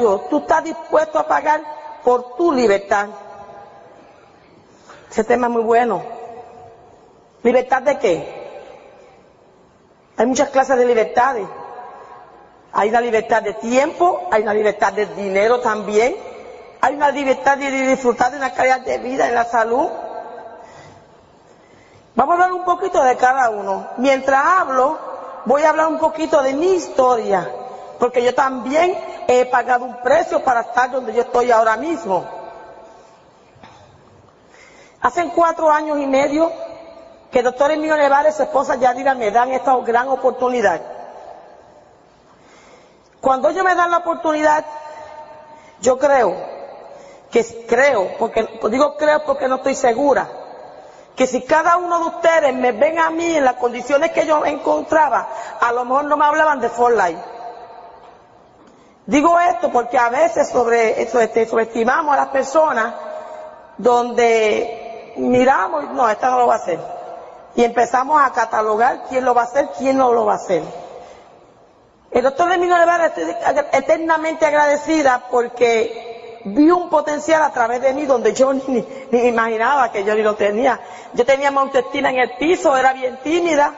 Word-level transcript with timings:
Precio 0.00 0.26
tú 0.30 0.38
estás 0.38 0.64
dispuesto 0.64 1.18
a 1.18 1.26
pagar 1.26 1.62
por 2.02 2.36
tu 2.36 2.52
libertad? 2.52 3.08
Ese 5.10 5.24
tema 5.24 5.46
es 5.46 5.52
muy 5.52 5.62
bueno. 5.62 6.02
¿Libertad 7.42 7.82
de 7.82 7.98
qué? 7.98 8.40
Hay 10.16 10.26
muchas 10.26 10.50
clases 10.50 10.76
de 10.76 10.84
libertades. 10.84 11.46
Hay 12.72 12.88
una 12.88 13.00
libertad 13.00 13.42
de 13.42 13.54
tiempo, 13.54 14.28
hay 14.30 14.42
una 14.42 14.54
libertad 14.54 14.92
de 14.92 15.06
dinero 15.06 15.58
también, 15.58 16.14
hay 16.80 16.94
una 16.94 17.10
libertad 17.10 17.58
de 17.58 17.68
disfrutar 17.68 18.30
de 18.30 18.36
una 18.36 18.52
calidad 18.52 18.80
de 18.82 18.98
vida 18.98 19.26
en 19.26 19.34
la 19.34 19.44
salud. 19.44 19.88
Vamos 22.14 22.32
a 22.32 22.34
hablar 22.34 22.52
un 22.52 22.64
poquito 22.64 23.02
de 23.02 23.16
cada 23.16 23.50
uno. 23.50 23.88
Mientras 23.96 24.44
hablo, 24.44 24.98
voy 25.46 25.62
a 25.62 25.70
hablar 25.70 25.88
un 25.88 25.98
poquito 25.98 26.40
de 26.42 26.52
mi 26.52 26.74
historia, 26.74 27.50
porque 28.00 28.24
yo 28.24 28.34
también 28.34 28.98
he 29.28 29.44
pagado 29.44 29.84
un 29.84 30.00
precio 30.00 30.42
para 30.42 30.62
estar 30.62 30.90
donde 30.90 31.12
yo 31.12 31.20
estoy 31.20 31.52
ahora 31.52 31.76
mismo. 31.76 32.24
Hace 35.02 35.28
cuatro 35.28 35.70
años 35.70 35.98
y 35.98 36.06
medio 36.06 36.50
que 37.30 37.40
el 37.40 37.44
doctor 37.44 37.70
Emilio 37.70 37.96
Nevares 37.98 38.34
y 38.34 38.36
su 38.38 38.42
esposa 38.44 38.76
Yadira 38.76 39.14
me 39.14 39.30
dan 39.30 39.50
esta 39.50 39.76
gran 39.76 40.08
oportunidad. 40.08 40.80
Cuando 43.20 43.50
ellos 43.50 43.64
me 43.64 43.74
dan 43.74 43.90
la 43.90 43.98
oportunidad, 43.98 44.64
yo 45.82 45.98
creo, 45.98 46.34
que 47.30 47.66
creo, 47.68 48.16
porque 48.18 48.48
digo 48.70 48.96
creo 48.96 49.24
porque 49.24 49.46
no 49.46 49.56
estoy 49.56 49.74
segura, 49.74 50.26
que 51.14 51.26
si 51.26 51.42
cada 51.42 51.76
uno 51.76 51.98
de 51.98 52.04
ustedes 52.16 52.54
me 52.54 52.72
ven 52.72 52.98
a 52.98 53.10
mí 53.10 53.36
en 53.36 53.44
las 53.44 53.56
condiciones 53.56 54.10
que 54.12 54.26
yo 54.26 54.46
encontraba, 54.46 55.28
a 55.60 55.70
lo 55.72 55.84
mejor 55.84 56.06
no 56.06 56.16
me 56.16 56.24
hablaban 56.24 56.60
de 56.60 56.70
For 56.70 56.92
Life. 56.92 57.39
Digo 59.10 59.40
esto 59.40 59.72
porque 59.72 59.98
a 59.98 60.08
veces 60.08 60.48
sobre, 60.50 61.02
este, 61.02 61.44
subestimamos 61.44 62.14
a 62.14 62.16
las 62.16 62.28
personas 62.28 62.94
donde 63.76 65.14
miramos, 65.16 65.90
no, 65.90 66.08
esta 66.08 66.30
no 66.30 66.38
lo 66.38 66.46
va 66.46 66.54
a 66.54 66.58
hacer 66.58 66.78
y 67.56 67.64
empezamos 67.64 68.22
a 68.22 68.30
catalogar 68.30 69.06
quién 69.08 69.24
lo 69.24 69.34
va 69.34 69.40
a 69.40 69.44
hacer, 69.46 69.68
quién 69.76 69.98
no 69.98 70.12
lo 70.12 70.26
va 70.26 70.34
a 70.34 70.36
hacer. 70.36 70.62
El 72.12 72.22
doctor 72.22 72.52
Emilio 72.52 72.78
Nevada 72.78 73.06
estoy 73.06 73.34
eternamente 73.72 74.46
agradecida 74.46 75.24
porque 75.28 76.42
vi 76.44 76.70
un 76.70 76.88
potencial 76.88 77.42
a 77.42 77.50
través 77.50 77.82
de 77.82 77.92
mí 77.92 78.06
donde 78.06 78.32
yo 78.32 78.52
ni, 78.68 78.86
ni 79.10 79.26
imaginaba 79.26 79.90
que 79.90 80.04
yo 80.04 80.14
ni 80.14 80.22
lo 80.22 80.36
tenía. 80.36 80.78
Yo 81.14 81.26
tenía 81.26 81.48
autoestima 81.48 82.10
en 82.10 82.18
el 82.18 82.30
piso, 82.38 82.76
era 82.76 82.92
bien 82.92 83.18
tímida. 83.24 83.74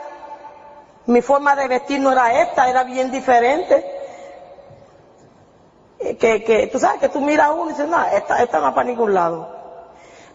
Mi 1.07 1.23
forma 1.23 1.57
de 1.57 1.69
vestir 1.69 2.01
no 2.01 2.13
era 2.13 2.43
esta, 2.43 2.69
era 2.69 2.85
bien 2.85 3.11
diferente. 3.11 4.02
Que, 6.19 6.43
que 6.43 6.69
tú 6.73 6.79
sabes 6.79 7.01
que 7.01 7.09
tú 7.09 7.21
miras 7.21 7.49
a 7.49 7.53
uno 7.53 7.67
y 7.67 7.73
dices, 7.75 7.89
no, 7.89 8.03
esta, 8.05 8.43
esta 8.43 8.59
no 8.59 8.65
va 8.65 8.75
para 8.75 8.89
ningún 8.89 9.15
lado. 9.15 9.49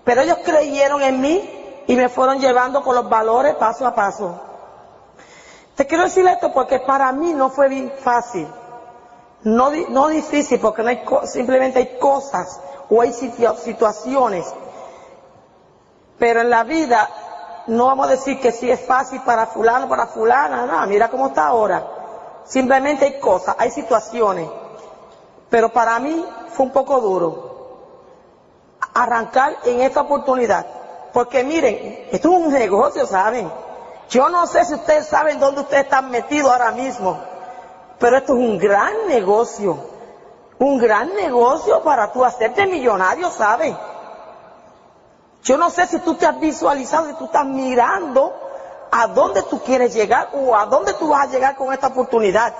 Pero 0.03 0.21
ellos 0.21 0.37
creyeron 0.43 1.01
en 1.01 1.19
mí 1.19 1.83
y 1.87 1.95
me 1.95 2.09
fueron 2.09 2.39
llevando 2.39 2.81
con 2.83 2.95
los 2.95 3.09
valores 3.09 3.55
paso 3.55 3.85
a 3.85 3.93
paso. 3.93 4.39
Te 5.75 5.85
quiero 5.85 6.05
decir 6.05 6.25
esto 6.27 6.51
porque 6.53 6.79
para 6.79 7.11
mí 7.11 7.33
no 7.33 7.49
fue 7.49 7.69
bien 7.69 7.93
fácil, 7.99 8.47
no, 9.43 9.69
no 9.89 10.07
difícil 10.07 10.59
porque 10.59 10.81
no 10.81 10.89
hay, 10.89 11.03
simplemente 11.25 11.79
hay 11.79 11.97
cosas 11.99 12.59
o 12.89 13.01
hay 13.01 13.13
situaciones, 13.13 14.45
pero 16.17 16.41
en 16.41 16.49
la 16.49 16.63
vida 16.63 17.09
no 17.67 17.85
vamos 17.85 18.07
a 18.07 18.11
decir 18.11 18.39
que 18.39 18.51
sí 18.51 18.71
es 18.71 18.79
fácil 18.85 19.21
para 19.21 19.45
fulano, 19.45 19.87
para 19.87 20.07
fulana, 20.07 20.65
no, 20.65 20.87
mira 20.87 21.09
cómo 21.09 21.27
está 21.27 21.47
ahora. 21.47 21.85
Simplemente 22.45 23.05
hay 23.05 23.19
cosas, 23.19 23.55
hay 23.59 23.69
situaciones, 23.71 24.49
pero 25.49 25.69
para 25.69 25.99
mí 25.99 26.25
fue 26.49 26.65
un 26.65 26.71
poco 26.71 26.99
duro 26.99 27.47
arrancar 28.93 29.57
en 29.65 29.81
esta 29.81 30.01
oportunidad. 30.01 30.65
Porque 31.13 31.43
miren, 31.43 32.07
esto 32.11 32.31
es 32.31 32.37
un 32.37 32.51
negocio, 32.51 33.05
¿saben? 33.05 33.51
Yo 34.09 34.29
no 34.29 34.47
sé 34.47 34.65
si 34.65 34.73
ustedes 34.73 35.07
saben 35.07 35.39
dónde 35.39 35.61
ustedes 35.61 35.83
están 35.83 36.09
metidos 36.09 36.51
ahora 36.51 36.71
mismo, 36.71 37.19
pero 37.99 38.17
esto 38.17 38.33
es 38.33 38.39
un 38.39 38.57
gran 38.57 39.07
negocio. 39.07 39.77
Un 40.59 40.79
gran 40.79 41.13
negocio 41.13 41.83
para 41.83 42.11
tú 42.11 42.25
hacerte 42.25 42.65
millonario, 42.65 43.29
¿saben? 43.29 43.77
Yo 45.43 45.57
no 45.57 45.69
sé 45.69 45.85
si 45.87 45.99
tú 45.99 46.15
te 46.15 46.25
has 46.25 46.39
visualizado, 46.39 47.07
si 47.07 47.13
tú 47.13 47.25
estás 47.25 47.45
mirando 47.45 48.33
a 48.91 49.07
dónde 49.07 49.43
tú 49.43 49.61
quieres 49.61 49.93
llegar 49.93 50.29
o 50.33 50.55
a 50.55 50.65
dónde 50.65 50.93
tú 50.95 51.09
vas 51.09 51.27
a 51.27 51.31
llegar 51.31 51.55
con 51.55 51.71
esta 51.71 51.87
oportunidad. 51.87 52.53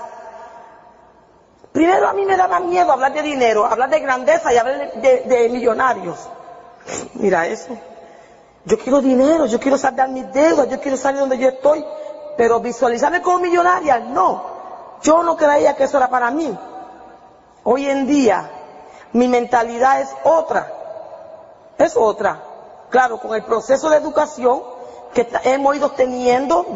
Primero 1.78 2.08
a 2.08 2.12
mí 2.12 2.26
me 2.26 2.36
daba 2.36 2.58
miedo 2.58 2.90
hablar 2.90 3.12
de 3.12 3.22
dinero, 3.22 3.64
hablar 3.64 3.88
de 3.88 4.00
grandeza 4.00 4.52
y 4.52 4.56
hablar 4.56 4.94
de, 4.94 5.48
millonarios. 5.48 6.18
Mira 7.14 7.46
eso. 7.46 7.68
Yo 8.64 8.76
quiero 8.80 9.00
dinero, 9.00 9.46
yo 9.46 9.60
quiero 9.60 9.78
saldar 9.78 10.08
mis 10.08 10.28
deudas, 10.32 10.68
yo 10.68 10.80
quiero 10.80 10.96
salir 10.96 11.20
donde 11.20 11.38
yo 11.38 11.50
estoy, 11.50 11.84
pero 12.36 12.58
visualizarme 12.58 13.22
como 13.22 13.38
millonaria, 13.38 14.00
no. 14.00 14.42
Yo 15.02 15.22
no 15.22 15.36
creía 15.36 15.76
que 15.76 15.84
eso 15.84 15.98
era 15.98 16.10
para 16.10 16.32
mí. 16.32 16.52
Hoy 17.62 17.86
en 17.88 18.08
día, 18.08 18.50
mi 19.12 19.28
mentalidad 19.28 20.00
es 20.00 20.08
otra. 20.24 20.72
Es 21.78 21.96
otra. 21.96 22.42
Claro, 22.90 23.20
con 23.20 23.36
el 23.36 23.44
proceso 23.44 23.88
de 23.88 23.98
educación 23.98 24.64
que 25.14 25.28
hemos 25.44 25.76
ido 25.76 25.92
teniendo, 25.92 26.66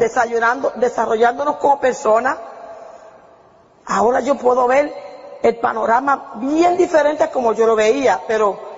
desarrollándonos 0.76 1.56
como 1.56 1.80
personas, 1.80 2.38
ahora 3.86 4.20
yo 4.20 4.36
puedo 4.36 4.66
ver 4.66 4.92
el 5.42 5.56
panorama 5.56 6.32
bien 6.36 6.76
diferente 6.76 7.30
como 7.30 7.52
yo 7.52 7.66
lo 7.66 7.74
veía, 7.76 8.20
pero 8.26 8.72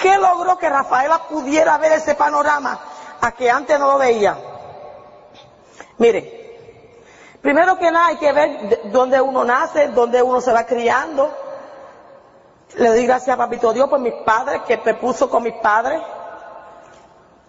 ¿Qué 0.00 0.16
logró 0.16 0.56
que 0.56 0.68
Rafaela 0.68 1.28
pudiera 1.28 1.76
ver 1.76 1.92
ese 1.92 2.14
panorama 2.14 2.80
a 3.20 3.32
que 3.32 3.50
antes 3.50 3.78
no 3.78 3.86
lo 3.92 3.98
veía? 3.98 4.34
Mire, 5.98 6.56
primero 7.42 7.76
que 7.78 7.90
nada 7.90 8.06
hay 8.06 8.16
que 8.16 8.32
ver 8.32 8.80
dónde 8.84 9.20
uno 9.20 9.44
nace, 9.44 9.88
dónde 9.88 10.22
uno 10.22 10.40
se 10.40 10.52
va 10.52 10.64
criando. 10.64 11.30
Le 12.76 12.88
doy 12.88 13.04
gracias 13.04 13.34
a 13.34 13.36
Papito 13.36 13.74
Dios 13.74 13.90
por 13.90 14.00
mis 14.00 14.14
padres, 14.24 14.62
que 14.66 14.80
me 14.82 14.94
puso 14.94 15.28
con 15.28 15.42
mis 15.42 15.54
padres. 15.54 16.00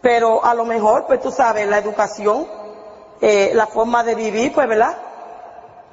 Pero 0.01 0.43
a 0.43 0.53
lo 0.53 0.65
mejor, 0.65 1.05
pues 1.05 1.21
tú 1.21 1.31
sabes, 1.31 1.65
la 1.69 1.77
educación, 1.77 2.45
eh, 3.21 3.51
la 3.53 3.67
forma 3.67 4.03
de 4.03 4.15
vivir, 4.15 4.53
pues, 4.53 4.67
¿verdad? 4.67 4.97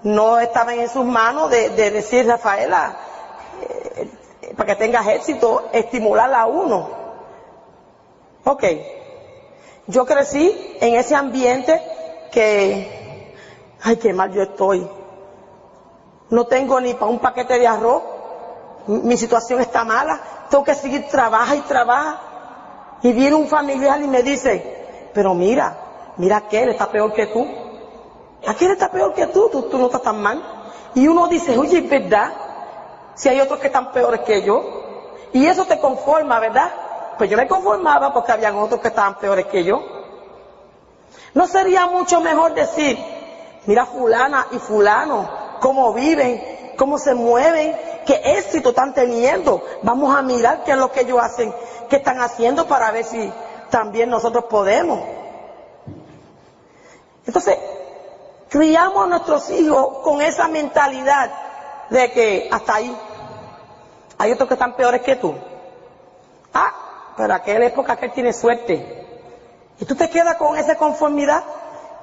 No 0.03 0.39
estaba 0.39 0.75
en 0.75 0.89
sus 0.89 1.05
manos 1.05 1.51
de, 1.51 1.71
decir, 1.91 2.27
Rafaela, 2.27 2.97
eh, 3.63 4.09
para 4.57 4.67
que 4.67 4.77
tengas 4.77 5.07
éxito, 5.09 5.69
estimular 5.73 6.33
a 6.33 6.47
uno. 6.47 6.89
Ok. 8.45 8.65
Yo 9.89 10.05
crecí 10.05 10.77
en 10.81 10.95
ese 10.95 11.15
ambiente 11.15 11.83
que, 12.31 13.35
ay, 13.83 13.97
qué 13.97 14.13
mal 14.13 14.33
yo 14.33 14.43
estoy. 14.43 14.89
No 16.31 16.45
tengo 16.47 16.81
ni 16.81 16.95
para 16.95 17.11
un 17.11 17.19
paquete 17.19 17.59
de 17.59 17.67
arroz. 17.67 18.03
Mi 18.87 19.17
situación 19.17 19.61
está 19.61 19.85
mala. 19.85 20.21
Tengo 20.51 20.63
que 20.63 20.75
seguir, 20.75 21.09
trabaja 21.09 21.57
y 21.57 21.61
trabaja. 21.63 22.21
Y 23.03 23.13
viene 23.13 23.37
un 23.37 23.49
familiar 23.49 24.01
y 24.01 24.09
me 24.09 24.23
dice, 24.23 25.11
pero 25.15 25.35
mira, 25.35 25.77
mira 26.17 26.43
que 26.49 26.63
él 26.63 26.71
está 26.71 26.91
peor 26.91 27.13
que 27.13 27.27
tú. 27.27 27.47
Aquel 28.47 28.73
está 28.73 28.91
peor 28.91 29.15
que 29.15 29.27
tú, 29.27 29.49
tú, 29.49 29.79
no 29.79 29.87
estás 29.87 30.03
tan 30.03 30.23
mal. 30.23 30.43
Y 30.95 31.07
uno 31.09 31.29
dice, 31.29 31.59
oye, 31.59 31.79
es 31.79 31.91
verdad, 31.91 32.33
si 33.15 33.29
hay 33.29 33.41
otros 33.41 33.59
que 33.59 33.67
están 33.67 33.93
peores 33.93 34.21
que 34.21 34.43
yo. 34.43 34.63
Y 35.33 35.47
eso 35.47 35.65
te 35.65 35.79
conforma, 35.79 36.39
¿verdad? 36.39 36.73
Pues 37.19 37.29
yo 37.29 37.37
me 37.37 37.49
conformaba 37.49 38.13
porque 38.13 38.33
habían 38.33 38.57
otros 38.57 38.81
que 38.81 38.89
estaban 38.89 39.19
peores 39.19 39.47
que 39.47 39.65
yo. 39.65 39.83
¿No 41.35 41.47
sería 41.47 41.87
mucho 41.87 42.21
mejor 42.21 42.55
decir, 42.55 42.99
mira 43.67 43.85
fulana 43.87 44.47
y 44.53 44.59
fulano, 44.59 45.29
cómo 45.61 45.93
viven, 45.93 46.75
cómo 46.79 46.99
se 46.99 47.15
mueven, 47.15 47.77
qué 48.07 48.39
éxito 48.39 48.71
están 48.71 48.95
teniendo? 48.95 49.63
Vamos 49.83 50.17
a 50.17 50.23
mirar 50.23 50.65
qué 50.65 50.73
es 50.73 50.79
lo 50.79 50.91
que 50.91 51.01
ellos 51.01 51.21
hacen, 51.21 51.53
qué 51.91 51.97
están 51.97 52.21
haciendo 52.21 52.67
para 52.67 52.91
ver 52.93 53.05
si 53.05 53.31
también 53.69 54.09
nosotros 54.09 54.45
podemos. 54.45 55.01
Entonces, 57.27 57.59
criamos 58.49 59.05
a 59.05 59.07
nuestros 59.07 59.51
hijos 59.51 59.99
con 60.03 60.21
esa 60.21 60.49
mentalidad 60.49 61.31
de 61.91 62.11
que 62.13 62.49
hasta 62.51 62.75
ahí, 62.75 62.97
Hay 64.19 64.33
otros 64.33 64.49
que 64.49 64.55
están 64.55 64.75
peores 64.75 65.03
que 65.03 65.17
tú. 65.17 65.35
Ah, 66.53 67.15
pero 67.17 67.35
aquella 67.35 67.67
época 67.67 67.97
que 67.97 68.07
él 68.07 68.13
tiene 68.13 68.33
suerte. 68.33 69.07
Y 69.79 69.85
tú 69.85 69.95
te 69.95 70.11
quedas 70.11 70.37
con 70.37 70.57
esa 70.57 70.77
conformidad 70.77 71.45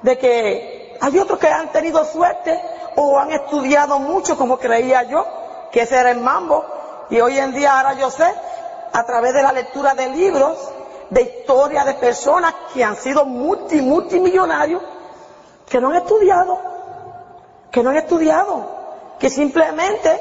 de 0.02 0.16
que 0.16 0.96
hay 1.00 1.18
otros 1.18 1.38
que 1.38 1.48
han 1.48 1.70
tenido 1.72 2.04
suerte 2.06 2.58
o 2.96 3.18
han 3.18 3.32
estudiado 3.32 3.98
mucho 3.98 4.38
como 4.38 4.58
creía 4.58 5.02
yo, 5.02 5.26
que 5.70 5.82
ese 5.82 5.98
era 5.98 6.10
el 6.10 6.20
mambo. 6.20 6.64
Y 7.10 7.20
hoy 7.20 7.38
en 7.38 7.52
día 7.52 7.76
ahora 7.76 7.94
yo 7.94 8.10
sé, 8.10 8.32
a 8.92 9.04
través 9.04 9.34
de 9.34 9.42
la 9.42 9.52
lectura 9.52 9.94
de 9.94 10.08
libros, 10.08 10.56
de 11.10 11.20
historia 11.20 11.84
de 11.84 11.94
personas 11.94 12.54
que 12.72 12.82
han 12.82 12.96
sido 12.96 13.26
multi, 13.26 13.82
multimillonarios, 13.82 14.82
que 15.68 15.80
no 15.80 15.90
han 15.90 15.96
estudiado, 15.96 16.58
que 17.70 17.82
no 17.82 17.90
han 17.90 17.96
estudiado, 17.96 18.76
que 19.18 19.30
simplemente 19.30 20.20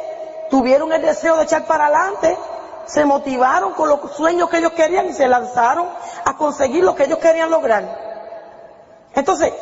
tuvieron 0.49 0.91
el 0.91 1.01
deseo 1.01 1.37
de 1.37 1.43
echar 1.43 1.65
para 1.65 1.87
adelante, 1.87 2.37
se 2.85 3.05
motivaron 3.05 3.73
con 3.73 3.89
los 3.89 4.11
sueños 4.15 4.49
que 4.49 4.57
ellos 4.57 4.73
querían 4.73 5.07
y 5.07 5.13
se 5.13 5.27
lanzaron 5.27 5.87
a 6.23 6.37
conseguir 6.37 6.83
lo 6.83 6.95
que 6.95 7.05
ellos 7.05 7.19
querían 7.19 7.49
lograr. 7.49 8.05
Entonces, 9.13 9.53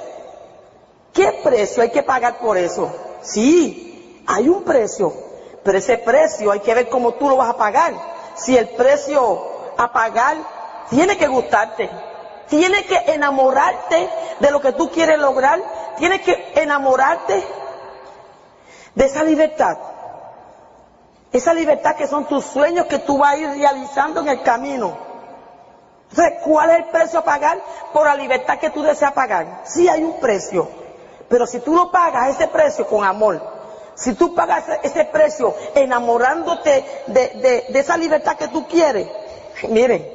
¿qué 1.14 1.42
precio 1.44 1.84
hay 1.84 1.92
que 1.92 2.04
pagar 2.04 2.40
por 2.40 2.58
eso? 2.58 2.92
Sí, 3.22 4.24
hay 4.28 4.50
un 4.50 4.64
precio, 4.64 5.14
pero 5.64 5.78
ese 5.78 5.98
precio 5.98 6.52
hay 6.52 6.60
que 6.60 6.74
ver 6.74 6.90
cómo 6.90 7.14
tú 7.14 7.30
lo 7.30 7.38
vas 7.38 7.50
a 7.50 7.58
pagar. 7.58 7.94
Si 8.36 8.58
el 8.58 8.70
precio 8.70 9.48
a 9.78 9.92
pagar 9.92 10.38
tiene 10.90 11.18
que 11.18 11.28
gustarte, 11.28 11.90
tiene 12.50 12.86
que 12.86 12.98
enamorarte 13.14 14.10
de 14.40 14.52
lo 14.52 14.62
que 14.62 14.74
tú 14.74 14.90
quieres 14.90 15.20
lograr, 15.20 15.60
tiene 15.98 16.22
que 16.22 16.54
enamorarte 16.56 17.44
de 18.96 19.06
esa 19.06 19.24
libertad. 19.24 19.78
Esa 21.32 21.54
libertad 21.54 21.96
que 21.96 22.08
son 22.08 22.26
tus 22.26 22.46
sueños 22.46 22.86
que 22.86 23.00
tú 23.00 23.18
vas 23.18 23.34
a 23.34 23.38
ir 23.38 23.50
realizando 23.50 24.22
en 24.22 24.30
el 24.30 24.42
camino. 24.44 24.96
Entonces, 26.10 26.40
¿cuál 26.44 26.70
es 26.70 26.78
el 26.78 26.86
precio 26.86 27.20
a 27.20 27.24
pagar 27.24 27.60
por 27.92 28.06
la 28.06 28.16
libertad 28.16 28.60
que 28.60 28.70
tú 28.70 28.84
deseas 28.84 29.14
pagar? 29.14 29.62
Sí 29.66 29.90
hay 29.90 30.04
un 30.04 30.20
precio, 30.20 30.70
pero 31.28 31.48
si 31.48 31.60
tú 31.60 31.74
no 31.74 31.90
pagas 31.90 32.36
ese 32.36 32.48
precio 32.48 32.86
con 32.86 33.04
amor, 33.04 33.42
si 33.96 34.14
tú 34.14 34.36
pagas 34.36 34.64
ese 34.84 35.06
precio 35.06 35.56
enamorándote 35.74 36.86
de, 37.08 37.66
esa 37.74 37.98
libertad 37.98 38.38
que 38.38 38.48
tú 38.50 38.68
quieres, 38.68 39.08
miren, 39.70 40.08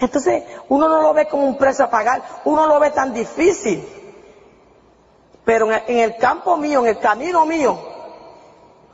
entonces 0.00 0.44
uno 0.68 0.88
no 0.88 1.02
lo 1.02 1.12
ve 1.14 1.26
como 1.28 1.44
un 1.44 1.58
precio 1.58 1.84
a 1.84 1.90
pagar, 1.90 2.22
uno 2.44 2.66
lo 2.66 2.78
ve 2.78 2.90
tan 2.90 3.12
difícil. 3.12 3.86
Pero 5.44 5.70
en 5.72 5.98
el 5.98 6.16
campo 6.16 6.56
mío, 6.56 6.80
en 6.80 6.88
el 6.88 6.98
camino 6.98 7.46
mío, 7.46 7.78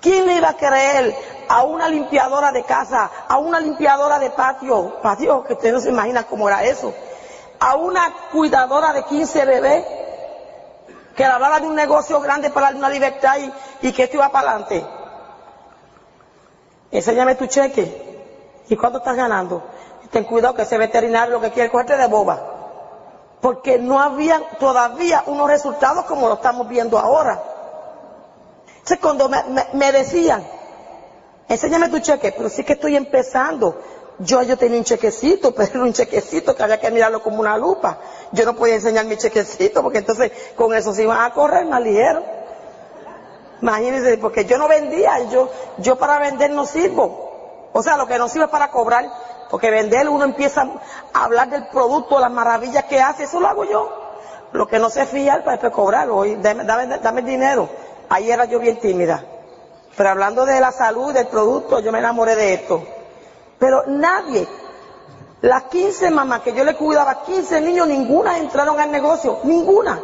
¿quién 0.00 0.26
le 0.26 0.36
iba 0.36 0.50
a 0.50 0.56
creer 0.56 1.14
a 1.48 1.64
una 1.64 1.88
limpiadora 1.88 2.52
de 2.52 2.62
casa, 2.62 3.10
a 3.28 3.38
una 3.38 3.60
limpiadora 3.60 4.18
de 4.18 4.30
patio, 4.30 5.00
patio 5.02 5.44
que 5.44 5.54
usted 5.54 5.72
no 5.72 5.80
se 5.80 5.90
imagina 5.90 6.24
cómo 6.24 6.48
era 6.48 6.62
eso, 6.62 6.94
a 7.58 7.76
una 7.76 8.14
cuidadora 8.30 8.92
de 8.92 9.04
15 9.04 9.44
bebés, 9.44 9.84
que 11.14 11.24
hablaba 11.24 11.60
de 11.60 11.66
un 11.66 11.74
negocio 11.74 12.20
grande 12.20 12.50
para 12.50 12.70
una 12.70 12.88
libertad 12.88 13.36
y, 13.80 13.92
que 13.92 14.04
esto 14.04 14.16
iba 14.16 14.28
para 14.30 14.50
adelante. 14.50 14.86
Enséñame 16.90 17.34
tu 17.36 17.46
cheque. 17.46 18.02
¿Y 18.68 18.76
cuánto 18.76 18.98
estás 18.98 19.16
ganando? 19.16 19.62
Ten 20.10 20.24
cuidado 20.24 20.54
que 20.54 20.62
ese 20.62 20.78
veterinario 20.78 21.34
lo 21.34 21.40
que 21.40 21.50
quiere 21.50 21.66
es 21.66 21.72
cogerte 21.72 21.96
de 21.96 22.06
boba. 22.06 22.40
Porque 23.40 23.78
no 23.78 24.00
había 24.00 24.40
todavía 24.58 25.24
unos 25.26 25.48
resultados 25.48 26.04
como 26.06 26.28
lo 26.28 26.34
estamos 26.34 26.68
viendo 26.68 26.98
ahora. 26.98 27.42
Entonces 28.66 28.98
cuando 29.00 29.28
me 29.28 29.92
decían, 29.92 30.44
enséñame 31.48 31.88
tu 31.88 31.98
cheque, 32.00 32.32
pero 32.36 32.48
sí 32.48 32.64
que 32.64 32.74
estoy 32.74 32.96
empezando. 32.96 33.76
Yo, 34.18 34.42
yo 34.42 34.56
tenía 34.56 34.78
un 34.78 34.84
chequecito, 34.84 35.54
pero 35.54 35.70
era 35.70 35.82
un 35.82 35.92
chequecito 35.92 36.54
que 36.54 36.62
había 36.62 36.78
que 36.78 36.90
mirarlo 36.90 37.22
como 37.22 37.40
una 37.40 37.56
lupa. 37.56 37.98
Yo 38.32 38.44
no 38.44 38.54
podía 38.54 38.76
enseñar 38.76 39.04
mi 39.06 39.16
chequecito, 39.16 39.82
porque 39.82 39.98
entonces 39.98 40.32
con 40.56 40.74
eso 40.74 40.92
se 40.92 41.02
iban 41.02 41.20
a 41.20 41.32
correr 41.32 41.66
más 41.66 41.82
ligero. 41.82 42.22
Imagínense, 43.60 44.18
porque 44.18 44.44
yo 44.44 44.58
no 44.58 44.68
vendía, 44.68 45.20
yo, 45.30 45.48
yo 45.78 45.96
para 45.96 46.18
vender 46.18 46.50
no 46.50 46.66
sirvo. 46.66 47.70
O 47.72 47.82
sea, 47.82 47.96
lo 47.96 48.06
que 48.06 48.18
no 48.18 48.28
sirve 48.28 48.44
es 48.44 48.50
para 48.50 48.70
cobrar, 48.70 49.10
porque 49.54 49.70
vender 49.70 50.08
uno 50.08 50.24
empieza 50.24 50.66
a 51.12 51.24
hablar 51.26 51.48
del 51.48 51.68
producto, 51.68 52.18
las 52.18 52.32
maravillas 52.32 52.86
que 52.86 53.00
hace, 53.00 53.22
eso 53.22 53.38
lo 53.38 53.46
hago 53.46 53.62
yo. 53.62 53.88
Lo 54.50 54.66
que 54.66 54.80
no 54.80 54.90
sé 54.90 55.06
fiar 55.06 55.44
para 55.44 55.52
después 55.52 55.72
cobrarlo, 55.72 56.24
dame, 56.38 56.64
dame, 56.64 56.98
dame 56.98 57.22
dinero. 57.22 57.68
Ahí 58.08 58.32
era 58.32 58.46
yo 58.46 58.58
bien 58.58 58.80
tímida. 58.80 59.24
Pero 59.96 60.08
hablando 60.08 60.44
de 60.44 60.60
la 60.60 60.72
salud 60.72 61.12
del 61.12 61.28
producto, 61.28 61.78
yo 61.78 61.92
me 61.92 62.00
enamoré 62.00 62.34
de 62.34 62.54
esto. 62.54 62.82
Pero 63.60 63.84
nadie, 63.86 64.48
las 65.42 65.62
15 65.62 66.10
mamás 66.10 66.40
que 66.40 66.52
yo 66.52 66.64
le 66.64 66.74
cuidaba, 66.74 67.22
15 67.22 67.60
niños, 67.60 67.86
ninguna 67.86 68.38
entraron 68.38 68.80
al 68.80 68.90
negocio, 68.90 69.38
ninguna. 69.44 70.02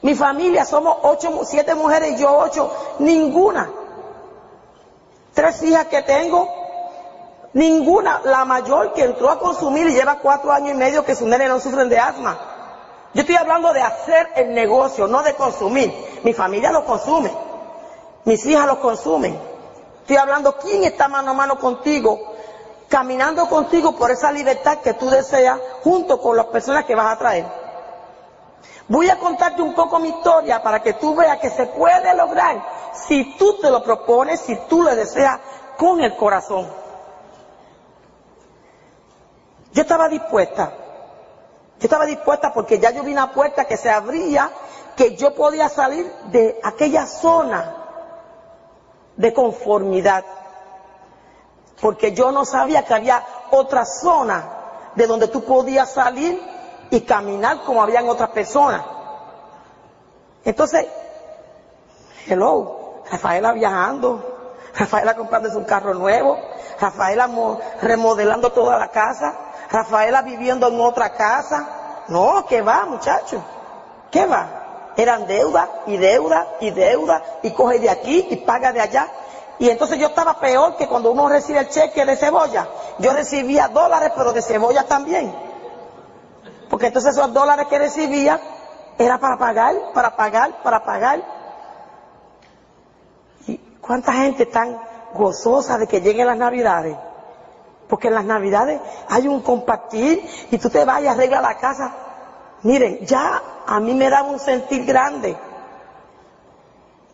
Mi 0.00 0.14
familia 0.14 0.64
somos 0.64 0.96
ocho, 1.02 1.38
siete 1.44 1.74
mujeres 1.74 2.12
y 2.12 2.22
yo 2.22 2.34
ocho, 2.34 2.72
ninguna. 3.00 3.70
Tres 5.34 5.62
hijas 5.64 5.88
que 5.88 6.00
tengo, 6.00 6.63
ninguna. 7.54 8.20
La 8.24 8.44
mayor 8.44 8.92
que 8.92 9.04
entró 9.04 9.30
a 9.30 9.38
consumir 9.38 9.86
y 9.88 9.94
lleva 9.94 10.18
cuatro 10.18 10.52
años 10.52 10.74
y 10.74 10.78
medio 10.78 11.04
que 11.04 11.14
su 11.14 11.26
nene 11.26 11.48
no 11.48 11.58
sufren 11.58 11.88
de 11.88 11.98
asma. 11.98 12.38
Yo 13.14 13.20
estoy 13.20 13.36
hablando 13.36 13.72
de 13.72 13.80
hacer 13.80 14.30
el 14.34 14.52
negocio, 14.52 15.06
no 15.06 15.22
de 15.22 15.34
consumir. 15.34 16.20
Mi 16.24 16.34
familia 16.34 16.72
lo 16.72 16.84
consume. 16.84 17.32
Mis 18.24 18.44
hijas 18.44 18.66
lo 18.66 18.80
consumen. 18.80 19.38
Estoy 20.00 20.16
hablando, 20.16 20.56
¿quién 20.58 20.84
está 20.84 21.08
mano 21.08 21.30
a 21.30 21.34
mano 21.34 21.58
contigo? 21.58 22.18
Caminando 22.88 23.48
contigo 23.48 23.96
por 23.96 24.10
esa 24.10 24.30
libertad 24.30 24.78
que 24.78 24.94
tú 24.94 25.08
deseas 25.08 25.58
junto 25.82 26.20
con 26.20 26.36
las 26.36 26.46
personas 26.46 26.84
que 26.84 26.94
vas 26.94 27.12
a 27.12 27.18
traer. 27.18 27.46
Voy 28.88 29.08
a 29.08 29.18
contarte 29.18 29.62
un 29.62 29.74
poco 29.74 29.98
mi 29.98 30.08
historia 30.10 30.62
para 30.62 30.82
que 30.82 30.94
tú 30.94 31.14
veas 31.14 31.38
que 31.38 31.48
se 31.50 31.66
puede 31.66 32.14
lograr 32.14 32.62
si 33.06 33.36
tú 33.36 33.58
te 33.58 33.70
lo 33.70 33.82
propones, 33.82 34.40
si 34.40 34.56
tú 34.68 34.82
lo 34.82 34.94
deseas 34.94 35.38
con 35.78 36.00
el 36.00 36.14
corazón. 36.16 36.83
Yo 39.74 39.82
estaba 39.82 40.08
dispuesta. 40.08 40.72
Yo 41.80 41.84
estaba 41.84 42.06
dispuesta 42.06 42.52
porque 42.52 42.78
ya 42.78 42.92
yo 42.92 43.02
vi 43.02 43.12
una 43.12 43.32
puerta 43.32 43.64
que 43.64 43.76
se 43.76 43.90
abría, 43.90 44.48
que 44.96 45.16
yo 45.16 45.34
podía 45.34 45.68
salir 45.68 46.10
de 46.26 46.58
aquella 46.62 47.06
zona 47.06 47.74
de 49.16 49.34
conformidad, 49.34 50.24
porque 51.80 52.12
yo 52.12 52.30
no 52.30 52.44
sabía 52.44 52.84
que 52.84 52.94
había 52.94 53.24
otra 53.50 53.84
zona 53.84 54.44
de 54.94 55.06
donde 55.08 55.26
tú 55.28 55.44
podías 55.44 55.92
salir 55.92 56.40
y 56.90 57.00
caminar 57.00 57.62
como 57.64 57.82
habían 57.82 58.08
otras 58.08 58.30
personas. 58.30 58.82
Entonces, 60.44 60.86
hello, 62.28 63.02
Rafaela 63.10 63.52
viajando, 63.52 64.52
Rafaela 64.76 65.14
comprándose 65.14 65.56
un 65.56 65.64
carro 65.64 65.94
nuevo, 65.94 66.38
Rafaela 66.80 67.28
remodelando 67.82 68.52
toda 68.52 68.78
la 68.78 68.88
casa, 68.88 69.34
Rafaela 69.74 70.22
viviendo 70.22 70.68
en 70.68 70.80
otra 70.80 71.10
casa. 71.10 71.68
No, 72.08 72.44
¿qué 72.48 72.62
va, 72.62 72.84
muchacho? 72.86 73.42
¿Qué 74.10 74.26
va? 74.26 74.64
eran 74.96 75.26
deuda 75.26 75.68
y 75.86 75.96
deuda 75.96 76.46
y 76.60 76.70
deuda 76.70 77.22
y 77.42 77.50
coge 77.50 77.78
de 77.78 77.90
aquí 77.90 78.26
y 78.30 78.36
paga 78.36 78.72
de 78.72 78.80
allá. 78.80 79.08
Y 79.58 79.68
entonces 79.68 79.98
yo 79.98 80.08
estaba 80.08 80.38
peor 80.38 80.76
que 80.76 80.88
cuando 80.88 81.12
uno 81.12 81.28
recibe 81.28 81.60
el 81.60 81.68
cheque 81.68 82.04
de 82.04 82.16
cebolla. 82.16 82.68
Yo 82.98 83.12
recibía 83.12 83.68
dólares, 83.68 84.12
pero 84.16 84.32
de 84.32 84.42
cebolla 84.42 84.84
también. 84.84 85.34
Porque 86.68 86.88
entonces 86.88 87.16
esos 87.16 87.32
dólares 87.32 87.66
que 87.68 87.78
recibía 87.78 88.40
era 88.98 89.18
para 89.18 89.36
pagar, 89.36 89.74
para 89.92 90.16
pagar, 90.16 90.62
para 90.62 90.84
pagar. 90.84 91.22
¿Y 93.46 93.58
cuánta 93.80 94.12
gente 94.12 94.46
tan 94.46 94.80
gozosa 95.14 95.78
de 95.78 95.86
que 95.86 96.00
lleguen 96.00 96.26
las 96.26 96.36
navidades? 96.36 96.96
Porque 97.88 98.08
en 98.08 98.14
las 98.14 98.24
navidades 98.24 98.80
hay 99.08 99.28
un 99.28 99.40
compartir 99.42 100.26
y 100.50 100.58
tú 100.58 100.70
te 100.70 100.84
vas 100.84 101.02
y 101.02 101.06
arreglas 101.06 101.42
la 101.42 101.58
casa 101.58 101.94
Miren, 102.64 103.04
ya 103.04 103.42
a 103.66 103.78
mí 103.78 103.92
me 103.92 104.08
daba 104.08 104.30
un 104.30 104.40
sentir 104.40 104.86
grande. 104.86 105.36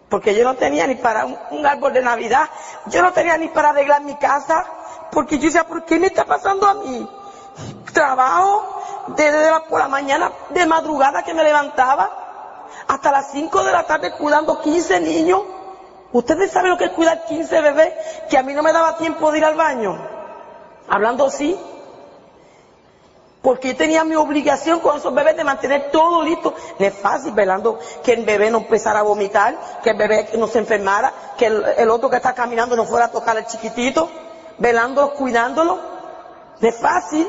Porque 0.09 0.35
yo 0.35 0.45
no 0.45 0.55
tenía 0.55 0.87
ni 0.87 0.95
para 0.95 1.27
un, 1.27 1.67
árbol 1.67 1.93
de 1.93 2.03
Navidad, 2.03 2.49
yo 2.87 3.03
no 3.03 3.13
tenía 3.13 3.37
ni 3.37 3.49
para 3.49 3.71
arreglar 3.71 4.03
mi 4.03 4.15
casa, 4.15 4.65
porque 5.11 5.39
yo 5.39 5.47
decía, 5.47 5.67
¿por 5.67 5.85
qué 5.85 5.99
me 5.99 6.07
está 6.07 6.25
pasando 6.25 6.69
a 6.69 6.75
mí? 6.75 7.09
Trabajo 7.93 8.81
desde 9.09 9.51
la, 9.51 9.65
por 9.65 9.81
la 9.81 9.89
mañana 9.89 10.31
de 10.51 10.67
madrugada 10.67 11.25
que 11.25 11.35
me 11.35 11.43
levantaba 11.43 12.69
hasta 12.87 13.11
las 13.11 13.33
5 13.33 13.65
de 13.65 13.73
la 13.73 13.83
tarde 13.85 14.13
cuidando 14.13 14.61
15 14.61 15.01
niños. 15.01 15.43
¿Ustedes 16.13 16.53
saben 16.53 16.71
lo 16.71 16.79
que 16.79 16.87
es 16.87 16.93
cuidar 16.93 17.25
15 17.25 17.61
bebés? 17.61 17.93
Que 18.29 18.39
a 18.39 18.45
mí 18.45 18.53
no 18.53 18.63
me 18.63 18.73
daba 18.73 18.97
tiempo 18.99 19.33
de 19.33 19.39
ir 19.39 19.45
al 19.45 19.57
baño. 19.57 20.20
Hablando 20.91 21.27
así. 21.27 21.57
Porque 23.43 23.69
yo 23.69 23.77
tenía 23.77 24.05
mi 24.05 24.17
obligación 24.17 24.81
con 24.81 24.99
esos 24.99 25.15
bebés 25.15 25.37
de 25.37 25.45
mantener 25.45 25.91
todo 25.91 26.23
listo. 26.23 26.53
No 26.79 26.87
es 26.87 26.95
fácil 26.95 27.33
velando 27.33 27.79
que 28.03 28.13
el 28.13 28.27
bebé 28.27 28.51
no 28.51 28.59
empezara 28.59 28.99
a 28.99 29.03
vomitar, 29.03 29.57
que 29.83 29.91
el 29.91 29.97
bebé 29.97 30.29
no 30.37 30.47
se 30.47 30.59
enfermara, 30.59 31.13
que 31.39 31.47
el, 31.47 31.89
otro 31.89 32.11
que 32.11 32.17
está 32.17 32.35
caminando 32.35 32.77
no 32.77 32.85
fuera 32.85 33.07
a 33.07 33.11
tocar 33.11 33.37
al 33.39 33.47
chiquitito, 33.47 34.11
velándolo, 34.59 35.15
cuidándolo. 35.15 35.79
No 36.61 36.69
es 36.69 36.77
fácil. 36.79 37.27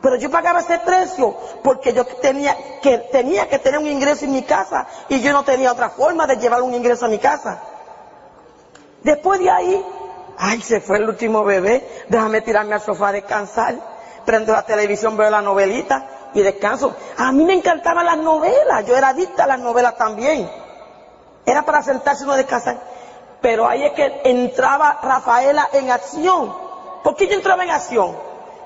Pero 0.00 0.16
yo 0.16 0.30
pagaba 0.30 0.60
ese 0.60 0.78
precio 0.80 1.34
porque 1.64 1.94
yo 1.94 2.04
tenía 2.04 2.54
que, 2.82 2.98
tenía 2.98 3.48
que 3.48 3.58
tener 3.58 3.80
un 3.80 3.86
ingreso 3.86 4.26
en 4.26 4.32
mi 4.32 4.42
casa 4.42 4.86
y 5.08 5.20
yo 5.20 5.32
no 5.32 5.42
tenía 5.42 5.72
otra 5.72 5.88
forma 5.88 6.26
de 6.26 6.36
llevar 6.36 6.60
un 6.60 6.74
ingreso 6.74 7.06
a 7.06 7.08
mi 7.08 7.18
casa. 7.18 7.60
Después 9.02 9.40
de 9.40 9.50
ahí, 9.50 9.84
ay, 10.38 10.60
se 10.60 10.80
fue 10.80 10.98
el 10.98 11.08
último 11.08 11.44
bebé, 11.44 12.04
déjame 12.08 12.40
tirarme 12.40 12.74
al 12.74 12.80
sofá 12.80 13.08
a 13.08 13.12
descansar, 13.12 13.74
prendo 14.24 14.52
la 14.52 14.62
televisión, 14.62 15.16
veo 15.16 15.30
la 15.30 15.42
novelita 15.42 16.30
y 16.34 16.42
descanso. 16.42 16.94
A 17.18 17.32
mí 17.32 17.44
me 17.44 17.54
encantaban 17.54 18.06
las 18.06 18.18
novelas, 18.18 18.86
yo 18.86 18.96
era 18.96 19.08
adicta 19.08 19.44
a 19.44 19.46
las 19.46 19.60
novelas 19.60 19.96
también. 19.96 20.50
Era 21.46 21.62
para 21.64 21.82
sentarse 21.82 22.24
uno 22.24 22.32
a 22.32 22.36
descansar. 22.36 22.78
Pero 23.40 23.68
ahí 23.68 23.84
es 23.84 23.92
que 23.92 24.22
entraba 24.24 25.00
Rafaela 25.02 25.68
en 25.72 25.90
acción. 25.90 26.54
¿Por 27.02 27.14
qué 27.16 27.26
yo 27.26 27.34
entraba 27.34 27.62
en 27.64 27.70
acción? 27.70 28.16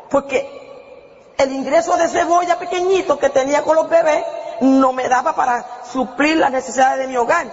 Porque 0.09 1.35
el 1.37 1.53
ingreso 1.53 1.97
de 1.97 2.09
cebolla 2.09 2.59
pequeñito 2.59 3.19
que 3.19 3.31
tenía 3.31 3.63
con 3.63 3.77
los 3.77 3.89
bebés 3.89 4.25
no 4.61 4.93
me 4.93 5.09
daba 5.09 5.35
para 5.35 5.65
suplir 5.91 6.37
las 6.37 6.51
necesidades 6.51 6.99
de 7.01 7.07
mi 7.09 7.17
hogar. 7.17 7.47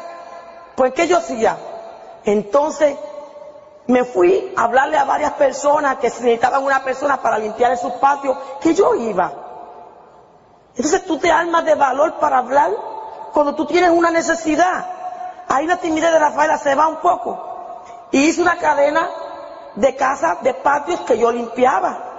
Pues, 0.76 0.94
¿qué 0.94 1.08
yo 1.08 1.18
hacía? 1.18 1.58
Entonces, 2.26 2.98
me 3.88 4.04
fui 4.04 4.54
a 4.56 4.64
hablarle 4.64 4.98
a 4.98 5.04
varias 5.04 5.34
personas 5.34 5.98
que 5.98 6.08
necesitaban 6.08 6.64
una 6.64 6.84
persona 6.84 7.22
para 7.22 7.38
limpiar 7.38 7.72
esos 7.72 7.94
patios, 7.94 8.38
que 8.62 8.74
yo 8.74 8.96
iba. 8.96 9.32
Entonces, 10.76 11.06
tú 11.06 11.18
te 11.18 11.32
armas 11.32 11.66
de 11.66 11.76
valor 11.76 12.16
para 12.16 12.40
hablar 12.40 12.72
cuando 13.34 13.56
tú 13.56 13.66
tienes 13.66 13.92
una 13.92 14.12
necesidad. 14.12 14.86
Ahí 15.48 15.68
la 15.68 15.78
timidez 15.78 16.12
de 16.12 16.20
Rafaela 16.20 16.58
se 16.58 16.76
va 16.76 16.88
un 16.88 16.98
poco. 16.98 17.84
Y 18.12 18.26
hice 18.26 18.42
una 18.42 18.58
cadena 18.58 19.10
de 19.76 19.96
casas, 19.96 20.42
de 20.42 20.54
patios 20.54 21.02
que 21.02 21.18
yo 21.18 21.32
limpiaba 21.32 22.14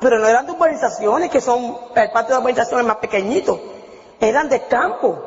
pero 0.00 0.18
no 0.18 0.26
eran 0.26 0.46
de 0.46 0.52
urbanizaciones, 0.52 1.30
que 1.30 1.40
son, 1.40 1.76
el 1.94 2.10
patio 2.10 2.34
de 2.34 2.40
urbanizaciones 2.40 2.86
más 2.86 2.96
pequeñito, 2.96 3.60
eran 4.18 4.48
de 4.48 4.62
campo. 4.66 5.18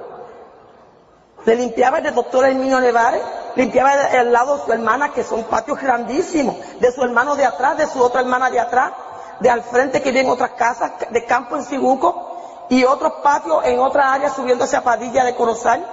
Le 1.45 1.55
limpiaba 1.55 1.99
el 1.99 2.15
doctor 2.15 2.45
Herminio 2.45 2.79
Nevares, 2.79 3.21
limpiaba 3.55 3.93
el, 3.93 4.31
lado 4.31 4.57
de 4.57 4.65
su 4.65 4.71
hermana, 4.71 5.11
que 5.11 5.23
son 5.23 5.43
patios 5.43 5.79
grandísimos, 5.79 6.55
de 6.79 6.91
su 6.91 7.03
hermano 7.03 7.35
de 7.35 7.45
atrás, 7.45 7.77
de 7.77 7.87
su 7.87 8.01
otra 8.01 8.21
hermana 8.21 8.49
de 8.49 8.59
atrás, 8.59 8.91
de 9.39 9.49
al 9.49 9.63
frente 9.63 10.01
que 10.01 10.11
vienen 10.11 10.31
otras 10.31 10.51
casas, 10.51 10.91
de 11.09 11.25
campo 11.25 11.57
en 11.57 11.65
Cibuco, 11.65 12.33
y 12.69 12.85
otros 12.85 13.13
patios 13.23 13.63
en 13.65 13.79
otra 13.79 14.13
área 14.13 14.29
subiendo 14.29 14.63
hacia 14.63 14.83
Padilla 14.83 15.23
de 15.25 15.35
Corozal. 15.35 15.85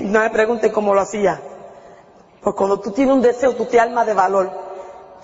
No 0.00 0.20
me 0.20 0.30
pregunten 0.30 0.72
cómo 0.72 0.94
lo 0.94 1.00
hacía. 1.00 1.40
Pues 2.42 2.56
cuando 2.56 2.80
tú 2.80 2.90
tienes 2.90 3.14
un 3.14 3.22
deseo, 3.22 3.54
tú 3.54 3.66
te 3.66 3.78
armas 3.78 4.06
de 4.06 4.14
valor. 4.14 4.50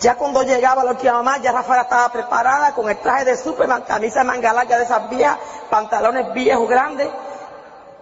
Ya 0.00 0.14
cuando 0.14 0.42
llegaba 0.44 0.84
la 0.84 0.92
última 0.92 1.14
mamá, 1.14 1.38
ya 1.38 1.50
Rafaela 1.50 1.82
estaba 1.82 2.08
preparada 2.10 2.72
con 2.72 2.88
el 2.88 2.98
traje 2.98 3.24
de 3.24 3.36
Superman, 3.36 3.82
camisa 3.82 4.20
de 4.20 4.26
manga 4.26 4.52
larga 4.52 4.78
de 4.78 4.84
esas 4.84 5.10
viejas, 5.10 5.38
pantalones 5.70 6.32
viejos 6.32 6.68
grandes, 6.68 7.08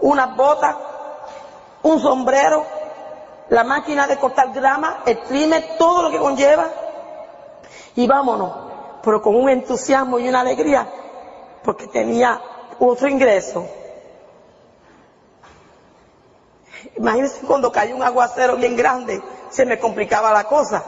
unas 0.02 0.36
botas, 0.36 0.76
un 1.86 2.00
sombrero, 2.00 2.66
la 3.48 3.64
máquina 3.64 4.06
de 4.06 4.18
cortar 4.18 4.52
grama, 4.52 5.02
el 5.06 5.18
trimmer, 5.22 5.76
todo 5.78 6.02
lo 6.02 6.10
que 6.10 6.18
conlleva. 6.18 6.68
Y 7.94 8.06
vámonos, 8.06 8.52
pero 9.02 9.22
con 9.22 9.36
un 9.36 9.48
entusiasmo 9.48 10.18
y 10.18 10.28
una 10.28 10.40
alegría, 10.40 10.88
porque 11.62 11.86
tenía 11.86 12.40
otro 12.78 13.08
ingreso. 13.08 13.64
Imagínense 16.96 17.46
cuando 17.46 17.70
cayó 17.70 17.94
un 17.94 18.02
aguacero 18.02 18.56
bien 18.56 18.76
grande, 18.76 19.22
se 19.50 19.64
me 19.64 19.78
complicaba 19.78 20.32
la 20.32 20.44
cosa. 20.44 20.82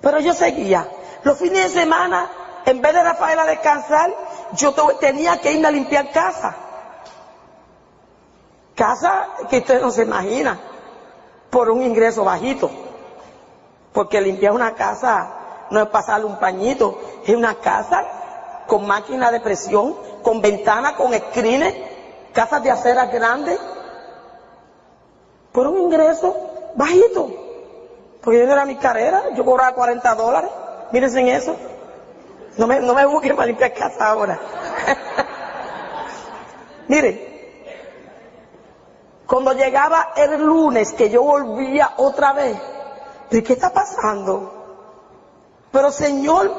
Pero 0.00 0.20
yo 0.20 0.32
seguía. 0.32 0.88
Los 1.22 1.38
fines 1.38 1.72
de 1.72 1.80
semana, 1.80 2.30
en 2.64 2.80
vez 2.80 2.92
de 2.92 3.02
Rafaela 3.02 3.44
descansar, 3.44 4.12
yo 4.54 4.72
tenía 4.98 5.40
que 5.40 5.52
irme 5.52 5.68
a 5.68 5.70
limpiar 5.70 6.10
casa. 6.10 6.56
Casa 8.74 9.28
que 9.50 9.58
usted 9.58 9.80
no 9.80 9.90
se 9.90 10.02
imagina, 10.02 10.58
por 11.50 11.70
un 11.70 11.82
ingreso 11.82 12.24
bajito. 12.24 12.70
Porque 13.92 14.20
limpiar 14.20 14.52
una 14.52 14.74
casa 14.74 15.66
no 15.70 15.80
es 15.80 15.88
pasarle 15.88 16.26
un 16.26 16.38
pañito, 16.38 16.98
es 17.26 17.34
una 17.34 17.56
casa 17.56 18.04
con 18.66 18.86
máquina 18.86 19.30
de 19.30 19.40
presión, 19.40 19.94
con 20.22 20.40
ventanas, 20.40 20.92
con 20.92 21.12
screens, 21.12 21.74
casas 22.32 22.62
de 22.62 22.70
aceras 22.70 23.12
grandes, 23.12 23.58
por 25.52 25.66
un 25.66 25.78
ingreso 25.78 26.34
bajito. 26.74 27.30
Porque 28.22 28.38
yo 28.38 28.46
no 28.46 28.52
era 28.52 28.64
mi 28.64 28.76
carrera, 28.76 29.24
yo 29.34 29.44
cobraba 29.44 29.74
40 29.74 30.14
dólares. 30.14 30.50
Mírense 30.92 31.20
en 31.20 31.28
eso. 31.28 31.56
No 32.56 32.66
me, 32.66 32.80
no 32.80 32.94
me 32.94 33.04
busquen 33.04 33.34
para 33.34 33.46
limpiar 33.46 33.74
casa 33.74 34.08
ahora. 34.08 34.38
Miren, 36.88 37.31
cuando 39.32 39.54
llegaba 39.54 40.12
el 40.14 40.42
lunes 40.42 40.92
que 40.92 41.08
yo 41.08 41.22
volvía 41.22 41.94
otra 41.96 42.34
vez, 42.34 42.54
¿de 43.30 43.42
qué 43.42 43.54
está 43.54 43.72
pasando? 43.72 44.52
Pero 45.72 45.90
Señor, 45.90 46.52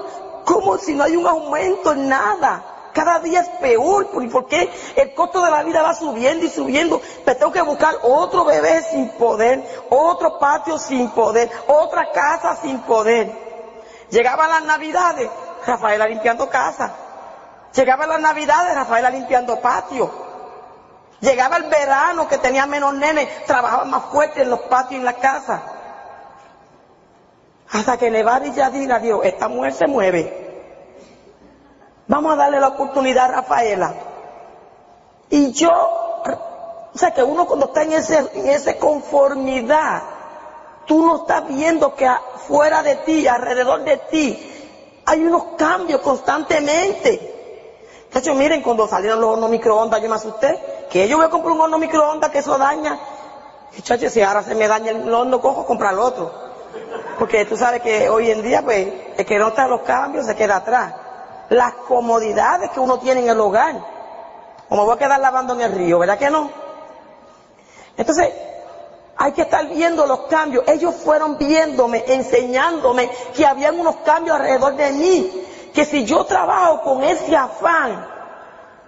¿cómo 0.43 0.79
si 0.79 0.95
no 0.95 1.03
hay 1.03 1.15
un 1.15 1.27
aumento 1.27 1.91
en 1.91 2.09
nada? 2.09 2.89
Cada 2.91 3.19
día 3.19 3.41
es 3.41 3.49
peor. 3.61 4.07
¿Por 4.07 4.47
qué 4.47 4.71
el 4.95 5.13
costo 5.13 5.45
de 5.45 5.51
la 5.51 5.61
vida 5.61 5.83
va 5.83 5.93
subiendo 5.93 6.47
y 6.47 6.49
subiendo? 6.49 6.99
Me 7.23 7.35
tengo 7.35 7.51
que 7.51 7.61
buscar 7.61 7.93
otro 8.01 8.43
bebé 8.43 8.81
sin 8.89 9.07
poder, 9.19 9.63
otro 9.91 10.39
patio 10.39 10.79
sin 10.79 11.11
poder, 11.11 11.51
otra 11.67 12.11
casa 12.11 12.55
sin 12.55 12.79
poder. 12.79 13.31
Llegaban 14.09 14.49
las 14.49 14.63
navidades, 14.63 15.29
Rafaela 15.67 16.07
limpiando 16.07 16.49
casa. 16.49 16.91
Llegaban 17.75 18.09
las 18.09 18.19
navidades, 18.19 18.73
Rafaela 18.73 19.11
limpiando 19.11 19.61
patio. 19.61 20.22
Llegaba 21.23 21.55
el 21.55 21.69
verano 21.69 22.27
que 22.27 22.37
tenía 22.37 22.65
menos 22.65 22.93
nenes, 22.95 23.45
trabajaba 23.45 23.85
más 23.85 24.03
fuerte 24.11 24.41
en 24.41 24.49
los 24.49 24.59
patios 24.63 24.91
y 24.91 24.95
en 24.97 25.05
la 25.05 25.13
casa. 25.13 25.63
Hasta 27.71 27.95
que 27.97 28.11
Nevar 28.11 28.45
y 28.45 28.51
Yadira 28.51 28.99
Dios, 28.99 29.21
esta 29.23 29.47
mujer 29.47 29.73
se 29.73 29.87
mueve. 29.87 30.41
Vamos 32.07 32.33
a 32.33 32.35
darle 32.35 32.59
la 32.59 32.67
oportunidad 32.67 33.23
a 33.23 33.35
Rafaela. 33.35 33.93
Y 35.29 35.53
yo, 35.53 35.71
o 35.71 36.97
sea, 36.97 37.11
que 37.11 37.23
uno 37.23 37.45
cuando 37.45 37.67
está 37.67 37.83
en 37.83 37.93
ese, 37.93 38.29
esa 38.53 38.77
conformidad, 38.77 40.01
tú 40.85 41.05
no 41.05 41.21
estás 41.21 41.47
viendo 41.47 41.95
que 41.95 42.11
fuera 42.49 42.83
de 42.83 42.97
ti, 42.97 43.29
alrededor 43.29 43.85
de 43.85 43.95
ti, 43.95 45.01
hay 45.05 45.23
unos 45.23 45.55
cambios 45.57 46.01
constantemente. 46.01 47.29
De 48.11 48.19
hecho, 48.19 48.35
miren, 48.35 48.61
cuando 48.61 48.89
salieron 48.89 49.21
los 49.21 49.49
microondas, 49.49 50.01
yo 50.01 50.09
me 50.09 50.15
asusté, 50.15 50.72
que 50.89 51.07
yo 51.07 51.17
voy 51.17 51.25
a 51.25 51.29
comprar 51.29 51.53
un 51.53 51.61
horno 51.61 51.79
microondas 51.79 52.31
que 52.31 52.39
eso 52.39 52.57
daña. 52.57 52.99
Muchachos, 53.75 54.11
si 54.11 54.21
ahora 54.21 54.43
se 54.43 54.55
me 54.55 54.67
daña 54.67 54.91
el 54.91 55.13
horno, 55.13 55.41
cojo, 55.41 55.65
comprar 55.65 55.97
otro. 55.97 56.31
Porque 57.17 57.45
tú 57.45 57.57
sabes 57.57 57.81
que 57.81 58.09
hoy 58.09 58.31
en 58.31 58.41
día, 58.41 58.61
pues, 58.61 58.87
el 59.17 59.25
que 59.25 59.39
no 59.39 59.49
está 59.49 59.67
los 59.67 59.81
cambios 59.81 60.25
se 60.25 60.35
queda 60.35 60.57
atrás 60.57 60.93
las 61.49 61.73
comodidades 61.87 62.71
que 62.71 62.79
uno 62.79 62.99
tiene 62.99 63.21
en 63.21 63.29
el 63.29 63.39
hogar. 63.39 63.75
O 64.69 64.75
me 64.75 64.83
voy 64.83 64.95
a 64.95 64.97
quedar 64.97 65.19
lavando 65.19 65.53
en 65.53 65.61
el 65.61 65.71
río, 65.73 65.99
¿verdad 65.99 66.17
que 66.17 66.29
no? 66.29 66.49
Entonces, 67.95 68.33
hay 69.17 69.31
que 69.33 69.43
estar 69.43 69.67
viendo 69.67 70.05
los 70.05 70.21
cambios. 70.21 70.67
Ellos 70.67 70.95
fueron 70.95 71.37
viéndome, 71.37 72.03
enseñándome 72.07 73.09
que 73.35 73.45
habían 73.45 73.79
unos 73.79 73.97
cambios 73.97 74.37
alrededor 74.37 74.75
de 74.75 74.91
mí. 74.91 75.47
Que 75.73 75.85
si 75.85 76.05
yo 76.05 76.25
trabajo 76.25 76.81
con 76.81 77.03
ese 77.03 77.35
afán, 77.35 78.12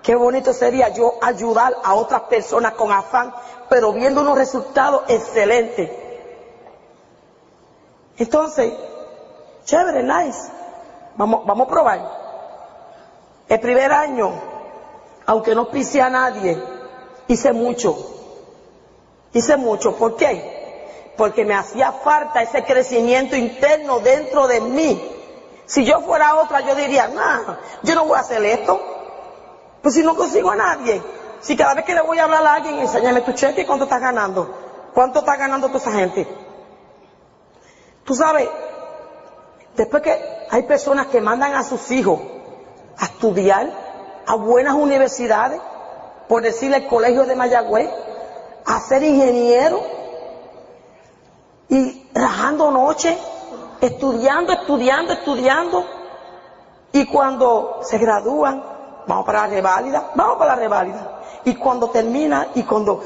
qué 0.05 0.15
bonito 0.15 0.53
sería 0.53 0.89
yo 0.89 1.15
ayudar 1.19 1.75
a 1.83 1.95
otras 1.95 2.21
personas 2.21 2.73
con 2.73 2.91
afán, 2.91 3.33
pero 3.67 3.91
viendo 3.91 4.21
unos 4.21 4.37
resultados 4.37 5.01
excelentes. 5.07 5.89
Entonces, 8.17 8.71
chévere, 9.65 10.03
nice. 10.03 10.51
Vamos, 11.17 11.43
vamos 11.45 11.67
a 11.67 11.69
probar. 11.71 12.25
El 13.49 13.59
primer 13.59 13.91
año, 13.91 14.31
aunque 15.25 15.55
no 15.55 15.69
pise 15.69 15.99
a 16.03 16.09
nadie, 16.11 16.61
hice 17.27 17.51
mucho. 17.51 17.97
Hice 19.33 19.57
mucho. 19.57 19.95
¿Por 19.95 20.17
qué? 20.17 21.13
Porque 21.17 21.45
me 21.45 21.55
hacía 21.55 21.91
falta 21.91 22.43
ese 22.43 22.63
crecimiento 22.63 23.35
interno 23.35 23.99
dentro 23.99 24.47
de 24.47 24.61
mí. 24.61 25.11
Si 25.65 25.83
yo 25.83 26.01
fuera 26.01 26.35
otra, 26.35 26.59
yo 26.61 26.75
diría, 26.75 27.07
no, 27.07 27.57
yo 27.81 27.95
no 27.95 28.05
voy 28.05 28.17
a 28.17 28.21
hacer 28.21 28.45
esto. 28.45 28.95
Pues 29.85 29.93
si 29.93 30.01
no 30.01 30.15
consigo 30.15 30.49
a 30.49 30.55
nadie. 30.55 30.99
Si 31.41 31.55
cada 31.55 31.75
vez 31.75 31.85
que 31.85 31.93
le 31.93 32.01
voy 32.01 32.17
a 32.17 32.23
hablar 32.23 32.43
a 32.43 32.53
alguien, 32.55 32.79
enséñame 32.79 33.21
tu 33.21 33.33
cheque, 33.33 33.67
¿cuánto 33.67 33.83
estás 33.83 34.01
ganando? 34.01 34.49
¿Cuánto 34.95 35.19
está 35.19 35.35
ganando 35.35 35.67
toda 35.67 35.77
esa 35.77 35.91
gente? 35.91 36.27
Tú 38.03 38.15
sabes, 38.15 38.49
después 39.75 40.01
que 40.01 40.47
hay 40.49 40.63
personas 40.63 41.05
que 41.05 41.21
mandan 41.21 41.53
a 41.53 41.63
sus 41.63 41.91
hijos 41.91 42.19
a 42.97 43.05
estudiar 43.05 43.69
a 44.25 44.33
buenas 44.33 44.73
universidades, 44.73 45.61
por 46.27 46.41
decirle 46.41 46.77
el 46.77 46.87
colegio 46.87 47.25
de 47.25 47.35
Mayagüez, 47.35 47.91
a 48.65 48.79
ser 48.79 49.03
ingeniero 49.03 49.83
y 51.69 52.09
rajando 52.11 52.71
noche, 52.71 53.15
estudiando, 53.81 54.51
estudiando, 54.51 55.13
estudiando. 55.13 55.85
Y 56.91 57.05
cuando 57.05 57.81
se 57.83 57.99
gradúan, 57.99 58.74
vamos 59.07 59.25
para 59.25 59.41
la 59.41 59.47
reválida, 59.47 60.11
vamos 60.15 60.37
para 60.37 60.55
la 60.55 60.61
reválida. 60.61 61.21
Y 61.43 61.55
cuando 61.55 61.89
termina 61.89 62.47
y 62.55 62.63
cuando 62.63 63.01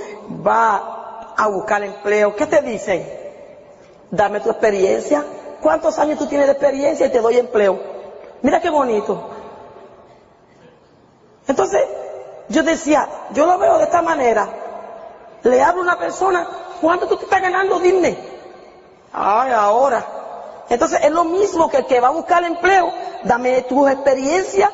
va 0.46 1.34
a 1.36 1.48
buscar 1.48 1.84
empleo, 1.84 2.36
¿qué 2.36 2.46
te 2.46 2.62
dicen? 2.62 3.08
Dame 4.12 4.40
tu 4.40 4.50
experiencia. 4.50 5.24
¿Cuántos 5.62 6.00
años 6.00 6.18
tú 6.18 6.28
tienes 6.28 6.48
de 6.48 6.54
experiencia 6.54 7.06
y 7.06 7.12
te 7.12 7.20
doy 7.20 7.38
empleo? 7.38 7.80
Mira 8.42 8.62
qué 8.62 8.70
bonito. 8.70 9.30
Entonces, 11.48 11.82
yo 12.48 12.64
decía, 12.64 13.08
yo 13.32 13.46
lo 13.46 13.58
veo 13.58 13.78
de 13.78 13.84
esta 13.84 14.02
manera. 14.02 14.48
Le 15.44 15.62
hablo 15.62 15.82
a 15.82 15.84
una 15.84 16.00
persona, 16.00 16.48
¿cuánto 16.82 17.08
tú 17.08 17.18
te 17.18 17.26
estás 17.26 17.42
ganando? 17.42 17.80
Dime. 17.80 18.18
Ay, 19.12 19.52
ahora. 19.52 20.06
Entonces 20.70 21.00
es 21.04 21.12
lo 21.12 21.24
mismo 21.24 21.70
que 21.70 21.78
el 21.78 21.86
que 21.86 22.00
va 22.00 22.10
a 22.10 22.12
buscar 22.12 22.44
empleo, 22.44 22.92
dame 23.24 23.64
tu 23.64 23.88
experiencia. 23.88 24.72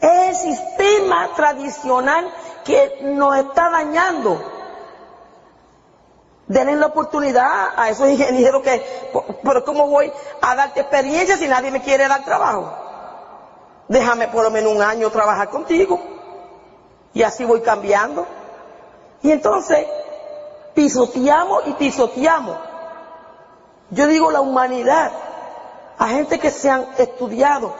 Es 0.00 0.44
el 0.44 0.56
sistema 0.56 1.30
tradicional 1.34 2.32
que 2.64 2.98
nos 3.02 3.36
está 3.36 3.70
dañando. 3.70 4.38
Denle 6.48 6.76
la 6.76 6.86
oportunidad 6.86 7.70
a 7.76 7.88
esos 7.88 8.08
ingenieros 8.08 8.62
que, 8.62 9.10
pero 9.42 9.64
¿cómo 9.64 9.88
voy 9.88 10.12
a 10.40 10.54
darte 10.54 10.80
experiencia 10.80 11.36
si 11.36 11.48
nadie 11.48 11.70
me 11.70 11.82
quiere 11.82 12.06
dar 12.06 12.24
trabajo? 12.24 12.72
Déjame 13.88 14.28
por 14.28 14.44
lo 14.44 14.50
menos 14.50 14.72
un 14.72 14.82
año 14.82 15.10
trabajar 15.10 15.48
contigo. 15.48 16.00
Y 17.14 17.22
así 17.22 17.44
voy 17.44 17.62
cambiando. 17.62 18.26
Y 19.22 19.32
entonces, 19.32 19.86
pisoteamos 20.74 21.66
y 21.66 21.72
pisoteamos. 21.72 22.56
Yo 23.90 24.06
digo 24.06 24.30
la 24.30 24.40
humanidad, 24.40 25.10
a 25.98 26.08
gente 26.08 26.38
que 26.38 26.50
se 26.50 26.68
han 26.68 26.86
estudiado. 26.98 27.74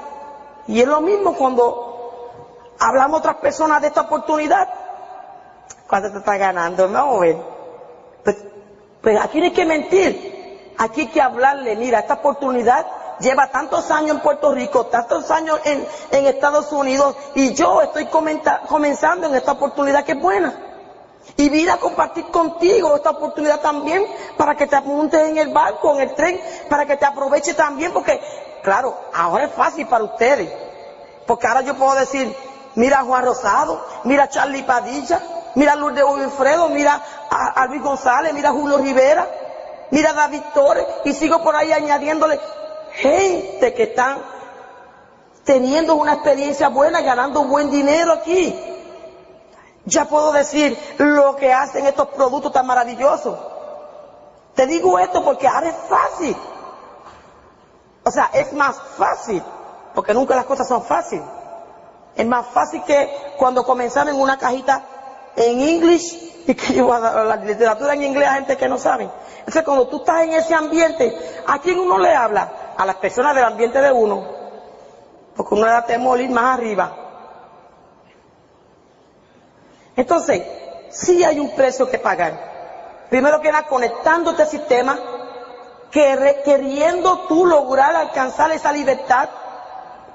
Y 0.67 0.81
es 0.81 0.89
lo 0.89 1.01
mismo 1.01 1.35
cuando 1.35 1.96
hablamos 2.79 3.21
otras 3.21 3.37
personas 3.37 3.81
de 3.81 3.89
esta 3.89 4.03
oportunidad. 4.03 4.69
¿Cuánto 5.87 6.11
te 6.13 6.19
está 6.19 6.37
ganando? 6.37 6.85
A 6.85 7.19
ver. 7.21 7.37
Pues, 8.25 8.37
pues 9.01 9.21
aquí 9.21 9.39
no 9.39 9.45
hay 9.45 9.53
que 9.53 9.65
mentir. 9.65 10.75
Aquí 10.79 11.03
hay 11.03 11.07
que 11.09 11.23
hablarle, 11.23 11.75
mira, 11.77 12.01
esta 12.01 12.15
oportunidad 12.15 12.87
lleva 13.21 13.51
tantos 13.51 13.91
años 13.91 14.17
en 14.17 14.21
Puerto 14.21 14.53
Rico, 14.53 14.87
tantos 14.87 15.31
años 15.31 15.59
en, 15.65 15.87
Estados 16.27 16.71
Unidos, 16.73 17.17
y 17.35 17.55
yo 17.55 17.81
estoy 17.81 18.07
comenzando 18.07 19.29
en 19.29 19.35
esta 19.35 19.53
oportunidad 19.53 20.05
que 20.05 20.13
es 20.13 20.21
buena. 20.21 20.53
Y 21.37 21.49
vine 21.49 21.73
a 21.73 21.79
compartir 21.79 22.27
contigo 22.27 22.95
esta 22.97 23.11
oportunidad 23.11 23.61
también 23.61 24.07
para 24.37 24.55
que 24.55 24.67
te 24.67 24.77
apuntes 24.77 25.21
en 25.29 25.39
el 25.39 25.53
barco, 25.53 25.95
en 25.95 26.09
el 26.09 26.15
tren, 26.15 26.41
para 26.69 26.87
que 26.87 26.97
te 26.97 27.05
aproveche 27.05 27.55
también, 27.55 27.93
porque, 27.93 28.21
claro, 28.63 28.95
ahora 29.15 29.45
es 29.45 29.53
fácil 29.53 29.87
para 29.87 30.05
ustedes. 30.05 30.53
Porque 31.27 31.47
ahora 31.47 31.63
yo 31.63 31.75
puedo 31.75 31.95
decir, 31.95 32.35
mira 32.77 33.01
a 33.01 33.05
Juan 33.05 33.25
Rosado, 33.25 33.85
mira 34.05 34.25
a 34.25 34.29
Charlie 34.29 34.63
Padilla, 34.63 35.21
mira 35.55 35.73
a 35.73 35.77
Lourdes 35.77 36.05
Wilfredo, 36.05 36.69
mira 36.69 37.03
a, 37.31 37.67
Luis 37.67 37.83
González, 37.83 38.33
mira 38.33 38.51
a 38.51 38.53
Julio 38.53 38.79
Rivera, 38.79 39.29
mira 39.91 40.11
a 40.11 40.15
David 40.15 40.43
Torres, 40.55 40.87
y 41.05 41.13
sigo 41.13 41.43
por 41.43 41.57
ahí 41.57 41.73
añadiéndole 41.73 42.39
gente 42.93 43.75
que 43.75 43.83
están 43.83 44.19
teniendo 45.45 45.95
una 45.95 46.15
experiencia 46.15 46.69
buena, 46.69 47.01
ganando 47.01 47.45
buen 47.45 47.71
dinero 47.71 48.13
aquí. 48.13 48.55
Ya 49.85 50.05
puedo 50.07 50.33
decir 50.33 50.77
lo 50.99 51.37
que 51.37 51.53
hacen 51.53 51.87
estos 51.87 52.09
productos 52.09 52.53
tan 52.53 52.67
maravillosos. 52.67 53.39
Te 54.55 54.67
digo 54.67 54.99
esto 54.99 55.23
porque 55.23 55.47
ahora 55.47 55.69
es 55.69 55.77
fácil. 55.89 56.37
O 58.03 58.11
sea, 58.11 58.31
es 58.33 58.53
más 58.53 58.77
fácil, 58.97 59.43
porque 59.95 60.13
nunca 60.13 60.35
las 60.35 60.45
cosas 60.45 60.67
son 60.67 60.83
fáciles. 60.83 61.25
Es 62.17 62.27
más 62.27 62.47
fácil 62.49 62.83
que 62.85 63.35
cuando 63.37 63.65
comenzaron 63.65 64.15
en 64.15 64.21
una 64.21 64.39
cajita 64.39 64.83
en 65.37 65.61
inglés 65.61 66.17
y 66.47 66.55
que 66.55 66.75
la 66.81 67.37
literatura 67.37 67.93
en 67.93 68.05
inglés 68.05 68.29
a 68.29 68.35
gente 68.35 68.57
que 68.57 68.69
no 68.69 68.79
sabe. 68.79 69.09
Entonces, 69.41 69.63
cuando 69.63 69.87
tú 69.89 69.99
estás 69.99 70.23
en 70.23 70.33
ese 70.33 70.55
ambiente, 70.55 71.15
¿a 71.47 71.59
quién 71.59 71.79
uno 71.79 71.99
le 71.99 72.15
habla? 72.15 72.75
A 72.77 72.87
las 72.87 72.97
personas 72.97 73.35
del 73.35 73.45
ambiente 73.45 73.81
de 73.81 73.93
uno. 73.93 74.27
Porque 75.37 75.55
uno 75.55 75.67
le 75.67 75.73
da 75.73 75.85
temor 75.85 76.21
ir 76.21 76.31
más 76.31 76.59
arriba. 76.59 76.97
Entonces, 79.95 80.43
sí 80.91 81.23
hay 81.23 81.39
un 81.39 81.55
precio 81.55 81.89
que 81.89 81.99
pagar. 81.99 83.07
Primero 83.11 83.41
que 83.41 83.53
nada, 83.53 83.67
conectándote 83.67 84.43
al 84.43 84.49
sistema, 84.49 84.99
queriendo 85.91 87.21
tú 87.29 87.45
lograr 87.47 87.95
alcanzar 87.95 88.51
esa 88.53 88.73
libertad, 88.73 89.29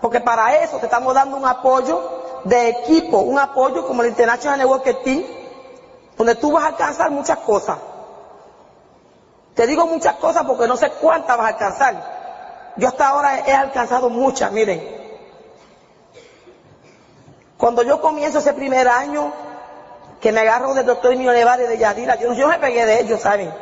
porque 0.02 0.20
para 0.20 0.56
eso 0.64 0.78
te 0.78 0.86
estamos 0.86 1.14
dando 1.14 1.38
un 1.38 1.46
apoyo 1.46 2.02
de 2.44 2.70
equipo, 2.70 3.20
un 3.20 3.38
apoyo 3.38 3.86
como 3.86 4.02
el 4.02 4.10
International 4.10 4.58
Network 4.58 5.04
Team, 5.04 5.24
donde 6.18 6.36
tú 6.36 6.52
vas 6.52 6.64
a 6.64 6.68
alcanzar 6.68 7.12
muchas 7.12 7.38
cosas. 7.40 7.78
Te 9.54 9.68
digo 9.68 9.86
muchas 9.86 10.16
cosas 10.16 10.44
porque 10.46 10.68
no 10.68 10.76
sé 10.76 10.90
cuántas 10.90 11.38
vas 11.38 11.46
a 11.46 11.50
alcanzar. 11.50 12.74
Yo 12.78 12.88
hasta 12.88 13.08
ahora 13.08 13.40
he 13.46 13.54
alcanzado 13.54 14.10
muchas, 14.10 14.52
miren. 14.52 15.00
Cuando 17.58 17.84
yo 17.84 18.02
comienzo 18.02 18.40
ese 18.40 18.54
primer 18.54 18.88
año, 18.88 19.32
que 20.20 20.32
me 20.32 20.40
agarro 20.40 20.74
del 20.74 20.86
doctor 20.86 21.14
Emilio 21.14 21.32
Nevares 21.32 21.70
de 21.70 21.78
Yadira, 21.78 22.16
yo, 22.16 22.34
yo 22.34 22.48
me 22.48 22.58
pegué 22.58 22.86
de 22.86 23.02
ellos, 23.02 23.22
¿saben? 23.22 23.54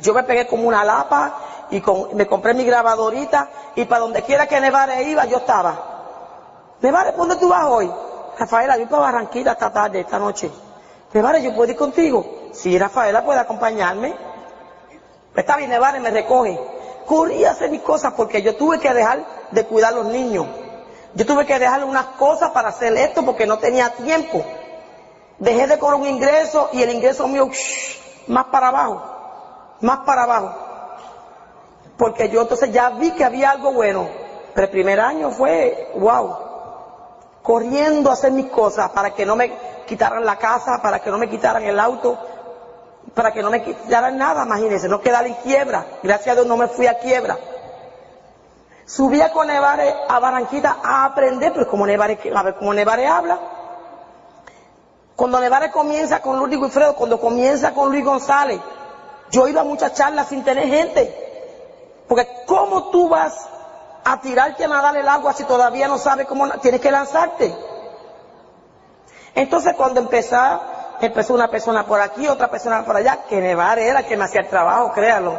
Yo 0.00 0.12
me 0.12 0.24
pegué 0.24 0.46
como 0.46 0.68
una 0.68 0.84
lapa 0.84 1.38
y 1.70 1.82
me 2.14 2.26
compré 2.26 2.54
mi 2.54 2.64
grabadorita 2.64 3.48
y 3.74 3.84
para 3.84 4.00
donde 4.00 4.22
quiera 4.22 4.46
que 4.46 4.60
Nevares 4.60 5.06
iba, 5.06 5.24
yo 5.24 5.38
estaba. 5.38 6.76
Nevares, 6.80 7.16
¿dónde 7.16 7.36
tú 7.36 7.48
vas 7.48 7.64
hoy? 7.66 7.90
Rafaela, 8.38 8.76
yo 8.76 8.88
para 8.88 9.02
Barranquilla 9.02 9.52
esta 9.52 9.72
tarde, 9.72 10.00
esta 10.00 10.18
noche. 10.18 10.50
Nevares, 11.12 11.42
¿yo 11.42 11.54
puedo 11.54 11.70
ir 11.70 11.76
contigo? 11.76 12.24
Sí, 12.52 12.78
Rafaela 12.78 13.24
puede 13.24 13.40
acompañarme. 13.40 14.14
Está 15.34 15.56
bien, 15.56 15.70
Nevares 15.70 16.00
me 16.00 16.10
recoge. 16.10 16.58
Corrí 17.06 17.44
a 17.44 17.52
hacer 17.52 17.70
mis 17.70 17.82
cosas 17.82 18.14
porque 18.16 18.42
yo 18.42 18.56
tuve 18.56 18.78
que 18.78 18.92
dejar 18.92 19.24
de 19.50 19.64
cuidar 19.66 19.92
a 19.92 19.96
los 19.96 20.06
niños. 20.06 20.46
Yo 21.14 21.24
tuve 21.24 21.46
que 21.46 21.58
dejar 21.58 21.84
unas 21.84 22.06
cosas 22.18 22.50
para 22.50 22.68
hacer 22.68 22.94
esto 22.96 23.24
porque 23.24 23.46
no 23.46 23.58
tenía 23.58 23.90
tiempo. 23.90 24.44
Dejé 25.38 25.66
de 25.66 25.78
cobrar 25.78 26.00
un 26.00 26.06
ingreso 26.06 26.68
y 26.72 26.82
el 26.82 26.90
ingreso 26.90 27.26
mío 27.28 27.48
más 28.26 28.46
para 28.46 28.68
abajo, 28.68 29.02
más 29.80 30.00
para 30.00 30.24
abajo. 30.24 30.65
Porque 31.96 32.28
yo 32.28 32.42
entonces 32.42 32.72
ya 32.72 32.90
vi 32.90 33.12
que 33.12 33.24
había 33.24 33.50
algo 33.50 33.72
bueno. 33.72 34.08
Pero 34.54 34.66
el 34.66 34.70
primer 34.70 35.00
año 35.00 35.30
fue, 35.30 35.92
wow, 35.96 36.36
corriendo 37.42 38.10
a 38.10 38.14
hacer 38.14 38.32
mis 38.32 38.46
cosas 38.46 38.90
para 38.90 39.10
que 39.10 39.26
no 39.26 39.36
me 39.36 39.52
quitaran 39.86 40.24
la 40.24 40.36
casa, 40.36 40.80
para 40.82 41.00
que 41.00 41.10
no 41.10 41.18
me 41.18 41.28
quitaran 41.28 41.62
el 41.62 41.78
auto, 41.78 42.18
para 43.14 43.32
que 43.32 43.42
no 43.42 43.50
me 43.50 43.62
quitaran 43.62 44.16
nada, 44.16 44.44
imagínense, 44.44 44.88
no 44.88 45.00
quedar 45.00 45.26
en 45.26 45.34
quiebra. 45.34 45.86
Gracias 46.02 46.28
a 46.28 46.34
Dios 46.34 46.46
no 46.46 46.56
me 46.56 46.68
fui 46.68 46.86
a 46.86 46.98
quiebra. 46.98 47.38
Subía 48.84 49.32
con 49.32 49.48
Nevare 49.48 49.94
a 50.08 50.18
Barranquita 50.18 50.78
a 50.82 51.04
aprender, 51.04 51.52
pero 51.52 51.68
como 51.68 51.86
Nevare, 51.86 52.18
a 52.34 52.42
ver 52.42 53.06
habla. 53.06 53.38
Cuando 55.16 55.40
Nevare 55.40 55.70
comienza 55.70 56.20
con 56.20 56.38
Luis 56.38 56.56
Wilfredo, 56.58 56.94
cuando 56.94 57.18
comienza 57.18 57.72
con 57.72 57.90
Luis 57.90 58.04
González, 58.04 58.60
yo 59.30 59.48
iba 59.48 59.62
a 59.62 59.64
muchas 59.64 59.94
charlas 59.94 60.28
sin 60.28 60.44
tener 60.44 60.68
gente. 60.68 61.25
Porque 62.08 62.28
¿cómo 62.46 62.90
tú 62.90 63.08
vas 63.08 63.48
a 64.04 64.20
tirarte 64.20 64.64
a 64.64 64.68
nadar 64.68 64.96
el 64.96 65.08
agua 65.08 65.32
si 65.32 65.44
todavía 65.44 65.88
no 65.88 65.98
sabes 65.98 66.26
cómo? 66.26 66.48
Tienes 66.60 66.80
que 66.80 66.90
lanzarte. 66.90 67.54
Entonces 69.34 69.74
cuando 69.76 70.00
empezó, 70.00 70.36
empezó 71.00 71.34
una 71.34 71.48
persona 71.48 71.84
por 71.84 72.00
aquí, 72.00 72.28
otra 72.28 72.48
persona 72.48 72.84
por 72.84 72.96
allá, 72.96 73.24
que 73.28 73.40
Nevare 73.40 73.88
era 73.88 74.04
que 74.04 74.16
me 74.16 74.24
hacía 74.24 74.42
el 74.42 74.48
trabajo, 74.48 74.92
créalo. 74.92 75.34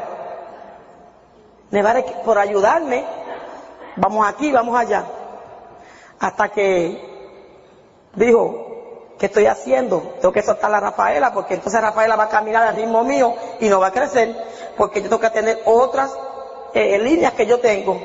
Nevare 1.72 2.04
por 2.24 2.38
ayudarme, 2.38 3.06
vamos 3.96 4.28
aquí, 4.28 4.52
vamos 4.52 4.78
allá. 4.78 5.06
Hasta 6.20 6.50
que 6.50 7.18
dijo, 8.16 8.68
¿qué 9.18 9.28
estoy 9.28 9.48
haciendo? 9.48 10.16
Tengo 10.20 10.32
que 10.32 10.44
soltar 10.44 10.74
a 10.74 10.80
Rafaela 10.80 11.34
porque 11.34 11.56
entonces 11.56 11.82
Rafaela 11.82 12.16
va 12.16 12.26
a 12.26 12.30
caminar 12.30 12.68
al 12.68 12.76
ritmo 12.76 13.04
mío 13.04 13.34
y 13.60 13.70
no 13.70 13.80
va 13.80 13.88
a 13.88 13.92
crecer 13.92 14.36
porque 14.78 15.02
yo 15.02 15.10
tengo 15.10 15.22
que 15.22 15.30
tener 15.30 15.62
otras 15.66 16.16
eh, 16.78 17.00
líneas 17.00 17.34
que 17.34 17.46
yo 17.46 17.60
tengo. 17.60 18.00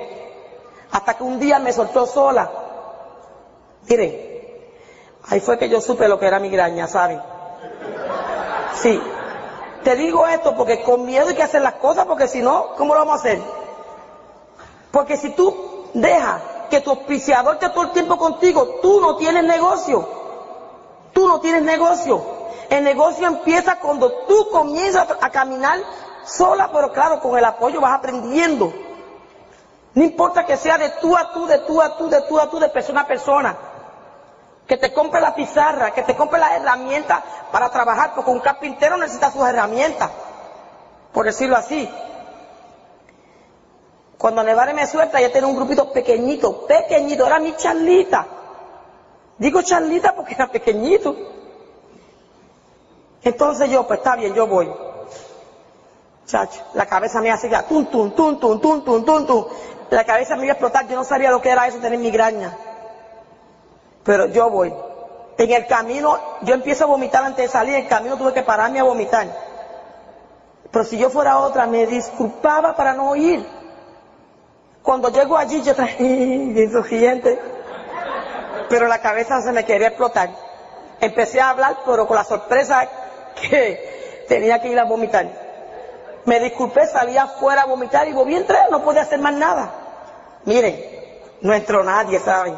Hasta 0.90 1.14
que 1.14 1.22
un 1.24 1.38
día 1.38 1.58
me 1.58 1.72
soltó 1.72 2.06
sola. 2.06 2.50
Miren, 3.88 4.14
ahí 5.28 5.40
fue 5.40 5.58
que 5.58 5.68
yo 5.68 5.80
supe 5.80 6.08
lo 6.08 6.18
que 6.18 6.26
era 6.26 6.38
migraña, 6.38 6.86
¿saben? 6.86 7.20
Sí. 8.74 9.00
Te 9.82 9.96
digo 9.96 10.26
esto 10.26 10.54
porque 10.56 10.82
con 10.82 11.04
miedo 11.04 11.28
hay 11.28 11.34
que 11.34 11.42
hacer 11.42 11.62
las 11.62 11.74
cosas 11.74 12.06
porque 12.06 12.28
si 12.28 12.40
no, 12.40 12.74
¿cómo 12.76 12.94
lo 12.94 13.00
vamos 13.00 13.16
a 13.16 13.20
hacer? 13.20 13.40
Porque 14.92 15.16
si 15.16 15.30
tú 15.30 15.88
dejas 15.94 16.42
que 16.70 16.80
tu 16.80 16.90
auspiciador 16.90 17.54
está 17.54 17.72
todo 17.72 17.84
el 17.84 17.90
tiempo 17.90 18.16
contigo, 18.16 18.78
tú 18.80 19.00
no 19.00 19.16
tienes 19.16 19.44
negocio. 19.44 20.08
Tú 21.12 21.26
no 21.26 21.40
tienes 21.40 21.62
negocio. 21.62 22.22
El 22.70 22.84
negocio 22.84 23.26
empieza 23.26 23.78
cuando 23.80 24.10
tú 24.26 24.48
comienzas 24.50 25.08
a 25.20 25.30
caminar 25.30 25.80
sola, 26.24 26.70
pero 26.72 26.92
claro, 26.92 27.20
con 27.20 27.36
el 27.36 27.44
apoyo 27.44 27.80
vas 27.80 27.94
aprendiendo. 27.94 28.72
No 29.94 30.02
importa 30.02 30.46
que 30.46 30.56
sea 30.56 30.78
de 30.78 30.90
tú 31.00 31.16
a 31.16 31.32
tú, 31.32 31.46
de 31.46 31.58
tú 31.58 31.80
a 31.82 31.96
tú, 31.96 32.08
de 32.08 32.22
tú 32.22 32.38
a 32.38 32.48
tú, 32.48 32.58
de 32.58 32.68
persona 32.68 33.02
a 33.02 33.06
persona. 33.06 33.56
Que 34.66 34.76
te 34.76 34.92
compre 34.92 35.20
la 35.20 35.34
pizarra, 35.34 35.92
que 35.92 36.02
te 36.02 36.16
compre 36.16 36.38
las 36.38 36.52
herramientas 36.52 37.22
para 37.50 37.70
trabajar, 37.70 38.12
porque 38.14 38.30
un 38.30 38.40
carpintero 38.40 38.96
necesita 38.96 39.30
sus 39.30 39.46
herramientas, 39.46 40.10
por 41.12 41.26
decirlo 41.26 41.56
así. 41.56 41.90
Cuando 44.16 44.42
Nevare 44.42 44.72
me 44.72 44.86
suelta, 44.86 45.20
ya 45.20 45.32
tenía 45.32 45.48
un 45.48 45.56
grupito 45.56 45.92
pequeñito, 45.92 46.64
pequeñito, 46.66 47.26
era 47.26 47.38
mi 47.38 47.54
charlita. 47.56 48.26
Digo 49.36 49.60
charlita 49.62 50.14
porque 50.14 50.34
era 50.34 50.46
pequeñito. 50.46 51.16
Entonces 53.22 53.68
yo, 53.68 53.86
pues 53.86 53.98
está 53.98 54.16
bien, 54.16 54.32
yo 54.34 54.46
voy. 54.46 54.72
La 56.74 56.86
cabeza 56.86 57.20
me 57.20 57.30
hacía 57.30 57.66
tum, 57.66 57.86
tum, 57.86 58.10
tum, 58.12 58.38
tum, 58.38 58.60
tum, 58.60 58.84
tum, 58.84 59.04
tum, 59.04 59.26
tum. 59.26 59.46
La 59.90 60.04
cabeza 60.04 60.36
me 60.36 60.44
iba 60.44 60.52
a 60.52 60.54
explotar, 60.54 60.88
yo 60.88 60.96
no 60.96 61.04
sabía 61.04 61.30
lo 61.30 61.42
que 61.42 61.50
era 61.50 61.66
eso, 61.66 61.78
tener 61.78 61.98
migraña. 61.98 62.56
Pero 64.04 64.26
yo 64.26 64.48
voy. 64.48 64.72
En 65.36 65.50
el 65.50 65.66
camino, 65.66 66.18
yo 66.42 66.54
empiezo 66.54 66.84
a 66.84 66.86
vomitar 66.86 67.24
antes 67.24 67.46
de 67.46 67.52
salir, 67.52 67.74
en 67.74 67.82
el 67.82 67.88
camino 67.88 68.16
tuve 68.16 68.32
que 68.32 68.42
pararme 68.42 68.80
a 68.80 68.84
vomitar. 68.84 69.26
Pero 70.70 70.84
si 70.84 70.96
yo 70.96 71.10
fuera 71.10 71.38
otra, 71.38 71.66
me 71.66 71.86
disculpaba 71.86 72.74
para 72.74 72.94
no 72.94 73.14
ir. 73.14 73.46
Cuando 74.82 75.10
llego 75.10 75.36
allí, 75.36 75.62
yo 75.62 75.74
traje 75.74 76.02
bien. 76.90 77.22
Pero 78.68 78.88
la 78.88 79.00
cabeza 79.00 79.42
se 79.42 79.52
me 79.52 79.64
quería 79.64 79.88
explotar. 79.88 80.30
Empecé 81.00 81.40
a 81.40 81.50
hablar, 81.50 81.78
pero 81.84 82.06
con 82.06 82.16
la 82.16 82.24
sorpresa 82.24 82.88
que 83.34 84.24
tenía 84.28 84.62
que 84.62 84.68
ir 84.68 84.78
a 84.78 84.84
vomitar. 84.84 85.51
Me 86.24 86.38
disculpé, 86.38 86.86
salí 86.86 87.16
afuera 87.16 87.62
a 87.62 87.66
vomitar 87.66 88.06
y 88.08 88.12
volví 88.12 88.34
a 88.34 88.38
entrar, 88.38 88.70
no 88.70 88.82
podía 88.82 89.02
hacer 89.02 89.18
más 89.18 89.34
nada. 89.34 89.72
Miren, 90.44 90.80
no 91.40 91.52
entró 91.52 91.82
nadie, 91.82 92.20
¿saben? 92.20 92.56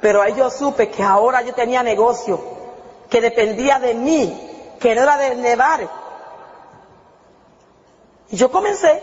Pero 0.00 0.22
ahí 0.22 0.34
yo 0.34 0.50
supe 0.50 0.90
que 0.90 1.02
ahora 1.02 1.42
yo 1.42 1.54
tenía 1.54 1.82
negocio, 1.82 2.40
que 3.08 3.20
dependía 3.20 3.78
de 3.78 3.94
mí, 3.94 4.76
que 4.78 4.94
no 4.94 5.02
era 5.02 5.16
de 5.16 5.36
nevar. 5.36 5.88
Y 8.30 8.36
yo 8.36 8.50
comencé, 8.50 9.02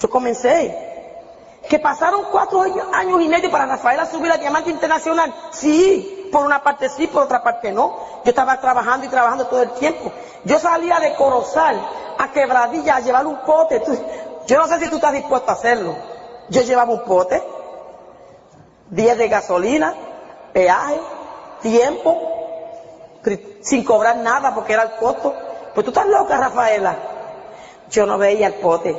yo 0.00 0.10
comencé. 0.10 0.90
Que 1.68 1.78
pasaron 1.78 2.24
cuatro 2.32 2.62
años 2.92 3.22
y 3.22 3.28
medio 3.28 3.50
para 3.50 3.66
Rafaela 3.66 4.04
subir 4.06 4.32
a 4.32 4.36
Diamante 4.36 4.70
Internacional. 4.70 5.32
Sí, 5.52 6.21
por 6.32 6.44
una 6.46 6.62
parte 6.62 6.88
sí, 6.88 7.06
por 7.06 7.24
otra 7.24 7.42
parte 7.42 7.70
no. 7.70 7.94
Yo 8.24 8.30
estaba 8.30 8.58
trabajando 8.58 9.06
y 9.06 9.10
trabajando 9.10 9.46
todo 9.46 9.62
el 9.62 9.70
tiempo. 9.72 10.10
Yo 10.44 10.58
salía 10.58 10.98
de 10.98 11.14
Corozal 11.14 11.78
a 12.18 12.32
Quebradilla 12.32 12.96
a 12.96 13.00
llevar 13.00 13.26
un 13.26 13.36
pote. 13.42 13.80
yo 14.46 14.58
no 14.58 14.66
sé 14.66 14.80
si 14.80 14.88
tú 14.88 14.96
estás 14.96 15.12
dispuesto 15.12 15.50
a 15.50 15.54
hacerlo. 15.54 15.94
Yo 16.48 16.62
llevaba 16.62 16.90
un 16.90 17.04
pote, 17.04 17.42
días 18.90 19.16
de 19.16 19.28
gasolina, 19.28 19.94
peaje, 20.52 21.00
tiempo, 21.60 22.18
sin 23.60 23.84
cobrar 23.84 24.16
nada 24.16 24.54
porque 24.54 24.72
era 24.72 24.84
el 24.84 24.92
costo. 24.92 25.34
Pues 25.74 25.84
tú 25.84 25.90
estás 25.90 26.06
loca, 26.06 26.38
Rafaela. 26.38 26.96
Yo 27.90 28.06
no 28.06 28.16
veía 28.18 28.46
el 28.46 28.54
pote. 28.54 28.96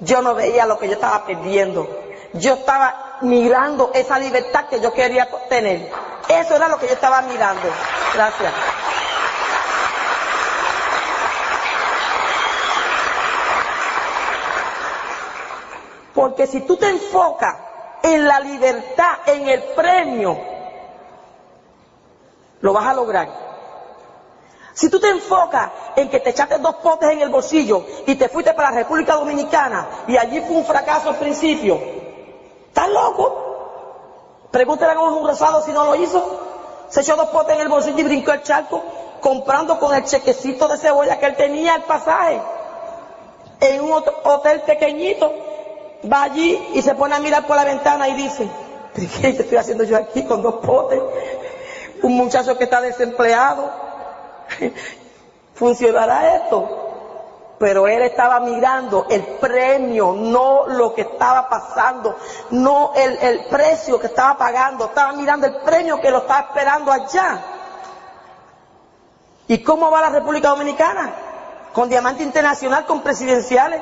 Yo 0.00 0.22
no 0.22 0.34
veía 0.34 0.66
lo 0.66 0.78
que 0.78 0.88
yo 0.88 0.94
estaba 0.94 1.24
perdiendo. 1.24 2.03
Yo 2.34 2.54
estaba 2.54 3.18
mirando 3.20 3.92
esa 3.94 4.18
libertad 4.18 4.66
que 4.68 4.80
yo 4.80 4.92
quería 4.92 5.28
tener. 5.48 5.88
Eso 6.28 6.56
era 6.56 6.68
lo 6.68 6.78
que 6.78 6.88
yo 6.88 6.94
estaba 6.94 7.22
mirando. 7.22 7.68
Gracias. 8.12 8.52
Porque 16.12 16.48
si 16.48 16.62
tú 16.62 16.76
te 16.76 16.88
enfocas 16.88 17.54
en 18.02 18.26
la 18.26 18.40
libertad, 18.40 19.18
en 19.26 19.48
el 19.48 19.62
premio, 19.76 20.36
lo 22.60 22.72
vas 22.72 22.86
a 22.86 22.94
lograr. 22.94 23.28
Si 24.72 24.90
tú 24.90 24.98
te 24.98 25.08
enfocas 25.08 25.70
en 25.94 26.08
que 26.10 26.18
te 26.18 26.30
echaste 26.30 26.58
dos 26.58 26.76
potes 26.76 27.10
en 27.10 27.20
el 27.20 27.28
bolsillo 27.28 27.86
y 28.08 28.16
te 28.16 28.28
fuiste 28.28 28.54
para 28.54 28.70
la 28.70 28.78
República 28.78 29.14
Dominicana 29.14 29.86
y 30.08 30.16
allí 30.16 30.40
fue 30.40 30.56
un 30.56 30.64
fracaso 30.64 31.10
al 31.10 31.16
principio, 31.16 32.03
¿estás 32.74 32.88
loco? 32.88 34.48
Pregúntale 34.50 34.92
a 34.92 35.00
un 35.00 35.24
rosado 35.24 35.62
si 35.62 35.70
no 35.70 35.84
lo 35.84 35.94
hizo. 35.94 36.40
Se 36.88 37.02
echó 37.02 37.14
dos 37.14 37.28
potes 37.28 37.54
en 37.54 37.62
el 37.62 37.68
bolsillo 37.68 38.00
y 38.00 38.02
brincó 38.02 38.32
el 38.32 38.42
charco 38.42 38.82
comprando 39.20 39.78
con 39.78 39.94
el 39.94 40.04
chequecito 40.04 40.66
de 40.66 40.76
cebolla 40.76 41.18
que 41.18 41.26
él 41.26 41.36
tenía 41.36 41.76
el 41.76 41.82
pasaje 41.84 42.42
en 43.60 43.80
un 43.80 44.02
hotel 44.24 44.62
pequeñito. 44.62 45.32
Va 46.12 46.24
allí 46.24 46.70
y 46.74 46.82
se 46.82 46.94
pone 46.96 47.14
a 47.14 47.20
mirar 47.20 47.46
por 47.46 47.56
la 47.56 47.64
ventana 47.64 48.08
y 48.08 48.14
dice, 48.14 48.50
¿qué 48.94 49.28
estoy 49.28 49.56
haciendo 49.56 49.84
yo 49.84 49.96
aquí 49.96 50.24
con 50.24 50.42
dos 50.42 50.56
potes? 50.56 51.00
Un 52.02 52.16
muchacho 52.16 52.58
que 52.58 52.64
está 52.64 52.80
desempleado 52.80 53.70
¿Funcionará 55.54 56.36
esto? 56.36 56.83
Pero 57.64 57.88
él 57.88 58.02
estaba 58.02 58.40
mirando 58.40 59.06
el 59.08 59.22
premio, 59.22 60.12
no 60.12 60.66
lo 60.66 60.94
que 60.94 61.00
estaba 61.00 61.48
pasando, 61.48 62.14
no 62.50 62.92
el, 62.94 63.46
precio 63.46 63.98
que 63.98 64.08
estaba 64.08 64.36
pagando, 64.36 64.84
estaba 64.84 65.14
mirando 65.14 65.46
el 65.46 65.56
premio 65.62 65.98
que 65.98 66.10
lo 66.10 66.18
estaba 66.18 66.40
esperando 66.40 66.92
allá. 66.92 67.42
¿Y 69.48 69.62
cómo 69.62 69.90
va 69.90 70.02
la 70.02 70.10
República 70.10 70.50
Dominicana? 70.50 71.14
Con 71.72 71.88
diamante 71.88 72.22
internacional, 72.22 72.84
con 72.84 73.00
presidenciales, 73.00 73.80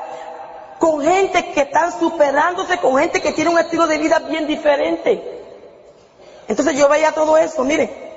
con 0.79 1.03
gente 1.03 1.51
que 1.51 1.63
están 1.63 1.91
superándose, 1.99 2.79
con 2.79 2.97
gente 2.99 3.21
que 3.21 3.33
tiene 3.33 3.51
un 3.51 3.59
estilo 3.59 3.89
de 3.89 3.99
vida 3.99 4.21
bien 4.21 4.47
diferente. 4.47 5.45
Entonces 6.47 6.77
yo 6.77 6.89
veía 6.89 7.11
todo 7.11 7.37
eso, 7.37 7.65
mire, 7.65 8.13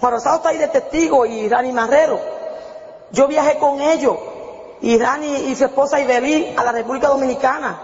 Juan 0.00 0.12
Rosado 0.14 0.36
está 0.36 0.48
ahí 0.48 0.56
de 0.56 0.68
testigo 0.68 1.26
y 1.26 1.50
Rani 1.50 1.70
Marrero. 1.70 2.40
Yo 3.12 3.28
viajé 3.28 3.58
con 3.58 3.80
ellos 3.80 4.16
y 4.80 4.98
Rani 4.98 5.50
y 5.50 5.54
su 5.54 5.64
esposa 5.64 6.00
Ibelín 6.00 6.58
a 6.58 6.64
la 6.64 6.72
República 6.72 7.08
Dominicana. 7.08 7.78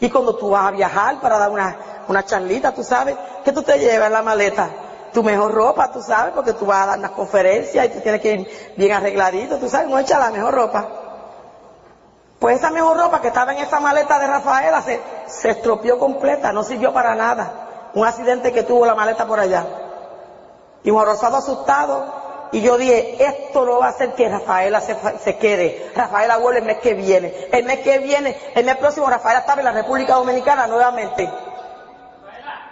Y 0.00 0.08
cuando 0.08 0.34
tú 0.36 0.50
vas 0.50 0.66
a 0.66 0.70
viajar 0.70 1.20
para 1.20 1.38
dar 1.38 1.50
una, 1.50 1.76
una 2.08 2.24
charlita, 2.24 2.72
tú 2.72 2.82
sabes, 2.82 3.14
que 3.44 3.52
tú 3.52 3.62
te 3.62 3.78
llevas 3.78 4.06
en 4.06 4.12
la 4.14 4.22
maleta? 4.22 4.68
Tu 5.12 5.22
mejor 5.22 5.52
ropa, 5.52 5.90
tú 5.92 6.00
sabes, 6.00 6.32
porque 6.34 6.54
tú 6.54 6.66
vas 6.66 6.82
a 6.82 6.86
dar 6.86 6.98
una 6.98 7.12
conferencia 7.12 7.84
y 7.84 7.90
tú 7.90 8.00
tienes 8.00 8.20
que 8.20 8.32
ir 8.32 8.74
bien 8.76 8.92
arregladito, 8.92 9.58
tú 9.58 9.68
sabes, 9.68 9.88
no 9.88 9.98
echa 9.98 10.18
la 10.18 10.30
mejor 10.30 10.54
ropa. 10.54 10.88
Pues 12.38 12.56
esa 12.56 12.70
mejor 12.70 12.96
ropa 12.96 13.20
que 13.20 13.28
estaba 13.28 13.52
en 13.52 13.58
esa 13.58 13.80
maleta 13.80 14.18
de 14.18 14.26
Rafaela 14.26 14.80
se, 14.80 15.00
se 15.26 15.50
estropeó 15.50 15.98
completa, 15.98 16.52
no 16.52 16.64
sirvió 16.64 16.92
para 16.92 17.14
nada. 17.14 17.90
Un 17.92 18.06
accidente 18.06 18.52
que 18.52 18.62
tuvo 18.62 18.86
la 18.86 18.94
maleta 18.94 19.26
por 19.26 19.38
allá. 19.38 19.66
Y 20.82 20.90
Juan 20.90 21.04
Rosado 21.04 21.36
asustado. 21.36 22.29
Y 22.52 22.62
yo 22.62 22.76
dije, 22.76 23.16
esto 23.24 23.64
no 23.64 23.78
va 23.78 23.86
a 23.86 23.90
hacer 23.90 24.14
que 24.14 24.28
Rafaela 24.28 24.80
se, 24.80 25.36
quede. 25.38 25.92
Rafaela 25.94 26.38
vuelve 26.38 26.60
el 26.60 26.66
mes 26.66 26.78
que 26.78 26.94
viene. 26.94 27.32
El 27.52 27.64
mes 27.64 27.78
que 27.80 27.98
viene, 27.98 28.36
el 28.54 28.64
mes 28.64 28.76
próximo, 28.76 29.08
Rafaela 29.08 29.40
estaba 29.40 29.60
en 29.60 29.66
la 29.66 29.72
República 29.72 30.14
Dominicana 30.14 30.66
nuevamente. 30.66 31.26
Rafaela, 31.26 32.62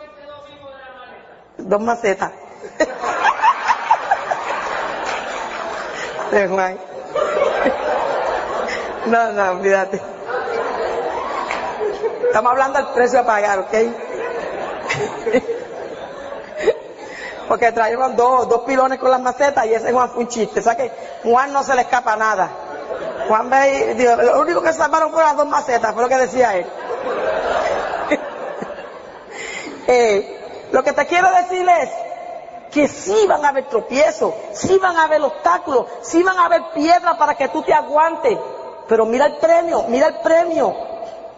que 0.00 0.08
te 0.08 0.22
vivo 0.50 0.70
de? 1.56 1.68
Dos 1.68 1.80
macetas. 1.80 2.32
No, 9.06 9.32
no, 9.32 9.50
olvídate. 9.52 10.00
Estamos 12.26 12.52
hablando 12.52 12.78
del 12.78 12.88
precio 12.94 13.20
a 13.20 13.24
pagar, 13.24 13.58
¿ok? 13.58 13.74
Porque 17.50 17.72
trajeron 17.72 18.14
dos, 18.14 18.48
dos 18.48 18.60
pilones 18.60 19.00
con 19.00 19.10
las 19.10 19.20
macetas 19.20 19.66
y 19.66 19.74
ese 19.74 19.92
Juan 19.92 20.08
fue 20.10 20.22
un 20.22 20.28
chiste. 20.28 20.60
O 20.60 20.62
sea 20.62 20.76
que 20.76 20.88
Juan 21.24 21.52
no 21.52 21.64
se 21.64 21.74
le 21.74 21.80
escapa 21.80 22.14
nada. 22.14 22.48
Juan 23.26 23.50
ve, 23.50 23.96
digo, 23.96 24.14
lo 24.14 24.40
único 24.42 24.62
que 24.62 24.72
salvaron 24.72 25.10
fueron 25.10 25.30
las 25.30 25.36
dos 25.36 25.48
macetas, 25.48 25.92
fue 25.92 26.04
lo 26.04 26.08
que 26.08 26.16
decía 26.16 26.56
él. 26.56 26.66
Eh, 29.88 30.68
lo 30.70 30.84
que 30.84 30.92
te 30.92 31.04
quiero 31.06 31.28
decir 31.32 31.68
es 31.68 31.90
que 32.70 32.86
sí 32.86 33.26
van 33.26 33.44
a 33.44 33.48
haber 33.48 33.64
tropiezos, 33.64 34.32
sí 34.52 34.78
van 34.78 34.96
a 34.96 35.02
haber 35.06 35.20
obstáculos, 35.20 35.86
sí 36.02 36.22
van 36.22 36.38
a 36.38 36.44
haber 36.44 36.62
piedras 36.72 37.16
para 37.16 37.34
que 37.34 37.48
tú 37.48 37.64
te 37.64 37.74
aguantes. 37.74 38.38
Pero 38.86 39.06
mira 39.06 39.26
el 39.26 39.38
premio, 39.38 39.86
mira 39.88 40.06
el 40.06 40.14
premio, 40.20 40.72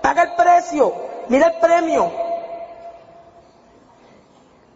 paga 0.03 0.25
el 0.25 0.33
precio, 0.35 0.93
mira 1.29 1.47
el 1.47 1.55
premio. 1.55 2.32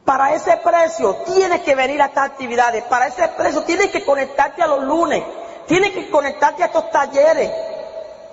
Para 0.07 0.35
ese 0.35 0.57
precio 0.59 1.17
tienes 1.27 1.63
que 1.63 1.75
venir 1.75 2.01
a 2.01 2.07
estas 2.07 2.31
actividades. 2.31 2.85
Para 2.85 3.09
ese 3.09 3.27
precio 3.29 3.65
tienes 3.65 3.91
que 3.91 4.05
conectarte 4.05 4.63
a 4.63 4.69
los 4.69 4.85
lunes. 4.85 5.23
Tienes 5.67 5.91
que 5.91 6.09
conectarte 6.09 6.63
a 6.63 6.67
estos 6.67 6.91
talleres. 6.93 7.51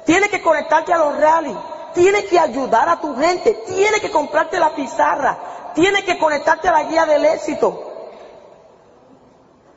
Tienes 0.05 0.29
que 0.29 0.39
conectarte 0.39 0.93
a 0.93 0.99
los 0.99 1.19
rallies. 1.19 1.57
Tiene 1.95 2.25
que 2.25 2.39
ayudar 2.39 2.87
a 2.89 2.99
tu 2.99 3.15
gente, 3.15 3.53
tiene 3.67 3.99
que 3.99 4.11
comprarte 4.11 4.59
la 4.59 4.73
pizarra, 4.73 5.37
tiene 5.75 6.03
que 6.03 6.17
conectarte 6.17 6.67
a 6.67 6.71
la 6.71 6.83
guía 6.83 7.05
del 7.05 7.25
éxito. 7.25 7.91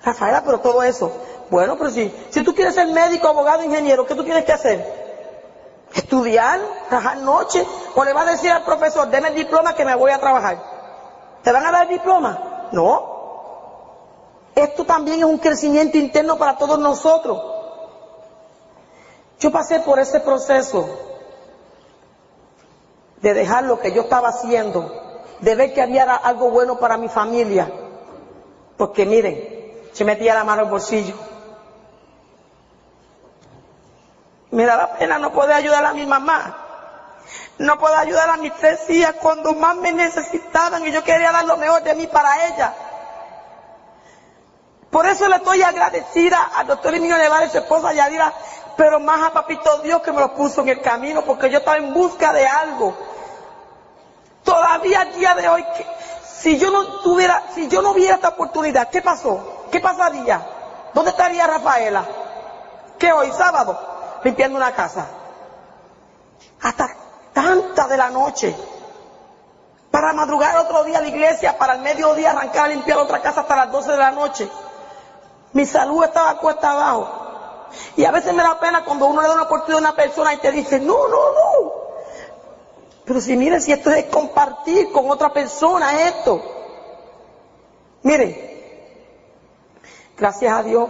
Rafaela, 0.03 0.43
pero 0.45 0.61
todo 0.61 0.83
eso. 0.83 1.13
Bueno, 1.51 1.77
pero 1.77 1.91
si, 1.91 2.13
si 2.31 2.43
tú 2.43 2.55
quieres 2.55 2.75
ser 2.75 2.89
médico, 2.89 3.29
abogado, 3.29 3.65
ingeniero, 3.65 4.07
¿qué 4.07 4.15
tú 4.15 4.25
tienes 4.25 4.45
que 4.45 4.53
hacer? 4.53 5.07
Estudiar, 5.95 6.61
trabajar 6.89 7.19
noche, 7.19 7.67
o 7.95 8.05
le 8.05 8.13
vas 8.13 8.29
a 8.29 8.33
decir 8.33 8.51
al 8.51 8.65
profesor, 8.65 9.09
deme 9.09 9.29
el 9.29 9.35
diploma 9.35 9.75
que 9.75 9.85
me 9.85 9.95
voy 9.95 10.11
a 10.11 10.19
trabajar. 10.19 10.76
¿Te 11.47 11.53
van 11.53 11.65
a 11.65 11.71
dar 11.71 11.87
diploma? 11.87 12.69
No. 12.73 14.51
Esto 14.53 14.85
también 14.85 15.21
es 15.21 15.25
un 15.27 15.39
crecimiento 15.39 15.97
interno 15.97 16.37
para 16.37 16.59
todos 16.59 16.77
nosotros. 16.77 17.41
Yo 19.39 19.53
pasé 19.53 19.79
por 19.79 20.01
ese 20.01 20.19
proceso 20.19 20.89
de 23.21 23.33
dejar 23.33 23.63
lo 23.63 23.79
que 23.79 23.93
yo 23.93 24.03
estaba 24.03 24.31
haciendo, 24.31 24.91
de 25.39 25.55
ver 25.55 25.73
que 25.73 25.83
había 25.83 26.17
algo 26.17 26.51
bueno 26.51 26.81
para 26.81 26.97
mi 26.97 27.09
familia. 27.09 27.71
Porque 28.77 29.07
miren, 29.07 29.89
se 29.93 30.05
metía 30.05 30.35
la 30.35 30.43
mano 30.43 30.63
el 30.63 30.69
bolsillo. 30.69 31.15
Me 34.51 34.67
daba 34.67 34.95
pena 34.95 35.17
no 35.19 35.33
poder 35.33 35.53
ayudar 35.53 35.85
a 35.85 35.95
mi 35.95 36.07
mamá. 36.07 36.66
No 37.59 37.79
poder 37.79 37.99
ayudar 37.99 38.29
a 38.29 38.37
mis 38.37 38.55
tres 38.57 38.89
hijas 38.91 39.15
cuando 39.21 39.55
más 39.55 39.77
me 39.77 39.93
necesitaban 39.93 40.85
y 40.87 40.93
yo 40.93 41.03
quería 41.03 41.33
dar 41.33 41.45
lo 41.45 41.57
mejor 41.57 41.83
de 41.83 41.95
mí 41.95 42.07
para 42.07 42.49
ellas. 42.49 42.73
Por 44.91 45.07
eso 45.07 45.27
le 45.29 45.37
estoy 45.37 45.63
agradecida 45.63 46.51
al 46.55 46.67
doctor 46.67 46.95
Emilio 46.95 47.17
Nevares 47.17 47.53
su 47.53 47.59
esposa 47.59 47.93
Yadira, 47.93 48.33
pero 48.77 49.01
más 49.01 49.23
a 49.23 49.33
Papito 49.33 49.79
Dios 49.79 50.03
que 50.03 50.13
me 50.13 50.21
lo 50.21 50.35
puso 50.35 50.61
en 50.63 50.69
el 50.69 50.81
camino, 50.83 51.23
porque 51.23 51.51
yo 51.51 51.59
estaba 51.59 51.79
en 51.79 51.93
busca 51.93 52.33
de 52.33 52.47
algo. 52.47 52.97
Todavía 54.45 55.01
al 55.01 55.15
día 55.15 55.35
de 55.35 55.49
hoy, 55.49 55.65
si 56.23 56.59
yo 56.59 56.71
no 56.71 57.03
tuviera, 57.03 57.43
si 57.55 57.69
yo 57.69 57.83
no 57.83 57.91
hubiera 57.91 58.15
esta 58.15 58.29
oportunidad, 58.29 58.89
¿qué 58.91 59.03
pasó? 59.03 59.65
¿Qué 59.71 59.81
pasaría? 59.81 60.41
¿Dónde 60.95 61.11
estaría 61.11 61.47
Rafaela? 61.47 62.05
¿Qué 62.99 63.13
hoy, 63.13 63.33
sábado? 63.33 63.79
Limpiando 64.23 64.57
una 64.57 64.73
casa. 64.73 65.07
Hasta 66.63 66.89
tanta 67.37 67.87
de 67.87 67.99
la 67.99 68.09
noche. 68.09 68.57
Para 69.91 70.15
madrugar 70.15 70.57
otro 70.57 70.85
día 70.85 70.99
a 70.99 71.03
la 71.03 71.09
iglesia, 71.09 71.59
para 71.59 71.75
el 71.75 71.83
mediodía 71.83 72.31
arrancar 72.31 72.65
a 72.65 72.69
limpiar 72.69 72.97
otra 72.97 73.21
casa 73.21 73.43
hasta 73.43 73.57
las 73.57 73.71
12 73.71 73.91
de 73.91 73.97
la 73.99 74.11
noche. 74.11 74.49
Mi 75.53 75.67
salud 75.67 76.03
estaba 76.03 76.39
cuesta 76.39 76.71
abajo. 76.71 77.69
Y 77.95 78.07
a 78.07 78.11
veces 78.11 78.33
me 78.33 78.43
da 78.43 78.59
pena 78.59 78.85
cuando 78.85 79.05
uno 79.05 79.21
le 79.21 79.29
da 79.29 79.35
una 79.35 79.43
oportunidad 79.43 79.85
a 79.85 79.89
una 79.89 79.97
persona 79.97 80.33
y 80.33 80.39
te 80.39 80.51
dice, 80.51 80.81
no, 80.81 81.09
no, 81.09 81.33
no. 81.33 81.73
Pero 83.05 83.21
si 83.21 83.37
miren, 83.37 83.61
si 83.61 83.73
esto 83.73 83.91
es 83.91 84.07
compartir 84.07 84.91
con 84.91 85.11
otra 85.11 85.31
persona 85.31 86.09
esto. 86.09 86.43
Miren, 88.03 88.35
gracias 90.17 90.53
a 90.55 90.63
Dios, 90.63 90.89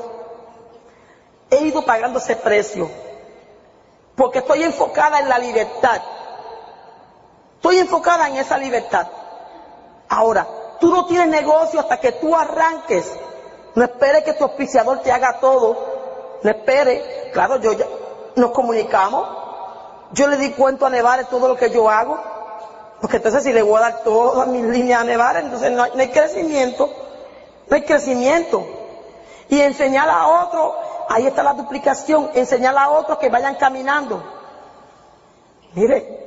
he 1.51 1.65
ido 1.65 1.85
pagando 1.85 2.21
ese 2.21 2.37
precio. 2.37 2.89
Porque 4.15 4.39
estoy 4.39 4.63
enfocada 4.63 5.19
en 5.19 5.29
la 5.29 5.39
libertad. 5.39 6.01
Estoy 7.67 7.81
enfocada 7.81 8.29
en 8.29 8.37
esa 8.37 8.57
libertad. 8.59 9.09
Ahora, 10.09 10.47
tú 10.79 10.89
no 10.89 11.05
tienes 11.07 11.27
negocio 11.27 11.81
hasta 11.81 11.99
que 11.99 12.13
tú 12.13 12.33
arranques 12.33 13.13
no 13.75 13.83
espere 13.83 14.23
que 14.23 14.35
tu 14.35 14.45
auspiciador 14.45 15.01
te 15.01 15.11
haga 15.11 15.41
todo. 15.41 15.77
No 16.45 16.49
espere. 16.49 17.31
Claro, 17.33 17.61
yo 17.61 17.73
ya, 17.73 17.85
nos 18.37 18.53
comunicamos. 18.53 19.29
Yo 20.13 20.29
le 20.29 20.37
di 20.37 20.53
cuento 20.53 20.87
a 20.87 20.91
Nevares 20.91 21.29
todo 21.29 21.49
lo 21.49 21.57
que 21.57 21.69
yo 21.71 21.91
hago. 21.91 22.21
Porque 23.01 23.17
entonces 23.17 23.43
si 23.43 23.53
le 23.53 23.63
voy 23.63 23.79
a 23.79 23.81
dar 23.81 24.05
todas 24.05 24.47
mis 24.47 24.63
líneas 24.63 25.01
a 25.01 25.05
Nevares, 25.05 25.43
entonces 25.43 25.73
no 25.73 25.83
hay, 25.83 26.09
crecimiento. 26.11 26.89
No 27.69 27.75
hay 27.75 27.83
crecimiento. 27.83 28.65
Y 29.49 29.61
enseñar 29.61 30.09
a 30.09 30.29
otros, 30.29 30.73
ahí 31.09 31.27
está 31.27 31.43
la 31.43 31.55
duplicación, 31.55 32.31
enseñar 32.35 32.79
a 32.79 32.91
otros 32.91 33.19
que 33.19 33.29
vayan 33.29 33.57
caminando. 33.57 34.23
Mire, 35.75 36.26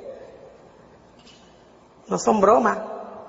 no 2.10 2.18
son 2.18 2.42
bromas. 2.42 2.78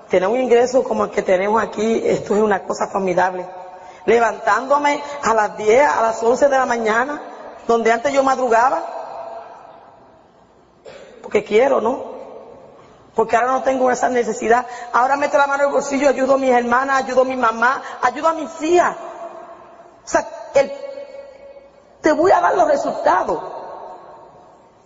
Tener 0.09 0.27
un 0.27 0.39
ingreso 0.39 0.83
como 0.83 1.05
el 1.05 1.11
que 1.11 1.21
tenemos 1.21 1.61
aquí, 1.61 2.01
esto 2.05 2.35
es 2.35 2.41
una 2.41 2.63
cosa 2.63 2.87
formidable 2.87 3.47
levantándome 4.05 5.01
a 5.23 5.33
las 5.33 5.57
10, 5.57 5.87
a 5.87 6.01
las 6.01 6.23
11 6.23 6.49
de 6.49 6.57
la 6.57 6.65
mañana, 6.65 7.21
donde 7.67 7.91
antes 7.91 8.11
yo 8.11 8.23
madrugaba, 8.23 8.83
porque 11.21 11.43
quiero, 11.43 11.81
¿no? 11.81 12.11
Porque 13.15 13.35
ahora 13.35 13.51
no 13.51 13.63
tengo 13.63 13.91
esa 13.91 14.09
necesidad. 14.09 14.65
Ahora 14.93 15.17
meto 15.17 15.37
la 15.37 15.45
mano 15.45 15.63
en 15.63 15.69
el 15.69 15.73
bolsillo, 15.73 16.09
ayudo 16.09 16.35
a 16.35 16.37
mis 16.37 16.51
hermanas, 16.51 17.03
ayudo 17.03 17.21
a 17.21 17.25
mi 17.25 17.35
mamá, 17.35 17.81
ayudo 18.01 18.29
a 18.29 18.33
mis 18.33 18.61
hijas. 18.61 18.95
O 20.03 20.07
sea, 20.07 20.27
te 22.01 22.11
voy 22.13 22.31
a 22.31 22.39
dar 22.39 22.55
los 22.55 22.67
resultados. 22.67 23.60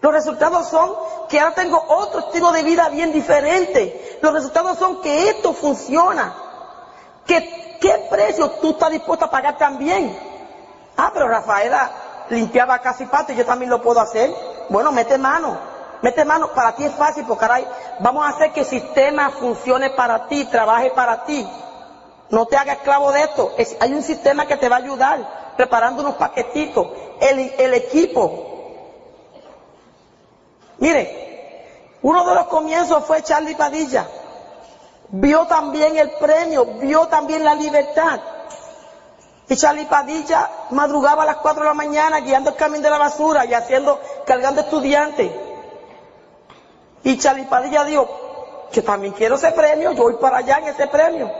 Los 0.05 0.13
resultados 0.13 0.67
son 0.67 0.93
que 1.27 1.39
ahora 1.39 1.55
tengo 1.55 1.83
otro 1.87 2.19
estilo 2.19 2.51
de 2.51 2.61
vida 2.61 2.89
bien 2.89 3.11
diferente. 3.11 4.19
Los 4.21 4.33
resultados 4.33 4.77
son 4.77 5.01
que 5.01 5.29
esto 5.29 5.51
funciona. 5.51 6.31
Que 7.25 7.77
¿Qué 7.81 8.05
precio 8.07 8.51
tú 8.61 8.69
estás 8.69 8.91
dispuesto 8.91 9.25
a 9.25 9.31
pagar 9.31 9.57
también? 9.57 10.15
Ah, 10.95 11.09
pero 11.11 11.27
Rafaela 11.27 11.89
limpiaba 12.29 12.77
casi 12.77 13.07
pato 13.07 13.33
y 13.33 13.35
yo 13.35 13.47
también 13.47 13.71
lo 13.71 13.81
puedo 13.81 13.99
hacer. 13.99 14.31
Bueno, 14.69 14.91
mete 14.91 15.17
mano, 15.17 15.57
mete 16.03 16.23
mano. 16.23 16.51
Para 16.53 16.75
ti 16.75 16.83
es 16.83 16.93
fácil 16.93 17.25
porque 17.27 17.45
ahora 17.45 17.61
vamos 17.97 18.27
a 18.27 18.29
hacer 18.29 18.51
que 18.51 18.59
el 18.59 18.67
sistema 18.67 19.31
funcione 19.31 19.89
para 19.89 20.27
ti, 20.27 20.45
trabaje 20.45 20.91
para 20.91 21.23
ti. 21.23 21.49
No 22.29 22.45
te 22.45 22.57
hagas 22.57 22.77
esclavo 22.77 23.11
de 23.11 23.23
esto. 23.23 23.53
hay 23.79 23.91
un 23.91 24.03
sistema 24.03 24.45
que 24.45 24.57
te 24.57 24.69
va 24.69 24.75
a 24.75 24.79
ayudar 24.81 25.53
preparando 25.57 26.03
unos 26.03 26.13
paquetitos. 26.13 26.89
El 27.19 27.73
equipo. 27.73 28.51
Mire, 30.79 31.97
uno 32.01 32.25
de 32.27 32.35
los 32.35 32.47
comienzos 32.47 33.05
fue 33.05 33.23
Charlie 33.23 33.55
Padilla 33.55 34.07
vio 35.09 35.45
también 35.45 35.97
el 35.97 36.11
premio, 36.11 36.65
vio 36.65 37.07
también 37.07 37.43
la 37.43 37.55
libertad. 37.55 38.19
Y 39.47 39.55
Charlie 39.55 39.85
Padilla 39.85 40.49
madrugaba 40.71 41.23
a 41.23 41.25
las 41.27 41.37
4 41.37 41.61
de 41.61 41.69
la 41.69 41.73
mañana 41.75 42.19
guiando 42.19 42.49
el 42.49 42.55
camino 42.55 42.83
de 42.83 42.89
la 42.89 42.97
basura 42.97 43.45
y 43.45 43.53
haciendo, 43.53 43.99
cargando 44.25 44.61
estudiantes. 44.61 45.31
Y 47.03 47.17
Charlie 47.19 47.45
Padilla 47.45 47.83
dijo, 47.83 48.67
yo 48.71 48.83
también 48.83 49.13
quiero 49.13 49.35
ese 49.35 49.51
premio, 49.51 49.91
yo 49.91 50.03
voy 50.03 50.15
para 50.15 50.37
allá 50.37 50.57
en 50.57 50.69
ese 50.69 50.87
premio. 50.87 51.31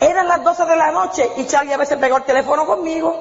Eran 0.00 0.26
las 0.28 0.42
12 0.42 0.64
de 0.64 0.76
la 0.76 0.90
noche 0.90 1.30
y 1.36 1.46
Charlie 1.46 1.72
a 1.72 1.76
veces 1.76 1.98
pegó 1.98 2.16
el 2.16 2.24
teléfono 2.24 2.66
conmigo. 2.66 3.16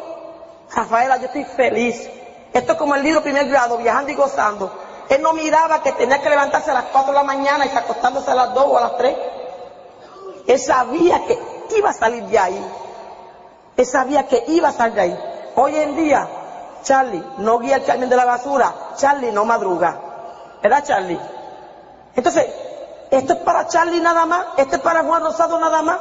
Rafaela, 0.73 1.17
yo 1.17 1.27
estoy 1.27 1.45
feliz. 1.45 2.09
Esto 2.57 2.71
es 2.71 2.77
como 2.79 2.95
el 2.95 3.03
libro 3.03 3.21
primer 3.21 3.47
grado, 3.47 3.77
viajando 3.77 4.11
y 4.11 4.15
gozando. 4.15 4.71
Él 5.09 5.21
no 5.21 5.33
miraba 5.33 5.83
que 5.83 5.91
tenía 5.91 6.19
que 6.19 6.27
levantarse 6.27 6.71
a 6.71 6.73
las 6.73 6.85
4 6.85 7.11
de 7.11 7.17
la 7.17 7.23
mañana 7.23 7.67
y 7.67 7.69
acostándose 7.69 8.31
a 8.31 8.33
las 8.33 8.51
2 8.55 8.65
o 8.67 8.77
a 8.79 8.81
las 8.81 8.97
3. 8.97 9.15
Él 10.47 10.59
sabía 10.59 11.23
que 11.27 11.39
iba 11.77 11.91
a 11.91 11.93
salir 11.93 12.23
de 12.23 12.39
ahí. 12.39 12.71
Él 13.75 13.85
sabía 13.85 14.27
que 14.27 14.43
iba 14.47 14.69
a 14.69 14.71
salir 14.71 14.95
de 14.95 15.01
ahí. 15.01 15.19
Hoy 15.55 15.75
en 15.75 15.95
día, 15.97 16.27
Charlie 16.81 17.23
no 17.37 17.59
guía 17.59 17.75
el 17.75 17.85
camión 17.85 18.09
de 18.09 18.15
la 18.15 18.25
basura. 18.25 18.73
Charlie 18.95 19.31
no 19.31 19.45
madruga. 19.45 20.01
¿Verdad, 20.63 20.83
Charlie? 20.83 21.19
Entonces, 22.15 22.47
esto 23.11 23.33
es 23.33 23.39
para 23.41 23.67
Charlie 23.67 24.01
nada 24.01 24.25
más. 24.25 24.47
Esto 24.57 24.77
es 24.77 24.81
para 24.81 25.03
Juan 25.03 25.21
Rosado 25.21 25.59
nada 25.59 25.83
más. 25.83 25.99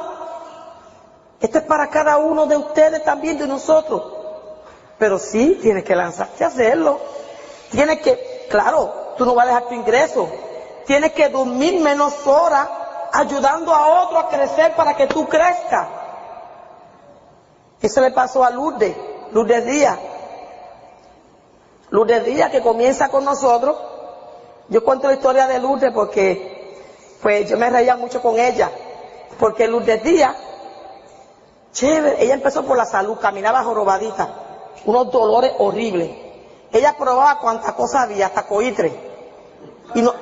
Esto 1.39 1.59
es 1.59 1.65
para 1.65 1.87
cada 1.91 2.17
uno 2.17 2.47
de 2.47 2.57
ustedes 2.57 3.03
también, 3.03 3.37
de 3.37 3.45
nosotros. 3.45 4.16
Pero 4.97 5.19
sí, 5.19 5.59
tienes 5.61 5.83
que 5.83 5.95
lanzarte 5.95 6.43
a 6.43 6.47
hacerlo. 6.47 6.99
Tienes 7.71 7.99
que 7.99 8.37
Claro, 8.49 9.13
tú 9.17 9.25
no 9.25 9.35
vas 9.35 9.45
a 9.45 9.47
dejar 9.47 9.67
tu 9.67 9.73
ingreso. 9.73 10.29
Tienes 10.85 11.11
que 11.13 11.29
dormir 11.29 11.81
menos 11.81 12.25
horas 12.25 12.67
ayudando 13.11 13.73
a 13.73 14.03
otro 14.03 14.19
a 14.19 14.29
crecer 14.29 14.73
para 14.75 14.95
que 14.95 15.07
tú 15.07 15.27
crezcas. 15.27 15.87
Eso 17.81 18.01
le 18.01 18.11
pasó 18.11 18.43
a 18.43 18.49
Lourdes, 18.49 18.95
Lourdes 19.31 19.65
Díaz. 19.65 19.99
Lourdes 21.89 22.25
Díaz 22.25 22.51
que 22.51 22.61
comienza 22.61 23.09
con 23.09 23.25
nosotros. 23.25 23.77
Yo 24.69 24.83
cuento 24.83 25.07
la 25.07 25.13
historia 25.13 25.47
de 25.47 25.59
Lourdes 25.59 25.91
porque 25.93 26.77
pues 27.21 27.49
yo 27.49 27.57
me 27.57 27.69
reía 27.69 27.97
mucho 27.97 28.21
con 28.21 28.39
ella. 28.39 28.71
Porque 29.39 29.67
Lourdes 29.67 30.03
Díaz, 30.03 30.35
chévere, 31.73 32.23
ella 32.23 32.33
empezó 32.33 32.65
por 32.65 32.77
la 32.77 32.85
salud, 32.85 33.17
caminaba 33.19 33.63
jorobadita, 33.63 34.29
unos 34.85 35.11
dolores 35.11 35.53
horribles. 35.59 36.09
Ella 36.71 36.95
probaba 36.97 37.39
cuánta 37.39 37.73
cosa 37.75 38.03
había, 38.03 38.27
hasta 38.27 38.47
coitre. 38.47 38.93
Y 39.95 40.01
no, 40.01 40.13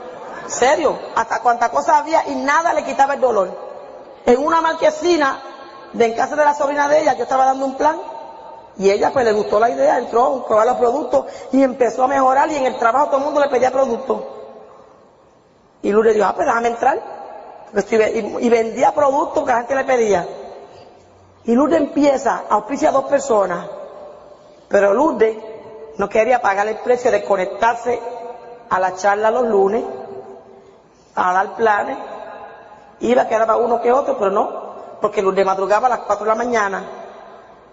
serio, 0.47 0.97
hasta 1.15 1.41
cuánta 1.41 1.69
cosa 1.69 1.97
había 1.97 2.27
y 2.27 2.35
nada 2.35 2.73
le 2.73 2.83
quitaba 2.83 3.15
el 3.15 3.21
dolor. 3.21 3.49
En 4.25 4.43
una 4.43 4.61
marquesina 4.61 5.41
de 5.93 6.05
en 6.05 6.13
casa 6.13 6.35
de 6.35 6.45
la 6.45 6.53
sobrina 6.53 6.87
de 6.87 7.01
ella, 7.01 7.13
yo 7.13 7.23
estaba 7.23 7.45
dando 7.45 7.65
un 7.65 7.75
plan 7.75 7.99
y 8.77 8.89
ella 8.89 9.11
pues 9.13 9.25
le 9.25 9.31
gustó 9.31 9.59
la 9.59 9.69
idea, 9.69 9.97
entró 9.97 10.25
a 10.25 10.47
probar 10.47 10.67
los 10.67 10.77
productos 10.77 11.25
y 11.51 11.63
empezó 11.63 12.03
a 12.03 12.07
mejorar 12.07 12.49
y 12.51 12.55
en 12.55 12.65
el 12.65 12.77
trabajo 12.77 13.07
todo 13.07 13.17
el 13.17 13.23
mundo 13.25 13.39
le 13.39 13.49
pedía 13.49 13.71
productos. 13.71 14.21
Y 15.81 15.91
Lourdes 15.91 16.15
dijo, 16.15 16.25
ah, 16.27 16.33
pues 16.35 16.47
déjame 16.47 16.69
entrar. 16.69 17.15
Y 18.41 18.49
vendía 18.49 18.93
productos 18.93 19.43
que 19.43 19.51
la 19.51 19.57
gente 19.59 19.75
le 19.75 19.83
pedía. 19.83 20.27
Y 21.45 21.53
Lourdes 21.53 21.79
empieza 21.79 22.43
a 22.49 22.55
auspiciar 22.55 22.89
a 22.89 22.93
dos 22.93 23.05
personas. 23.05 23.67
Pero 24.67 24.93
Lourdes 24.93 25.37
no 25.97 26.09
quería 26.09 26.41
pagar 26.41 26.67
el 26.67 26.77
precio 26.77 27.11
de 27.11 27.23
conectarse 27.23 27.99
a 28.69 28.79
la 28.79 28.95
charla 28.95 29.31
los 29.31 29.45
lunes, 29.45 29.83
a 31.15 31.33
dar 31.33 31.55
planes. 31.55 31.97
Iba 32.99 33.23
a 33.23 33.27
quedar 33.27 33.45
para 33.45 33.57
uno 33.57 33.81
que 33.81 33.91
otro, 33.91 34.17
pero 34.17 34.31
no, 34.31 34.75
porque 35.01 35.21
Lourdes 35.21 35.45
madrugaba 35.45 35.87
a 35.87 35.91
las 35.91 35.99
4 35.99 36.25
de 36.25 36.29
la 36.29 36.35
mañana. 36.35 36.83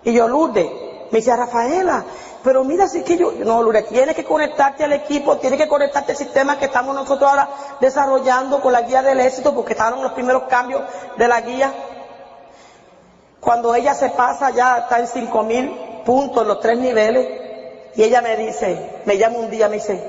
Y 0.05 0.13
yo, 0.13 0.29
Lourdes, 0.29 0.67
me 1.11 1.19
dice 1.19 1.35
Rafaela, 1.35 2.05
pero 2.43 2.65
mira, 2.65 2.89
si 2.89 3.03
que 3.03 3.17
yo, 3.17 3.33
no, 3.33 3.63
Lourdes, 3.63 3.89
tienes 3.89 4.15
que 4.15 4.25
conectarte 4.25 4.85
al 4.85 4.93
equipo, 4.93 5.39
tienes 5.39 5.61
que 5.61 5.69
conectarte 5.69 6.13
al 6.13 6.19
sistema 6.19 6.59
que 6.59 6.67
estamos 6.67 6.95
nosotros 6.95 7.31
ahora 7.31 7.49
desarrollando 7.81 8.61
con 8.61 8.73
la 8.73 8.83
guía 8.83 9.03
del 9.03 9.21
éxito, 9.21 9.55
porque 9.55 9.73
estaban 9.73 10.03
los 10.03 10.13
primeros 10.13 10.45
cambios 10.45 10.83
de 11.17 11.29
la 11.29 11.41
guía. 11.41 11.73
Cuando 13.41 13.75
ella 13.75 13.95
se 13.95 14.11
pasa, 14.11 14.51
ya 14.51 14.79
está 14.79 14.99
en 15.01 15.07
5000 15.07 15.92
puntos, 16.05 16.47
los 16.47 16.61
tres 16.61 16.79
niveles, 16.79 17.27
y 17.95 18.03
ella 18.03 18.21
me 18.23 18.37
dice, 18.37 19.01
me 19.05 19.19
llama 19.19 19.39
un 19.39 19.51
día, 19.51 19.69
me 19.69 19.75
dice, 19.77 20.03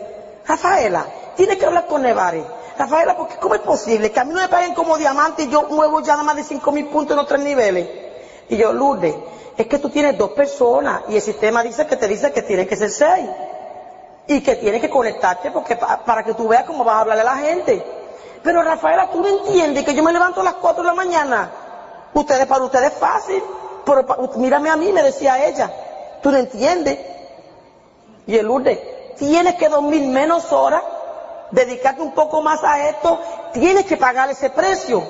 Rafaela, 0.47 1.05
tienes 1.35 1.57
que 1.57 1.65
hablar 1.65 1.87
con 1.87 2.01
Nevares. 2.01 2.45
Rafaela, 2.77 3.15
porque 3.15 3.35
¿cómo 3.37 3.55
es 3.55 3.61
posible 3.61 4.11
que 4.11 4.19
a 4.19 4.23
mí 4.23 4.33
no 4.33 4.41
me 4.41 4.47
paguen 4.47 4.73
como 4.73 4.97
diamante 4.97 5.43
y 5.43 5.49
yo 5.49 5.63
muevo 5.69 6.01
ya 6.01 6.13
nada 6.13 6.23
más 6.23 6.35
de 6.35 6.43
5000 6.43 6.87
puntos 6.87 7.11
en 7.11 7.17
los 7.17 7.27
tres 7.27 7.41
niveles? 7.41 7.87
Y 8.49 8.57
yo, 8.57 8.73
Lourdes, 8.73 9.15
es 9.57 9.67
que 9.67 9.77
tú 9.79 9.89
tienes 9.89 10.17
dos 10.17 10.31
personas 10.31 11.03
y 11.07 11.15
el 11.15 11.21
sistema 11.21 11.61
dice 11.63 11.85
que 11.85 11.95
te 11.95 12.07
dice 12.07 12.31
que 12.31 12.41
tienen 12.41 12.67
que 12.67 12.75
ser 12.75 12.89
seis. 12.89 13.29
Y 14.25 14.41
que 14.41 14.55
tienes 14.55 14.81
que 14.81 14.89
conectarte 14.89 15.51
porque 15.51 15.75
pa- 15.75 16.03
para 16.05 16.23
que 16.23 16.33
tú 16.33 16.47
veas 16.47 16.63
cómo 16.65 16.83
vas 16.83 16.95
a 16.95 16.99
hablarle 17.01 17.21
a 17.21 17.25
la 17.25 17.35
gente. 17.37 17.83
Pero 18.41 18.61
Rafaela, 18.63 19.09
tú 19.11 19.21
no 19.21 19.27
entiendes 19.27 19.83
que 19.85 19.93
yo 19.93 20.01
me 20.01 20.11
levanto 20.13 20.41
a 20.41 20.43
las 20.45 20.55
4 20.55 20.81
de 20.81 20.87
la 20.87 20.93
mañana. 20.95 21.51
Ustedes, 22.13 22.45
para 22.47 22.63
ustedes 22.63 22.93
es 22.93 22.97
fácil. 22.99 23.43
Pero 23.85 24.05
mírame 24.35 24.69
a 24.69 24.75
mí, 24.75 24.91
me 24.91 25.03
decía 25.03 25.45
ella. 25.45 25.71
Tú 26.21 26.31
no 26.31 26.37
entiendes. 26.37 26.99
Y 28.25 28.37
el 28.37 28.45
Lourdes, 28.45 28.79
tienes 29.17 29.55
que 29.55 29.69
dormir 29.69 30.07
menos 30.07 30.51
horas, 30.51 30.81
dedicarte 31.51 32.01
un 32.01 32.13
poco 32.13 32.41
más 32.41 32.63
a 32.63 32.89
esto, 32.89 33.19
tienes 33.53 33.85
que 33.85 33.97
pagar 33.97 34.29
ese 34.29 34.49
precio. 34.49 35.03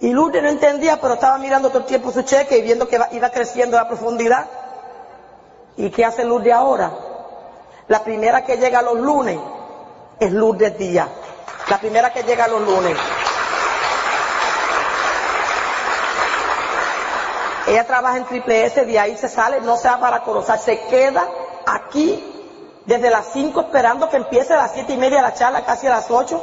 Y 0.00 0.12
Lourdes 0.12 0.42
no 0.42 0.48
entendía, 0.48 1.00
pero 1.00 1.14
estaba 1.14 1.38
mirando 1.38 1.68
todo 1.68 1.78
el 1.78 1.86
tiempo 1.86 2.12
su 2.12 2.22
cheque 2.22 2.58
y 2.58 2.62
viendo 2.62 2.86
que 2.86 3.00
iba 3.12 3.30
creciendo 3.30 3.76
la 3.76 3.88
profundidad. 3.88 4.46
¿Y 5.76 5.90
qué 5.90 6.04
hace 6.04 6.24
Lourdes 6.24 6.52
ahora? 6.52 6.92
La 7.88 8.04
primera 8.04 8.44
que 8.44 8.56
llega 8.56 8.82
los 8.82 8.98
lunes 8.98 9.38
es 10.20 10.32
Lourdes 10.32 10.78
Díaz. 10.78 11.08
La 11.68 11.78
primera 11.78 12.12
que 12.12 12.22
llega 12.22 12.46
los 12.48 12.60
lunes. 12.60 12.96
Ella 17.74 17.88
trabaja 17.88 18.18
en 18.18 18.24
Triple 18.24 18.66
S, 18.66 18.84
de 18.84 18.98
ahí 19.00 19.16
se 19.16 19.28
sale, 19.28 19.60
no 19.60 19.76
se 19.76 19.88
va 19.88 19.98
para 19.98 20.22
Corozal, 20.22 20.60
se 20.60 20.86
queda 20.86 21.26
aquí 21.66 22.24
desde 22.86 23.10
las 23.10 23.32
5 23.32 23.62
esperando 23.62 24.08
que 24.08 24.16
empiece 24.16 24.54
a 24.54 24.58
las 24.58 24.74
7 24.74 24.92
y 24.92 24.96
media 24.96 25.20
la 25.20 25.34
charla, 25.34 25.64
casi 25.64 25.88
a 25.88 25.90
las 25.90 26.08
8. 26.08 26.40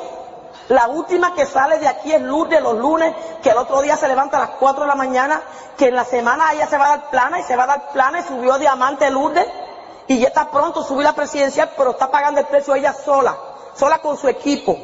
La 0.68 0.90
última 0.90 1.34
que 1.34 1.46
sale 1.46 1.80
de 1.80 1.88
aquí 1.88 2.12
es 2.12 2.22
Lourdes 2.22 2.62
los 2.62 2.76
lunes, 2.76 3.16
que 3.42 3.52
el 3.52 3.58
otro 3.58 3.82
día 3.82 3.96
se 3.96 4.10
levanta 4.10 4.36
a 4.36 4.40
las 4.42 4.50
4 4.60 4.82
de 4.82 4.88
la 4.90 4.96
mañana, 4.96 5.42
que 5.78 5.88
en 5.88 5.96
la 5.96 6.04
semana 6.04 6.52
ella 6.52 6.68
se 6.68 6.78
va 6.78 6.88
a 6.88 6.98
dar 6.98 7.10
plana 7.10 7.40
y 7.40 7.44
se 7.44 7.56
va 7.56 7.64
a 7.64 7.68
dar 7.68 7.92
plana 7.94 8.20
y 8.20 8.24
subió 8.24 8.58
diamante 8.58 9.10
Lourdes 9.10 9.48
y 10.08 10.20
ya 10.20 10.28
está 10.28 10.52
pronto 10.52 10.84
subir 10.84 11.06
la 11.06 11.14
presidencial, 11.14 11.70
pero 11.78 11.92
está 11.92 12.12
pagando 12.12 12.42
el 12.42 12.48
precio 12.48 12.76
ella 12.76 12.92
sola, 12.92 13.38
sola 13.74 14.00
con 14.00 14.18
su 14.18 14.28
equipo. 14.28 14.78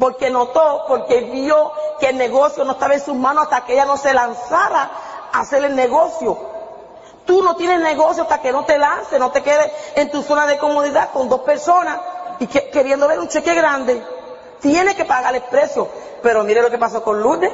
Porque 0.00 0.30
notó, 0.30 0.84
porque 0.88 1.20
vio 1.20 1.70
que 2.00 2.08
el 2.08 2.18
negocio 2.18 2.64
no 2.64 2.72
estaba 2.72 2.94
en 2.94 3.00
sus 3.00 3.14
manos 3.14 3.44
hasta 3.44 3.64
que 3.64 3.74
ella 3.74 3.84
no 3.84 3.96
se 3.96 4.12
lanzara 4.12 4.90
hacer 5.40 5.64
el 5.64 5.74
negocio. 5.76 6.36
Tú 7.24 7.42
no 7.42 7.56
tienes 7.56 7.80
negocio 7.80 8.22
hasta 8.22 8.38
que 8.40 8.52
no 8.52 8.64
te 8.64 8.78
lances, 8.78 9.18
no 9.18 9.30
te 9.30 9.42
quedes 9.42 9.70
en 9.96 10.10
tu 10.10 10.22
zona 10.22 10.46
de 10.46 10.58
comodidad 10.58 11.10
con 11.12 11.28
dos 11.28 11.40
personas 11.40 11.98
y 12.38 12.46
que- 12.46 12.70
queriendo 12.70 13.08
ver 13.08 13.18
un 13.18 13.28
cheque 13.28 13.54
grande. 13.54 14.00
Tienes 14.60 14.94
que 14.94 15.04
pagar 15.04 15.34
el 15.34 15.42
precio. 15.42 15.88
Pero 16.22 16.44
mire 16.44 16.62
lo 16.62 16.70
que 16.70 16.78
pasó 16.78 17.02
con 17.02 17.20
Lourdes. 17.20 17.52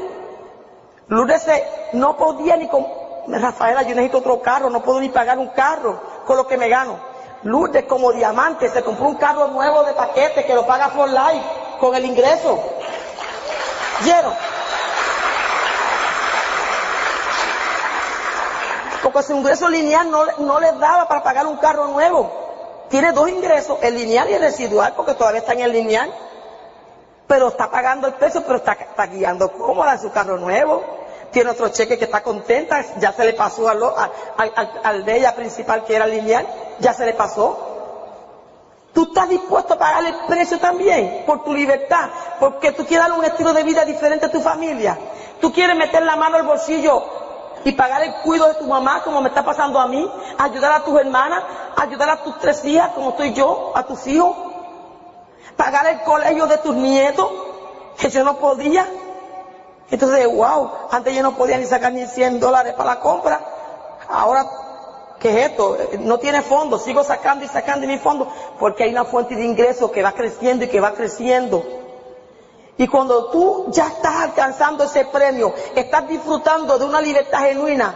Lourdes 1.08 1.42
se- 1.42 1.64
no 1.94 2.16
podía 2.16 2.56
ni 2.56 2.68
con... 2.68 2.86
Rafaela, 3.28 3.82
yo 3.82 3.90
necesito 3.94 4.18
otro 4.18 4.42
carro, 4.42 4.68
no 4.68 4.82
puedo 4.82 5.00
ni 5.00 5.08
pagar 5.08 5.38
un 5.38 5.48
carro 5.48 6.00
con 6.26 6.36
lo 6.36 6.46
que 6.46 6.56
me 6.58 6.68
gano. 6.68 6.98
Lourdes 7.44 7.84
como 7.86 8.12
diamante 8.12 8.68
se 8.70 8.82
compró 8.82 9.06
un 9.06 9.14
carro 9.16 9.46
nuevo 9.48 9.84
de 9.84 9.94
paquete 9.94 10.44
que 10.44 10.54
lo 10.54 10.66
paga 10.66 10.88
for 10.90 11.08
life 11.08 11.44
con 11.80 11.94
el 11.94 12.04
ingreso. 12.04 12.58
¿Vieron? 14.02 14.32
Porque 19.02 19.22
su 19.22 19.32
ingreso 19.34 19.68
lineal 19.68 20.10
no, 20.10 20.24
no 20.38 20.60
les 20.60 20.78
daba 20.78 21.08
para 21.08 21.22
pagar 21.22 21.46
un 21.46 21.56
carro 21.56 21.88
nuevo. 21.88 22.30
Tiene 22.88 23.12
dos 23.12 23.28
ingresos, 23.28 23.78
el 23.82 23.94
lineal 23.94 24.28
y 24.30 24.34
el 24.34 24.40
residual, 24.42 24.92
porque 24.96 25.14
todavía 25.14 25.40
está 25.40 25.54
en 25.54 25.60
el 25.62 25.72
lineal. 25.72 26.12
Pero 27.26 27.48
está 27.48 27.70
pagando 27.70 28.06
el 28.06 28.14
precio, 28.14 28.42
pero 28.44 28.56
está, 28.56 28.72
está 28.72 29.06
guiando 29.06 29.50
cómoda 29.52 29.94
en 29.94 30.00
su 30.00 30.10
carro 30.12 30.36
nuevo. 30.38 30.82
Tiene 31.30 31.50
otro 31.50 31.68
cheque 31.70 31.98
que 31.98 32.04
está 32.04 32.22
contenta, 32.22 32.84
ya 32.98 33.12
se 33.12 33.24
le 33.24 33.32
pasó 33.32 33.66
al- 33.68 33.82
al 34.84 35.04
de 35.04 35.16
ella 35.16 35.34
principal 35.34 35.84
que 35.84 35.96
era 35.96 36.06
lineal, 36.06 36.46
ya 36.78 36.92
se 36.92 37.06
le 37.06 37.14
pasó. 37.14 37.68
Tú 38.92 39.04
estás 39.04 39.30
dispuesto 39.30 39.72
a 39.72 39.78
pagar 39.78 40.04
el 40.04 40.14
precio 40.26 40.58
también 40.58 41.22
por 41.26 41.42
tu 41.42 41.54
libertad, 41.54 42.10
porque 42.38 42.72
tú 42.72 42.84
quieres 42.84 43.08
dar 43.08 43.18
un 43.18 43.24
estilo 43.24 43.54
de 43.54 43.62
vida 43.62 43.86
diferente 43.86 44.26
a 44.26 44.30
tu 44.30 44.40
familia. 44.42 44.98
Tú 45.40 45.50
quieres 45.50 45.74
meter 45.76 46.02
la 46.02 46.16
mano 46.16 46.36
al 46.36 46.42
bolsillo 46.42 47.02
y 47.64 47.72
pagar 47.72 48.02
el 48.02 48.14
cuidado 48.16 48.52
de 48.52 48.58
tu 48.58 48.66
mamá, 48.66 49.02
como 49.04 49.20
me 49.20 49.28
está 49.28 49.44
pasando 49.44 49.78
a 49.78 49.86
mí, 49.86 50.10
ayudar 50.38 50.72
a 50.72 50.84
tus 50.84 50.98
hermanas, 50.98 51.42
ayudar 51.76 52.10
a 52.10 52.22
tus 52.22 52.38
tres 52.38 52.64
hijas, 52.64 52.90
como 52.94 53.10
estoy 53.10 53.32
yo, 53.32 53.72
a 53.74 53.84
tus 53.84 54.06
hijos, 54.06 54.36
pagar 55.56 55.86
el 55.86 56.02
colegio 56.02 56.46
de 56.46 56.58
tus 56.58 56.74
nietos, 56.74 57.30
que 57.98 58.10
yo 58.10 58.24
no 58.24 58.36
podía. 58.36 58.86
Entonces, 59.90 60.26
wow, 60.26 60.70
antes 60.90 61.14
yo 61.14 61.22
no 61.22 61.36
podía 61.36 61.58
ni 61.58 61.66
sacar 61.66 61.92
ni 61.92 62.06
100 62.06 62.40
dólares 62.40 62.74
para 62.74 62.94
la 62.94 63.00
compra, 63.00 63.40
ahora 64.08 64.46
¿Qué 65.22 65.28
es 65.28 65.50
esto? 65.50 65.78
No 66.00 66.18
tiene 66.18 66.42
fondo, 66.42 66.80
sigo 66.80 67.04
sacando 67.04 67.44
y 67.44 67.48
sacando 67.48 67.86
mi 67.86 67.96
fondo, 67.96 68.26
porque 68.58 68.82
hay 68.82 68.90
una 68.90 69.04
fuente 69.04 69.36
de 69.36 69.44
ingresos 69.44 69.92
que 69.92 70.02
va 70.02 70.10
creciendo 70.10 70.64
y 70.64 70.68
que 70.68 70.80
va 70.80 70.94
creciendo. 70.94 71.62
Y 72.78 72.88
cuando 72.88 73.30
tú 73.30 73.66
ya 73.70 73.88
estás 73.88 74.14
alcanzando 74.16 74.84
ese 74.84 75.04
premio, 75.04 75.54
estás 75.74 76.08
disfrutando 76.08 76.78
de 76.78 76.84
una 76.84 77.00
libertad 77.00 77.40
genuina, 77.40 77.94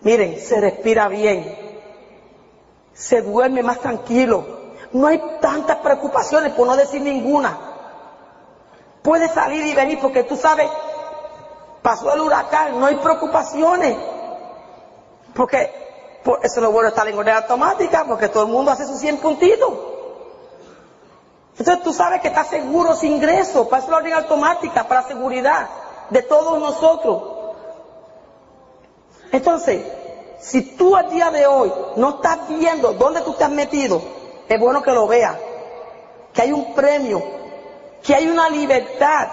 miren, 0.00 0.40
se 0.40 0.60
respira 0.60 1.08
bien, 1.08 1.56
se 2.92 3.22
duerme 3.22 3.62
más 3.62 3.78
tranquilo, 3.78 4.44
no 4.92 5.06
hay 5.06 5.22
tantas 5.40 5.78
preocupaciones, 5.78 6.52
por 6.52 6.66
no 6.66 6.76
decir 6.76 7.00
ninguna. 7.00 7.58
Puedes 9.02 9.32
salir 9.32 9.64
y 9.66 9.74
venir 9.74 9.98
porque 10.00 10.24
tú 10.24 10.36
sabes, 10.36 10.68
pasó 11.82 12.12
el 12.14 12.20
huracán, 12.20 12.80
no 12.80 12.86
hay 12.86 12.96
preocupaciones. 12.96 13.96
Porque 15.34 16.20
por 16.24 16.38
eso 16.42 16.56
es 16.56 16.62
lo 16.62 16.72
bueno 16.72 16.88
de 16.88 16.90
estar 16.90 17.06
en 17.06 17.18
orden 17.18 17.36
automática, 17.36 18.04
porque 18.06 18.28
todo 18.28 18.44
el 18.44 18.52
mundo 18.52 18.70
hace 18.70 18.86
sus 18.86 18.98
100 18.98 19.18
puntitos. 19.18 19.93
Entonces 21.56 21.84
tú 21.84 21.92
sabes 21.92 22.20
que 22.20 22.28
estás 22.28 22.48
seguro 22.48 22.96
sin 22.96 23.12
ingreso, 23.12 23.68
para 23.68 23.78
eso 23.78 23.86
es 23.86 23.90
la 23.90 23.96
orden 23.98 24.12
automática, 24.14 24.88
para 24.88 25.02
seguridad 25.02 25.68
de 26.10 26.22
todos 26.22 26.58
nosotros. 26.58 27.22
Entonces, 29.30 29.84
si 30.40 30.62
tú 30.76 30.96
al 30.96 31.10
día 31.10 31.30
de 31.30 31.46
hoy 31.46 31.72
no 31.96 32.10
estás 32.10 32.48
viendo 32.48 32.92
dónde 32.94 33.20
tú 33.20 33.34
te 33.34 33.44
has 33.44 33.50
metido, 33.50 34.02
es 34.48 34.60
bueno 34.60 34.82
que 34.82 34.92
lo 34.92 35.06
veas, 35.06 35.36
que 36.32 36.42
hay 36.42 36.52
un 36.52 36.74
premio, 36.74 37.22
que 38.02 38.14
hay 38.14 38.28
una 38.28 38.48
libertad, 38.48 39.28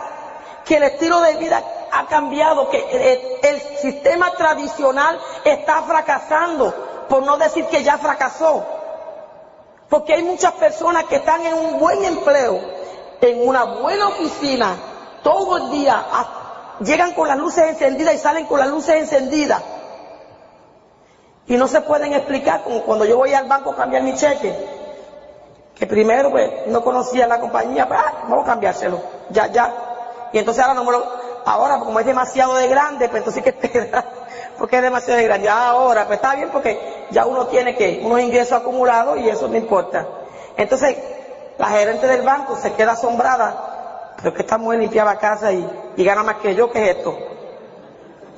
que 0.64 0.78
el 0.78 0.84
estilo 0.84 1.22
de 1.22 1.36
vida 1.38 1.64
ha 1.92 2.06
cambiado, 2.06 2.70
que 2.70 3.40
el 3.42 3.62
sistema 3.82 4.32
tradicional 4.32 5.20
está 5.44 5.82
fracasando, 5.82 7.06
por 7.10 7.24
no 7.24 7.38
decir 7.38 7.66
que 7.66 7.84
ya 7.84 7.98
fracasó. 7.98 8.81
Porque 9.92 10.14
hay 10.14 10.24
muchas 10.24 10.54
personas 10.54 11.04
que 11.04 11.18
están 11.18 11.46
en 11.46 11.54
un 11.54 11.78
buen 11.78 12.02
empleo, 12.06 12.62
en 13.20 13.46
una 13.46 13.66
buena 13.66 14.08
oficina, 14.08 14.78
todo 15.22 15.58
el 15.58 15.72
día, 15.72 16.02
llegan 16.80 17.12
con 17.12 17.28
las 17.28 17.38
luces 17.38 17.68
encendidas 17.68 18.16
y 18.16 18.18
salen 18.18 18.46
con 18.46 18.58
las 18.58 18.70
luces 18.70 18.96
encendidas. 18.96 19.62
Y 21.46 21.58
no 21.58 21.68
se 21.68 21.82
pueden 21.82 22.14
explicar, 22.14 22.64
como 22.64 22.84
cuando 22.84 23.04
yo 23.04 23.18
voy 23.18 23.34
al 23.34 23.50
banco 23.50 23.72
a 23.74 23.76
cambiar 23.76 24.04
mi 24.04 24.16
cheque, 24.16 24.56
que 25.76 25.86
primero 25.86 26.32
pues 26.32 26.68
no 26.68 26.82
conocía 26.82 27.28
la 27.28 27.42
compañía, 27.42 27.86
pues 27.86 28.00
ah, 28.02 28.14
vamos 28.30 28.46
a 28.46 28.52
cambiárselo, 28.52 28.98
ya, 29.30 29.48
ya. 29.48 29.74
Y 30.32 30.38
entonces 30.38 30.64
ahora 30.64 30.76
no 30.76 30.86
me 30.86 30.94
lo, 30.94 31.21
ahora 31.46 31.80
como 31.80 32.00
es 32.00 32.06
demasiado 32.06 32.56
de 32.56 32.68
grande, 32.68 33.10
pues 33.10 33.20
entonces 33.20 33.44
que 33.44 33.50
esperar, 33.50 34.06
porque 34.58 34.78
es 34.78 34.82
demasiado 34.82 35.18
de 35.18 35.24
grande. 35.24 35.46
Ya 35.46 35.70
ahora, 35.70 36.06
pues 36.06 36.18
está 36.18 36.36
bien 36.36 36.50
porque 36.52 37.08
ya 37.12 37.26
uno 37.26 37.48
tiene 37.48 37.76
que, 37.76 38.02
unos 38.04 38.22
ingresos 38.22 38.54
acumulados 38.54 39.20
y 39.20 39.30
eso 39.30 39.48
no 39.48 39.58
importa. 39.58 40.08
Entonces, 40.58 40.98
la 41.58 41.68
gerente 41.68 42.08
del 42.08 42.22
banco 42.24 42.58
se 42.58 42.74
queda 42.74 42.94
asombrada, 42.94 44.14
pero 44.18 44.34
que 44.34 44.42
esta 44.42 44.58
mujer 44.58 44.80
limpiaba 44.80 45.18
casa 45.18 45.52
y, 45.52 45.94
y 45.98 46.04
gana 46.04 46.24
más 46.24 46.36
que 46.38 46.56
yo, 46.56 46.72
¿qué 46.72 46.84
es 46.84 46.98
esto? 46.98 47.18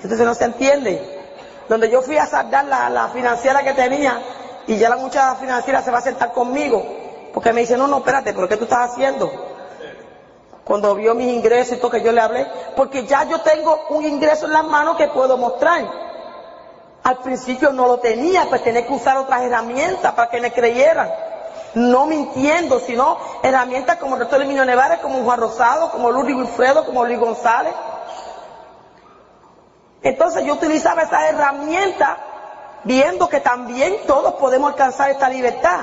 Entonces 0.01 0.25
no 0.25 0.35
se 0.35 0.45
entiende. 0.45 1.21
Donde 1.69 1.89
yo 1.89 2.01
fui 2.01 2.17
a 2.17 2.25
saldar 2.27 2.65
la, 2.65 2.89
la 2.89 3.07
financiera 3.09 3.63
que 3.63 3.73
tenía 3.73 4.19
y 4.67 4.77
ya 4.77 4.89
la 4.89 4.97
muchacha 4.97 5.35
financiera 5.35 5.81
se 5.81 5.91
va 5.91 5.99
a 5.99 6.01
sentar 6.01 6.33
conmigo, 6.33 6.85
porque 7.33 7.53
me 7.53 7.61
dice, 7.61 7.77
no, 7.77 7.87
no, 7.87 7.97
espérate, 7.97 8.33
¿pero 8.33 8.47
qué 8.47 8.57
tú 8.57 8.65
estás 8.65 8.91
haciendo? 8.91 9.52
Cuando 10.63 10.95
vio 10.95 11.13
mis 11.13 11.33
ingresos 11.33 11.77
y 11.77 11.81
todo 11.81 11.91
que 11.91 12.01
yo 12.01 12.11
le 12.11 12.21
hablé, 12.21 12.47
porque 12.75 13.05
ya 13.05 13.23
yo 13.23 13.41
tengo 13.41 13.85
un 13.89 14.05
ingreso 14.05 14.45
en 14.45 14.53
las 14.53 14.63
manos 14.63 14.95
que 14.95 15.07
puedo 15.09 15.37
mostrar. 15.37 15.83
Al 17.03 17.17
principio 17.17 17.71
no 17.73 17.85
lo 17.87 17.99
tenía, 17.99 18.45
pues 18.47 18.63
tenía 18.63 18.87
que 18.87 18.93
usar 18.93 19.17
otras 19.17 19.41
herramientas 19.41 20.13
para 20.13 20.29
que 20.29 20.39
me 20.39 20.53
creyeran. 20.53 21.11
No 21.75 22.05
mintiendo, 22.05 22.79
sino 22.79 23.17
herramientas 23.41 23.97
como 23.97 24.15
el 24.15 24.21
doctor 24.21 24.41
Emilio 24.41 24.63
Nevares, 24.63 24.99
como 24.99 25.21
Juan 25.23 25.39
Rosado, 25.39 25.91
como 25.91 26.11
Luis 26.11 26.35
Wilfredo, 26.35 26.85
como 26.85 27.03
Luis 27.03 27.19
González. 27.19 27.73
Entonces 30.01 30.45
yo 30.45 30.53
utilizaba 30.53 31.01
esa 31.01 31.27
herramienta 31.27 32.17
viendo 32.83 33.27
que 33.27 33.41
también 33.41 33.97
todos 34.07 34.35
podemos 34.35 34.71
alcanzar 34.71 35.09
esta 35.09 35.27
libertad. 35.27 35.79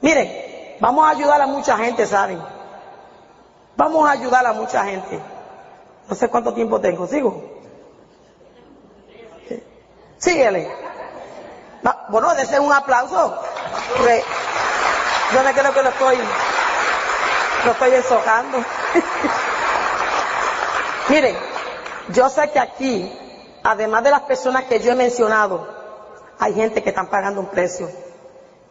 Miren, 0.00 0.76
vamos 0.80 1.06
a 1.06 1.10
ayudar 1.10 1.42
a 1.42 1.46
mucha 1.46 1.76
gente, 1.76 2.06
¿saben? 2.06 2.55
Vamos 3.76 4.08
a 4.08 4.12
ayudar 4.12 4.46
a 4.46 4.52
mucha 4.52 4.84
gente. 4.84 5.20
No 6.08 6.14
sé 6.14 6.28
cuánto 6.28 6.54
tiempo 6.54 6.80
tengo, 6.80 7.06
¿sigo? 7.06 7.56
Síguele. 10.18 10.72
Bueno, 12.08 12.34
ser 12.44 12.60
un 12.60 12.72
aplauso. 12.72 13.38
yo 15.32 15.42
no 15.42 15.52
creo 15.52 15.74
que 15.74 15.82
lo 15.82 15.88
estoy, 15.90 16.18
lo 17.64 17.72
estoy 17.72 17.94
ensojando. 17.94 18.58
Miren, 21.08 21.36
yo 22.08 22.28
sé 22.28 22.50
que 22.50 22.58
aquí, 22.58 23.12
además 23.62 24.02
de 24.04 24.10
las 24.10 24.22
personas 24.22 24.64
que 24.64 24.80
yo 24.80 24.92
he 24.92 24.96
mencionado, 24.96 25.68
hay 26.38 26.54
gente 26.54 26.82
que 26.82 26.88
están 26.90 27.08
pagando 27.08 27.40
un 27.40 27.48
precio. 27.48 27.88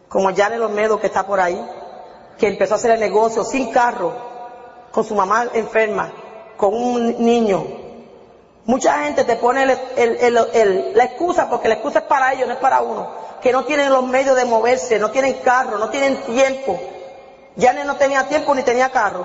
Como 0.10 0.36
Janet 0.36 0.62
Olmedo 0.62 1.00
que 1.00 1.08
está 1.08 1.26
por 1.26 1.40
ahí, 1.40 1.64
que 2.38 2.48
empezó 2.48 2.74
a 2.74 2.78
hacer 2.78 2.92
el 2.92 3.00
negocio 3.00 3.44
sin 3.44 3.72
carro, 3.72 4.35
con 4.96 5.04
su 5.04 5.14
mamá 5.14 5.48
enferma, 5.54 6.12
con 6.58 6.74
un 6.74 7.24
niño, 7.24 7.66
Mucha 8.68 9.04
gente 9.04 9.24
te 9.26 9.36
pone 9.36 9.64
la 9.68 11.04
excusa, 11.04 11.48
porque 11.48 11.68
la 11.68 11.76
excusa 11.76 12.00
es 12.00 12.06
para 12.06 12.34
ellos, 12.34 12.48
no 12.48 12.56
es 12.56 12.60
para 12.60 12.82
uno, 12.82 13.08
que 13.40 13.52
no 13.52 13.64
tienen 13.64 13.94
los 13.94 14.04
medios 14.08 14.36
de 14.36 14.44
moverse, 14.46 14.98
no 14.98 15.12
tienen 15.12 15.34
carro, 15.44 15.78
no 15.78 15.90
tienen 15.90 16.20
tiempo. 16.24 16.80
Ya 17.56 17.74
no 17.74 17.96
tenía 17.96 18.28
tiempo 18.28 18.56
ni 18.56 18.64
tenía 18.64 18.90
carro. 18.90 19.24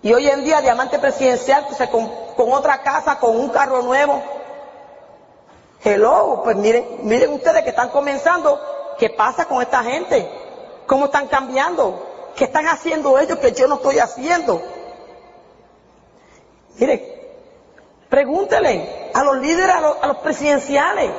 Y 0.00 0.14
hoy 0.14 0.28
en 0.28 0.44
día, 0.44 0.60
diamante 0.60 1.00
presidencial, 1.00 1.66
pues, 1.66 1.90
con, 1.90 2.08
con 2.36 2.52
otra 2.52 2.82
casa, 2.82 3.18
con 3.18 3.36
un 3.36 3.48
carro 3.48 3.82
nuevo. 3.82 4.22
Hello, 5.82 6.42
pues 6.44 6.54
miren, 6.54 7.00
miren 7.02 7.32
ustedes 7.32 7.64
que 7.64 7.70
están 7.70 7.88
comenzando, 7.88 8.60
¿qué 8.96 9.10
pasa 9.10 9.46
con 9.46 9.60
esta 9.60 9.82
gente? 9.82 10.30
¿Cómo 10.86 11.06
están 11.06 11.26
cambiando? 11.26 12.05
¿Qué 12.36 12.44
están 12.44 12.66
haciendo 12.66 13.18
ellos 13.18 13.38
que 13.38 13.52
yo 13.52 13.66
no 13.66 13.76
estoy 13.76 13.98
haciendo? 13.98 14.62
Miren, 16.78 17.16
Pregúntele 18.08 19.10
a 19.12 19.24
los 19.24 19.38
líderes, 19.38 19.74
a 19.74 20.06
los, 20.06 20.16
presidenciales, 20.18 21.10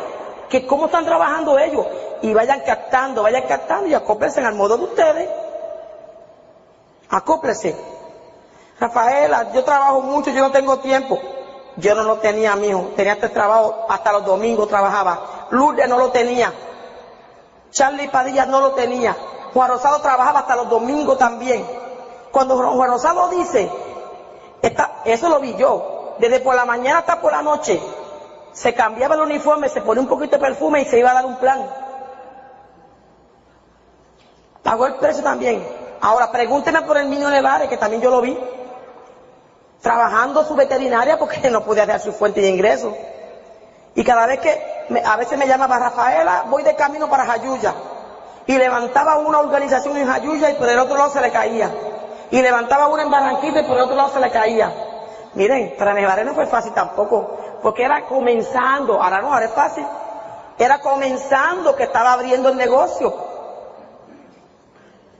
que 0.49 0.65
cómo 0.65 0.85
están 0.85 1.05
trabajando 1.05 1.59
ellos. 1.59 1.85
Y 2.21 2.33
vayan 2.33 2.61
captando, 2.61 3.23
vayan 3.23 3.43
captando 3.43 3.87
y 3.87 3.93
acóplense 3.93 4.41
al 4.41 4.55
modo 4.55 4.77
de 4.77 4.83
ustedes. 4.85 5.29
Acóplense. 7.09 7.75
Rafaela, 8.79 9.51
yo 9.53 9.63
trabajo 9.63 10.01
mucho, 10.01 10.31
yo 10.31 10.41
no 10.41 10.51
tengo 10.51 10.79
tiempo. 10.79 11.19
Yo 11.75 11.93
no 11.93 12.03
lo 12.03 12.17
tenía, 12.17 12.55
mijo. 12.55 12.93
Tenía 12.95 13.13
este 13.13 13.29
trabajo, 13.29 13.85
hasta 13.89 14.13
los 14.13 14.25
domingos 14.25 14.67
trabajaba. 14.67 15.47
Lourdes 15.51 15.87
no 15.87 15.97
lo 15.97 16.09
tenía. 16.09 16.51
Charlie 17.69 18.07
Padilla 18.07 18.45
no 18.45 18.61
lo 18.61 18.71
tenía. 18.71 19.15
Juan 19.57 19.71
Rosado 19.71 19.99
trabajaba 20.01 20.41
hasta 20.41 20.55
los 20.55 20.69
domingos 20.69 21.17
también. 21.17 21.65
Cuando 22.31 22.55
Juan 22.55 22.91
Rosado 22.91 23.29
dice, 23.29 23.67
eso 25.03 25.29
lo 25.29 25.39
vi 25.39 25.55
yo, 25.55 26.13
desde 26.19 26.41
por 26.41 26.53
la 26.53 26.63
mañana 26.63 26.99
hasta 26.99 27.19
por 27.19 27.31
la 27.31 27.41
noche, 27.41 27.81
se 28.51 28.75
cambiaba 28.75 29.15
el 29.15 29.21
uniforme, 29.21 29.67
se 29.67 29.81
ponía 29.81 30.03
un 30.03 30.07
poquito 30.07 30.35
de 30.35 30.43
perfume 30.43 30.81
y 30.81 30.85
se 30.85 30.99
iba 30.99 31.09
a 31.09 31.15
dar 31.15 31.25
un 31.25 31.37
plan. 31.37 31.67
Pagó 34.61 34.85
el 34.85 34.93
precio 34.97 35.23
también. 35.23 35.67
Ahora 36.01 36.31
pregúnteme 36.31 36.83
por 36.83 36.97
el 36.97 37.09
niño 37.09 37.27
Nevares, 37.27 37.67
que 37.67 37.77
también 37.77 38.03
yo 38.03 38.11
lo 38.11 38.21
vi, 38.21 38.37
trabajando 39.81 40.45
su 40.45 40.53
veterinaria 40.53 41.17
porque 41.17 41.49
no 41.49 41.63
podía 41.63 41.87
dar 41.87 41.99
su 41.99 42.13
fuente 42.13 42.41
de 42.41 42.49
ingreso. 42.49 42.95
Y 43.95 44.03
cada 44.03 44.27
vez 44.27 44.39
que, 44.39 45.01
a 45.03 45.15
veces 45.15 45.35
me 45.35 45.47
llamaba 45.47 45.79
Rafaela, 45.79 46.43
voy 46.47 46.61
de 46.61 46.75
camino 46.75 47.09
para 47.09 47.25
Jayuya. 47.25 47.73
Y 48.47 48.57
levantaba 48.57 49.17
una 49.17 49.39
organización 49.39 49.97
en 49.97 50.07
Jayuya 50.07 50.51
y 50.51 50.53
por 50.55 50.69
el 50.69 50.79
otro 50.79 50.97
lado 50.97 51.11
se 51.11 51.21
le 51.21 51.31
caía. 51.31 51.69
Y 52.31 52.41
levantaba 52.41 52.87
una 52.87 53.03
en 53.03 53.11
Barranquita 53.11 53.59
y 53.59 53.63
por 53.63 53.77
el 53.77 53.83
otro 53.83 53.95
lado 53.95 54.09
se 54.09 54.19
le 54.19 54.31
caía. 54.31 54.73
Miren, 55.33 55.75
para 55.77 55.93
Nevares 55.93 56.25
no 56.25 56.33
fue 56.33 56.47
fácil 56.47 56.73
tampoco, 56.73 57.37
porque 57.61 57.83
era 57.83 58.05
comenzando, 58.05 59.01
ahora 59.01 59.21
no, 59.21 59.33
ahora 59.33 59.45
es 59.45 59.51
fácil. 59.51 59.85
Era 60.57 60.79
comenzando 60.79 61.75
que 61.75 61.83
estaba 61.83 62.13
abriendo 62.13 62.49
el 62.49 62.57
negocio. 62.57 63.13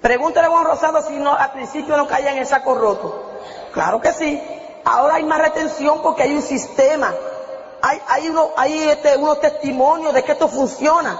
Pregúntale 0.02 0.48
a 0.48 0.50
Juan 0.50 0.66
Rosado 0.66 1.02
si 1.02 1.18
no, 1.18 1.34
al 1.34 1.52
principio 1.52 1.98
no 1.98 2.08
caía 2.08 2.32
en 2.32 2.40
el 2.40 2.48
saco 2.48 2.76
roto. 2.76 3.24
Claro 3.74 4.00
que 4.00 4.14
sí. 4.14 4.42
Ahora 4.86 5.16
hay 5.16 5.26
más 5.26 5.40
retención 5.40 6.02
porque 6.02 6.24
hay 6.24 6.34
un 6.34 6.42
sistema. 6.42 7.14
Hay, 7.82 8.02
hay, 8.08 8.30
uno, 8.30 8.50
hay 8.56 8.90
este, 8.90 9.18
unos 9.18 9.40
testimonios 9.40 10.14
de 10.14 10.24
que 10.24 10.32
esto 10.32 10.48
funciona. 10.48 11.20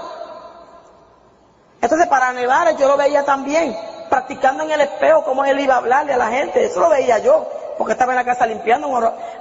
Entonces 1.80 2.08
para 2.08 2.32
Nevares 2.32 2.76
yo 2.76 2.88
lo 2.88 2.96
veía 2.96 3.24
también, 3.24 3.76
practicando 4.08 4.64
en 4.64 4.70
el 4.72 4.80
espejo 4.80 5.24
cómo 5.24 5.44
él 5.44 5.60
iba 5.60 5.74
a 5.74 5.78
hablarle 5.78 6.12
a 6.12 6.16
la 6.16 6.28
gente. 6.28 6.64
Eso 6.64 6.80
lo 6.80 6.88
veía 6.88 7.18
yo 7.18 7.46
porque 7.76 7.92
estaba 7.92 8.12
en 8.12 8.16
la 8.16 8.24
casa 8.24 8.46
limpiando. 8.46 8.88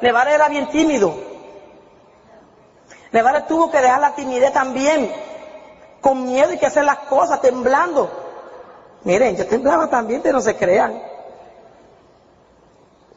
Nevares 0.02 0.36
era 0.36 0.48
bien 0.48 0.70
tímido. 0.70 1.14
Nevares 3.12 3.48
tuvo 3.48 3.72
que 3.72 3.82
dejar 3.82 4.00
la 4.00 4.14
timidez 4.14 4.54
también, 4.54 5.12
con 6.02 6.24
miedo 6.26 6.54
y 6.54 6.58
que 6.58 6.66
hacer 6.68 6.86
las 6.86 7.00
cosas, 7.00 7.42
temblando. 7.42 8.10
Miren, 9.04 9.36
yo 9.36 9.48
temblaba 9.48 9.90
también, 9.90 10.22
pero 10.22 10.36
no 10.36 10.42
se 10.42 10.56
crean. 10.56 11.02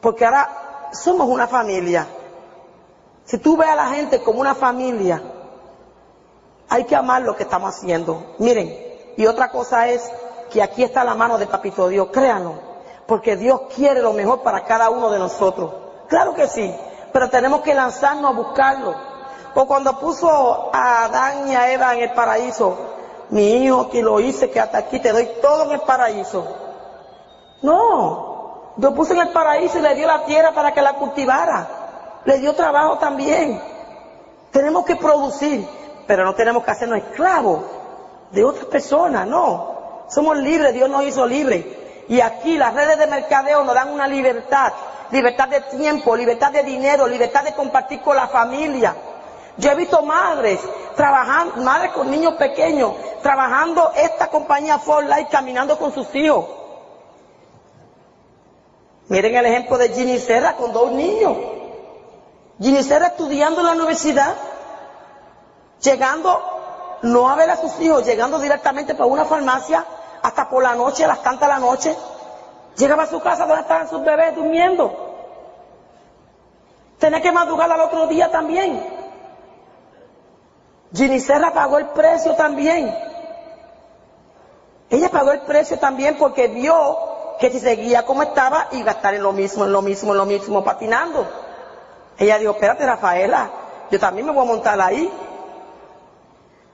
Porque 0.00 0.24
ahora 0.24 0.88
somos 0.92 1.28
una 1.28 1.46
familia. 1.46 2.06
Si 3.24 3.38
tú 3.38 3.56
ves 3.56 3.68
a 3.68 3.74
la 3.74 3.88
gente 3.88 4.22
como 4.22 4.40
una 4.40 4.54
familia, 4.54 5.22
hay 6.68 6.84
que 6.84 6.96
amar 6.96 7.22
lo 7.22 7.36
que 7.36 7.42
estamos 7.42 7.76
haciendo. 7.76 8.34
Miren, 8.38 8.89
y 9.20 9.26
otra 9.26 9.50
cosa 9.50 9.86
es 9.88 10.10
que 10.50 10.62
aquí 10.62 10.82
está 10.82 11.04
la 11.04 11.14
mano 11.14 11.36
de 11.36 11.46
Papito 11.46 11.88
Dios, 11.88 12.08
créanlo 12.10 12.70
porque 13.10 13.36
Dios 13.36 13.62
quiere 13.74 14.00
lo 14.00 14.12
mejor 14.12 14.40
para 14.42 14.64
cada 14.64 14.88
uno 14.88 15.10
de 15.10 15.18
nosotros. 15.18 15.72
Claro 16.06 16.32
que 16.32 16.46
sí, 16.46 16.72
pero 17.12 17.28
tenemos 17.28 17.60
que 17.62 17.74
lanzarnos 17.74 18.30
a 18.30 18.34
buscarlo. 18.34 18.94
O 19.52 19.66
cuando 19.66 19.98
puso 19.98 20.70
a 20.72 21.06
Adán 21.06 21.48
y 21.48 21.56
a 21.56 21.72
Eva 21.72 21.92
en 21.96 22.02
el 22.02 22.12
paraíso, 22.12 22.78
mi 23.30 23.64
hijo 23.64 23.90
que 23.90 24.00
lo 24.00 24.20
hice, 24.20 24.48
que 24.48 24.60
hasta 24.60 24.78
aquí 24.78 25.00
te 25.00 25.10
doy 25.10 25.28
todo 25.42 25.64
en 25.64 25.72
el 25.72 25.80
paraíso. 25.80 26.46
No, 27.62 28.74
Dios 28.76 28.94
puso 28.94 29.12
en 29.14 29.22
el 29.22 29.32
paraíso 29.32 29.80
y 29.80 29.82
le 29.82 29.96
dio 29.96 30.06
la 30.06 30.24
tierra 30.24 30.52
para 30.52 30.72
que 30.72 30.80
la 30.80 30.92
cultivara. 30.92 31.66
Le 32.24 32.38
dio 32.38 32.54
trabajo 32.54 32.98
también. 32.98 33.60
Tenemos 34.52 34.84
que 34.84 34.94
producir, 34.94 35.68
pero 36.06 36.24
no 36.24 36.36
tenemos 36.36 36.62
que 36.62 36.70
hacernos 36.70 36.98
esclavos 36.98 37.79
de 38.30 38.44
otras 38.44 38.66
personas, 38.66 39.26
no. 39.26 40.04
Somos 40.08 40.36
libres, 40.38 40.74
Dios 40.74 40.88
nos 40.88 41.04
hizo 41.04 41.26
libres. 41.26 41.64
Y 42.08 42.20
aquí 42.20 42.56
las 42.56 42.74
redes 42.74 42.98
de 42.98 43.06
mercadeo 43.06 43.62
nos 43.64 43.74
dan 43.74 43.90
una 43.90 44.08
libertad, 44.08 44.72
libertad 45.12 45.48
de 45.48 45.60
tiempo, 45.60 46.16
libertad 46.16 46.50
de 46.50 46.62
dinero, 46.64 47.06
libertad 47.06 47.44
de 47.44 47.54
compartir 47.54 48.00
con 48.00 48.16
la 48.16 48.26
familia. 48.26 48.94
Yo 49.56 49.70
he 49.70 49.74
visto 49.74 50.02
madres 50.02 50.60
trabajando, 50.96 51.56
madres 51.62 51.92
con 51.92 52.10
niños 52.10 52.34
pequeños, 52.34 52.92
trabajando 53.22 53.92
esta 53.94 54.28
compañía 54.28 54.78
For 54.78 55.04
Life, 55.04 55.28
caminando 55.30 55.78
con 55.78 55.92
sus 55.92 56.12
hijos. 56.14 56.46
Miren 59.08 59.36
el 59.36 59.46
ejemplo 59.46 59.76
de 59.76 59.88
Ginny 59.90 60.18
Serra 60.18 60.54
con 60.54 60.72
dos 60.72 60.92
niños. 60.92 61.36
Ginny 62.60 62.82
Serra 62.82 63.08
estudiando 63.08 63.60
en 63.60 63.66
la 63.66 63.72
universidad, 63.72 64.34
llegando, 65.80 66.40
no 67.02 67.28
a 67.28 67.34
ver 67.36 67.50
a 67.50 67.56
sus 67.56 67.80
hijos, 67.80 68.04
llegando 68.04 68.38
directamente 68.38 68.94
para 68.94 69.06
una 69.06 69.24
farmacia 69.24 69.84
hasta 70.22 70.48
por 70.48 70.62
la 70.62 70.74
noche, 70.74 71.04
a 71.04 71.08
las 71.08 71.22
tantas 71.22 71.48
de 71.48 71.54
la 71.54 71.60
noche. 71.60 71.96
Llegaba 72.76 73.04
a 73.04 73.06
su 73.06 73.20
casa 73.20 73.46
donde 73.46 73.62
estaban 73.62 73.88
sus 73.88 74.02
bebés 74.04 74.34
durmiendo. 74.34 75.08
Tenía 76.98 77.20
que 77.20 77.32
madrugar 77.32 77.70
al 77.70 77.80
otro 77.80 78.06
día 78.06 78.30
también. 78.30 79.00
Ginny 80.92 81.20
pagó 81.54 81.78
el 81.78 81.86
precio 81.88 82.34
también. 82.34 82.94
Ella 84.90 85.08
pagó 85.08 85.30
el 85.30 85.40
precio 85.42 85.78
también 85.78 86.16
porque 86.18 86.48
vio 86.48 87.36
que 87.38 87.50
si 87.50 87.60
seguía 87.60 88.04
como 88.04 88.22
estaba 88.22 88.66
iba 88.72 88.90
a 88.90 88.94
estar 88.94 89.14
en 89.14 89.22
lo 89.22 89.32
mismo, 89.32 89.64
en 89.64 89.72
lo 89.72 89.82
mismo, 89.82 90.12
en 90.12 90.18
lo 90.18 90.26
mismo, 90.26 90.64
patinando. 90.64 91.26
Ella 92.18 92.38
dijo, 92.38 92.52
espérate 92.52 92.84
Rafaela, 92.84 93.50
yo 93.90 93.98
también 93.98 94.26
me 94.26 94.32
voy 94.32 94.42
a 94.42 94.48
montar 94.48 94.80
ahí. 94.80 95.10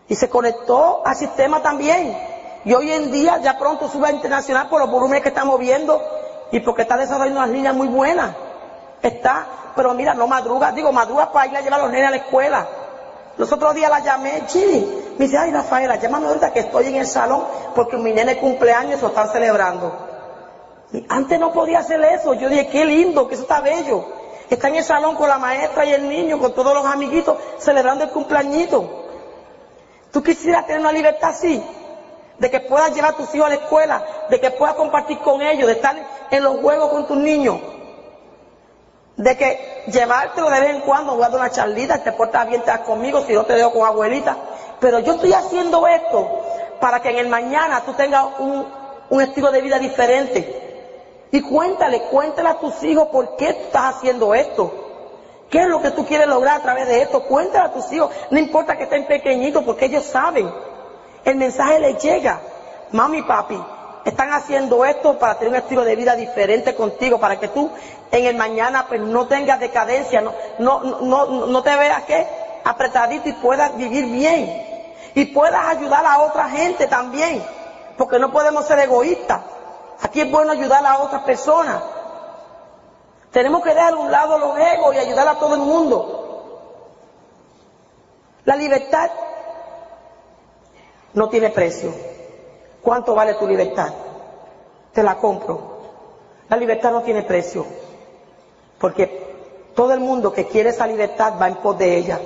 Y 0.08 0.14
se 0.14 0.28
conectó 0.28 1.02
al 1.04 1.16
sistema 1.16 1.62
también. 1.62 2.16
Y 2.64 2.74
hoy 2.74 2.90
en 2.90 3.12
día 3.12 3.38
ya 3.38 3.58
pronto 3.58 3.88
sube 3.88 4.08
a 4.08 4.12
internacional 4.12 4.68
por 4.68 4.80
los 4.80 4.90
volúmenes 4.90 5.22
que 5.22 5.28
estamos 5.28 5.58
viendo 5.58 6.02
y 6.50 6.60
porque 6.60 6.82
está 6.82 6.96
desarrollando 6.96 7.40
unas 7.40 7.50
líneas 7.50 7.74
muy 7.74 7.88
buenas. 7.88 8.34
Está, 9.02 9.46
pero 9.74 9.94
mira, 9.94 10.14
no 10.14 10.26
madruga, 10.26 10.72
digo, 10.72 10.92
madruga 10.92 11.30
para 11.32 11.46
ir 11.46 11.56
a 11.56 11.60
llevar 11.60 11.80
a 11.80 11.82
los 11.84 11.92
nenes 11.92 12.08
a 12.08 12.10
la 12.10 12.16
escuela. 12.16 12.66
Los 13.36 13.52
otros 13.52 13.74
días 13.74 13.90
la 13.90 14.00
llamé, 14.00 14.44
Chili, 14.46 15.14
me 15.18 15.26
dice, 15.26 15.36
ay 15.36 15.52
Rafaela, 15.52 15.96
llámame 15.96 16.28
ahorita 16.28 16.52
que 16.52 16.60
estoy 16.60 16.86
en 16.86 16.96
el 16.96 17.06
salón 17.06 17.44
porque 17.74 17.96
mi 17.98 18.12
nene 18.12 18.38
cumpleaños 18.38 19.02
lo 19.02 19.08
están 19.08 19.28
celebrando. 19.30 19.92
Y 20.92 21.04
antes 21.08 21.38
no 21.38 21.52
podía 21.52 21.80
hacer 21.80 22.02
eso, 22.02 22.34
yo 22.34 22.48
dije, 22.48 22.68
qué 22.68 22.84
lindo, 22.84 23.28
que 23.28 23.34
eso 23.34 23.42
está 23.42 23.60
bello. 23.60 24.06
Está 24.48 24.68
en 24.68 24.76
el 24.76 24.84
salón 24.84 25.16
con 25.16 25.28
la 25.28 25.38
maestra 25.38 25.84
y 25.84 25.92
el 25.92 26.08
niño, 26.08 26.38
con 26.38 26.52
todos 26.52 26.72
los 26.72 26.86
amiguitos, 26.86 27.36
celebrando 27.58 28.04
el 28.04 28.10
cumpleañito. 28.10 29.05
¿Tú 30.16 30.22
quisieras 30.22 30.66
tener 30.66 30.80
una 30.80 30.92
libertad 30.92 31.28
así? 31.28 31.62
De 32.38 32.50
que 32.50 32.60
puedas 32.60 32.94
llevar 32.94 33.12
a 33.12 33.16
tus 33.18 33.34
hijos 33.34 33.48
a 33.48 33.50
la 33.50 33.56
escuela, 33.56 34.02
de 34.30 34.40
que 34.40 34.50
puedas 34.50 34.74
compartir 34.74 35.18
con 35.18 35.42
ellos, 35.42 35.66
de 35.66 35.74
estar 35.74 35.94
en 36.30 36.42
los 36.42 36.56
juegos 36.60 36.88
con 36.88 37.06
tus 37.06 37.18
niños. 37.18 37.58
De 39.18 39.36
que 39.36 39.84
llevártelo 39.88 40.48
de 40.48 40.58
vez 40.58 40.70
en 40.70 40.80
cuando, 40.80 41.12
jugando 41.12 41.36
una 41.36 41.50
charlita, 41.50 42.02
te 42.02 42.12
portas 42.12 42.48
bien, 42.48 42.62
te 42.62 42.70
das 42.70 42.80
conmigo, 42.80 43.26
si 43.26 43.34
no 43.34 43.44
te 43.44 43.56
dejo 43.56 43.72
con 43.72 43.86
abuelita. 43.86 44.38
Pero 44.80 45.00
yo 45.00 45.16
estoy 45.16 45.34
haciendo 45.34 45.86
esto 45.86 46.26
para 46.80 47.02
que 47.02 47.10
en 47.10 47.18
el 47.18 47.28
mañana 47.28 47.82
tú 47.84 47.92
tengas 47.92 48.24
un, 48.38 48.66
un 49.10 49.20
estilo 49.20 49.52
de 49.52 49.60
vida 49.60 49.78
diferente. 49.78 51.28
Y 51.30 51.42
cuéntale, 51.42 52.04
cuéntale 52.04 52.48
a 52.48 52.58
tus 52.58 52.82
hijos 52.84 53.08
por 53.08 53.36
qué 53.36 53.50
estás 53.50 53.96
haciendo 53.96 54.34
esto. 54.34 54.85
¿Qué 55.50 55.62
es 55.62 55.68
lo 55.68 55.80
que 55.80 55.92
tú 55.92 56.04
quieres 56.04 56.26
lograr 56.26 56.60
a 56.60 56.62
través 56.62 56.88
de 56.88 57.02
esto? 57.02 57.22
Cuéntale 57.22 57.66
a 57.66 57.72
tus 57.72 57.90
hijos, 57.92 58.10
no 58.30 58.38
importa 58.38 58.76
que 58.76 58.84
estén 58.84 59.06
pequeñitos, 59.06 59.62
porque 59.64 59.86
ellos 59.86 60.04
saben. 60.04 60.50
El 61.24 61.36
mensaje 61.36 61.78
les 61.78 62.02
llega. 62.02 62.40
Mami, 62.92 63.22
papi, 63.22 63.60
están 64.04 64.32
haciendo 64.32 64.84
esto 64.84 65.18
para 65.18 65.34
tener 65.36 65.50
un 65.50 65.56
estilo 65.56 65.84
de 65.84 65.96
vida 65.96 66.14
diferente 66.14 66.74
contigo, 66.74 67.18
para 67.18 67.38
que 67.38 67.48
tú 67.48 67.70
en 68.10 68.24
el 68.26 68.36
mañana 68.36 68.86
pues 68.88 69.00
no 69.00 69.26
tengas 69.26 69.60
decadencia, 69.60 70.20
no, 70.20 70.32
no, 70.58 71.00
no, 71.00 71.46
no 71.46 71.62
te 71.62 71.76
veas 71.76 72.04
que 72.04 72.26
apretadito 72.64 73.28
y 73.28 73.32
puedas 73.34 73.76
vivir 73.76 74.06
bien. 74.06 74.64
Y 75.14 75.26
puedas 75.26 75.64
ayudar 75.66 76.04
a 76.04 76.20
otra 76.20 76.48
gente 76.50 76.86
también, 76.88 77.42
porque 77.96 78.18
no 78.18 78.30
podemos 78.30 78.66
ser 78.66 78.78
egoístas. 78.80 79.40
Aquí 80.02 80.20
es 80.20 80.30
bueno 80.30 80.52
ayudar 80.52 80.84
a 80.84 80.98
otras 80.98 81.22
personas. 81.22 81.82
Tenemos 83.36 83.62
que 83.62 83.74
dejar 83.74 83.92
a 83.92 83.96
un 83.98 84.10
lado 84.10 84.38
los 84.38 84.58
egos 84.58 84.94
y 84.94 84.98
ayudar 84.98 85.28
a 85.28 85.38
todo 85.38 85.56
el 85.56 85.60
mundo. 85.60 86.62
La 88.46 88.56
libertad 88.56 89.10
no 91.12 91.28
tiene 91.28 91.50
precio. 91.50 91.92
¿Cuánto 92.80 93.14
vale 93.14 93.34
tu 93.34 93.46
libertad? 93.46 93.92
Te 94.94 95.02
la 95.02 95.18
compro. 95.18 95.80
La 96.48 96.56
libertad 96.56 96.90
no 96.90 97.02
tiene 97.02 97.24
precio. 97.24 97.66
Porque 98.78 99.70
todo 99.74 99.92
el 99.92 100.00
mundo 100.00 100.32
que 100.32 100.46
quiere 100.46 100.70
esa 100.70 100.86
libertad 100.86 101.34
va 101.38 101.48
en 101.48 101.56
pos 101.56 101.76
de 101.76 101.94
ella. 101.94 102.18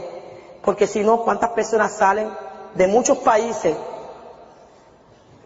Porque 0.64 0.86
si 0.86 1.02
no, 1.02 1.24
¿cuántas 1.24 1.50
personas 1.50 1.96
salen 1.96 2.30
de 2.76 2.86
muchos 2.86 3.18
países 3.18 3.76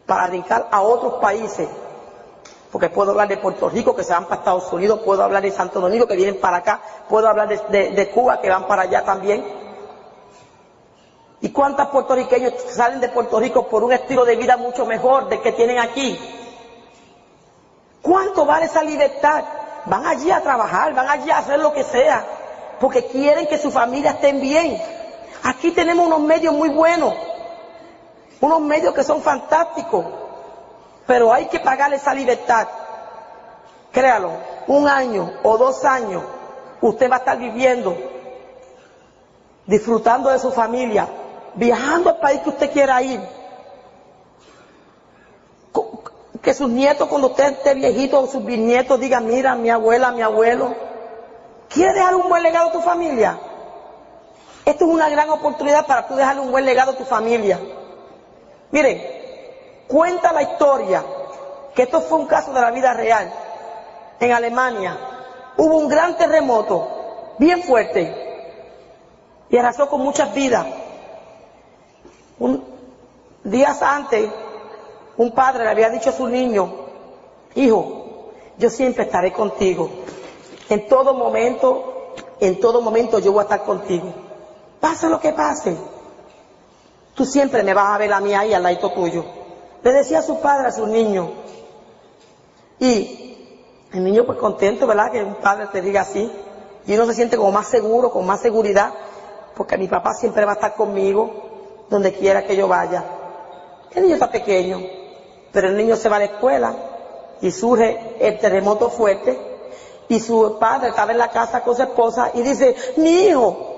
para 0.05 0.27
brincar 0.27 0.69
a 0.71 0.83
otros 0.83 1.15
países 1.23 1.71
porque 2.75 2.89
puedo 2.89 3.13
hablar 3.13 3.29
de 3.29 3.37
Puerto 3.37 3.69
Rico 3.69 3.95
que 3.95 4.03
se 4.03 4.13
van 4.13 4.25
para 4.25 4.41
Estados 4.41 4.73
Unidos, 4.73 4.99
puedo 5.05 5.23
hablar 5.23 5.45
de 5.45 5.53
Santo 5.53 5.81
Domingo 5.81 6.09
que 6.09 6.17
vienen 6.17 6.41
para 6.41 6.57
acá, 6.57 6.81
puedo 7.09 7.29
hablar 7.29 7.47
de, 7.47 8.11
Cuba 8.13 8.41
que 8.41 8.51
van 8.51 8.67
para 8.67 8.83
allá 8.83 9.05
también. 9.05 9.45
¿Y 11.41 11.51
cuántos 11.51 11.87
puertorriqueños 11.87 12.53
salen 12.71 12.99
de 12.99 13.11
Puerto 13.11 13.39
Rico 13.39 13.69
por 13.69 13.85
un 13.85 13.93
estilo 13.93 14.25
de 14.25 14.35
vida 14.35 14.57
mucho 14.57 14.87
mejor 14.87 15.29
del 15.29 15.41
que 15.41 15.53
tienen 15.53 15.79
aquí? 15.79 16.19
¿Cuánto 18.03 18.45
vale 18.45 18.67
esa 18.67 18.83
libertad? 18.83 19.45
Van 19.85 20.05
allí 20.05 20.33
a 20.33 20.41
trabajar, 20.41 20.95
van 20.95 21.09
allí 21.09 21.31
a 21.31 21.39
hacer 21.39 21.61
lo 21.61 21.73
que 21.73 21.85
sea, 21.85 22.27
porque 22.81 23.07
quieren 23.07 23.47
que 23.47 23.57
su 23.57 23.71
familia 23.71 24.11
estén 24.11 24.41
bien. 24.41 24.83
Aquí 25.45 25.71
tenemos 25.71 26.09
unos 26.09 26.23
medios 26.23 26.53
muy 26.53 26.71
buenos, 26.71 27.15
unos 28.41 28.61
medios 28.63 28.93
que 28.93 29.05
son 29.05 29.23
fantásticos. 29.23 30.24
Pero 31.07 31.33
hay 31.33 31.47
que 31.47 31.61
pagarle 31.61 31.97
esa 31.97 32.15
libertad. 32.15 32.67
Créalo, 33.93 34.33
un 34.67 34.89
año 34.89 35.33
o 35.43 35.57
dos 35.59 35.85
años 35.85 36.23
usted 36.81 37.11
va 37.11 37.17
a 37.17 37.19
estar 37.19 37.39
viviendo, 37.39 37.97
disfrutando 39.67 40.31
de 40.31 40.39
su 40.39 40.51
familia, 40.51 41.09
viajando 41.55 42.11
al 42.11 42.19
país 42.19 42.41
que 42.41 42.51
usted 42.51 42.73
quiera 42.73 43.01
ir. 43.03 43.21
Que 46.43 46.53
sus 46.53 46.69
nietos, 46.69 47.09
cuando 47.09 47.29
usted 47.29 47.53
esté 47.53 47.75
viejito, 47.75 48.21
o 48.21 48.27
sus 48.27 48.45
bisnietos 48.45 49.01
digan, 49.01 49.27
mira, 49.27 49.55
mi 49.55 49.71
abuela, 49.71 50.13
mi 50.13 50.21
abuelo, 50.21 50.75
¿quiere 51.71 51.95
dejar 51.95 52.15
un 52.17 52.29
buen 52.29 52.43
legado 52.43 52.69
a 52.69 52.73
tu 52.73 52.83
familia? 52.83 53.39
Esto 54.67 54.85
es 54.85 54.91
una 54.91 55.09
gran 55.09 55.31
oportunidad 55.31 55.87
para 55.87 56.07
tú 56.07 56.17
dejarle 56.17 56.43
un 56.43 56.51
buen 56.51 56.67
legado 56.67 56.93
a 56.93 56.97
tu 56.97 57.05
familia. 57.05 57.59
Miren, 58.71 59.24
Cuenta 59.89 60.33
la 60.33 60.43
historia 60.43 61.05
que 61.75 61.83
esto 61.83 62.01
fue 62.01 62.19
un 62.19 62.27
caso 62.27 62.53
de 62.53 62.61
la 62.61 62.71
vida 62.71 62.95
real. 62.95 63.33
En 64.21 64.33
Alemania 64.33 64.97
hubo 65.57 65.77
un 65.77 65.89
gran 65.89 66.17
terremoto, 66.17 66.89
bien 67.39 67.63
fuerte, 67.63 68.25
y 69.51 69.57
arrasó 69.57 69.89
con 69.89 70.01
muchas 70.01 70.33
vidas. 70.35 70.67
Un, 72.39 72.65
días 73.43 73.83
antes, 73.83 74.31
un 75.17 75.33
padre 75.33 75.65
le 75.65 75.71
había 75.71 75.91
dicho 75.91 76.11
a 76.11 76.15
su 76.15 76.27
niño, 76.27 76.73
hijo, 77.55 78.31
yo 78.57 78.71
siempre 78.71 79.05
estaré 79.05 79.33
contigo. 79.33 79.91
En 80.69 80.89
todo 80.89 81.15
momento, 81.15 82.15
en 82.41 82.59
todo 82.59 82.81
momento 82.81 83.19
yo 83.19 83.33
voy 83.33 83.41
a 83.41 83.45
estar 83.45 83.65
contigo. 83.65 84.13
Pase 84.81 85.09
lo 85.09 85.21
que 85.21 85.33
pase. 85.33 85.77
Tú 87.15 87.25
siempre 87.25 87.63
me 87.63 87.75
vas 87.75 87.95
a 87.95 87.99
ver 87.99 88.13
a 88.13 88.21
mí 88.21 88.35
ahí 88.35 88.55
al 88.55 88.63
lado 88.63 88.91
tuyo. 88.91 89.44
Le 89.85 89.93
decía 89.93 90.21
a 90.21 90.23
su 90.23 90.41
padre 90.41 90.69
a 90.69 90.73
su 90.73 90.87
niño. 90.87 91.31
Y 92.81 93.37
el 93.93 94.03
niño 94.03 94.25
pues 94.25 94.39
contento, 94.39 94.87
¿verdad? 94.87 95.13
Que 95.13 95.23
un 95.23 95.37
padre 95.37 95.69
te 95.71 95.83
diga 95.83 96.01
así. 96.01 96.31
Y 96.87 96.95
uno 96.95 97.07
se 97.07 97.15
siente 97.15 97.37
como 97.37 97.53
más 97.53 97.69
seguro, 97.69 98.11
con 98.11 98.27
más 98.27 98.41
seguridad, 98.41 98.93
porque 99.57 99.79
mi 99.79 99.87
papá 99.87 100.15
siempre 100.15 100.45
va 100.45 100.53
a 100.53 100.55
estar 100.55 100.75
conmigo 100.75 101.87
donde 101.89 102.13
quiera 102.13 102.45
que 102.45 102.57
yo 102.57 102.67
vaya. 102.67 103.05
El 103.95 104.03
niño 104.03 104.15
está 104.15 104.31
pequeño, 104.31 104.81
pero 105.53 105.69
el 105.69 105.77
niño 105.77 105.97
se 105.97 106.09
va 106.09 106.17
a 106.17 106.21
la 106.21 106.25
escuela 106.25 106.75
y 107.41 107.51
surge 107.51 108.17
el 108.21 108.39
terremoto 108.39 108.91
fuerte 108.91 109.39
y 110.09 110.19
su 110.19 110.57
padre 110.59 110.89
estaba 110.89 111.13
en 111.13 111.19
la 111.19 111.31
casa 111.31 111.63
con 111.63 111.77
su 111.77 111.83
esposa 111.83 112.31
y 112.35 112.43
dice, 112.43 112.75
mi 112.97 113.27
hijo, 113.27 113.74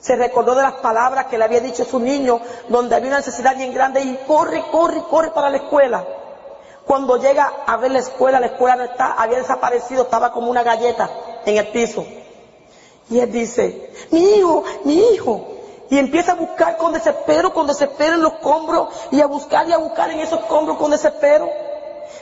se 0.00 0.16
recordó 0.16 0.54
de 0.54 0.62
las 0.62 0.74
palabras 0.74 1.26
que 1.26 1.36
le 1.36 1.44
había 1.44 1.60
dicho 1.60 1.84
su 1.84 2.00
niño, 2.00 2.40
donde 2.68 2.96
había 2.96 3.08
una 3.08 3.18
necesidad 3.18 3.54
bien 3.54 3.72
grande 3.74 4.00
y 4.00 4.18
corre, 4.26 4.64
corre, 4.72 5.02
corre 5.02 5.30
para 5.30 5.50
la 5.50 5.58
escuela. 5.58 6.04
Cuando 6.86 7.18
llega 7.18 7.52
a 7.66 7.76
ver 7.76 7.92
la 7.92 7.98
escuela, 7.98 8.40
la 8.40 8.46
escuela 8.46 8.76
no 8.76 8.84
está, 8.84 9.12
había 9.12 9.38
desaparecido, 9.38 10.04
estaba 10.04 10.32
como 10.32 10.50
una 10.50 10.62
galleta 10.62 11.10
en 11.44 11.58
el 11.58 11.68
piso. 11.68 12.04
Y 13.10 13.20
él 13.20 13.30
dice, 13.30 13.92
mi 14.10 14.36
hijo, 14.36 14.64
mi 14.84 14.94
hijo. 15.12 15.46
Y 15.90 15.98
empieza 15.98 16.32
a 16.32 16.36
buscar 16.36 16.78
con 16.78 16.92
desespero, 16.92 17.52
con 17.52 17.66
desespero 17.66 18.14
en 18.14 18.22
los 18.22 18.32
escombros, 18.34 18.88
y 19.10 19.20
a 19.20 19.26
buscar 19.26 19.68
y 19.68 19.72
a 19.72 19.78
buscar 19.78 20.10
en 20.10 20.20
esos 20.20 20.40
escombros 20.40 20.78
con 20.78 20.90
desespero. 20.92 21.48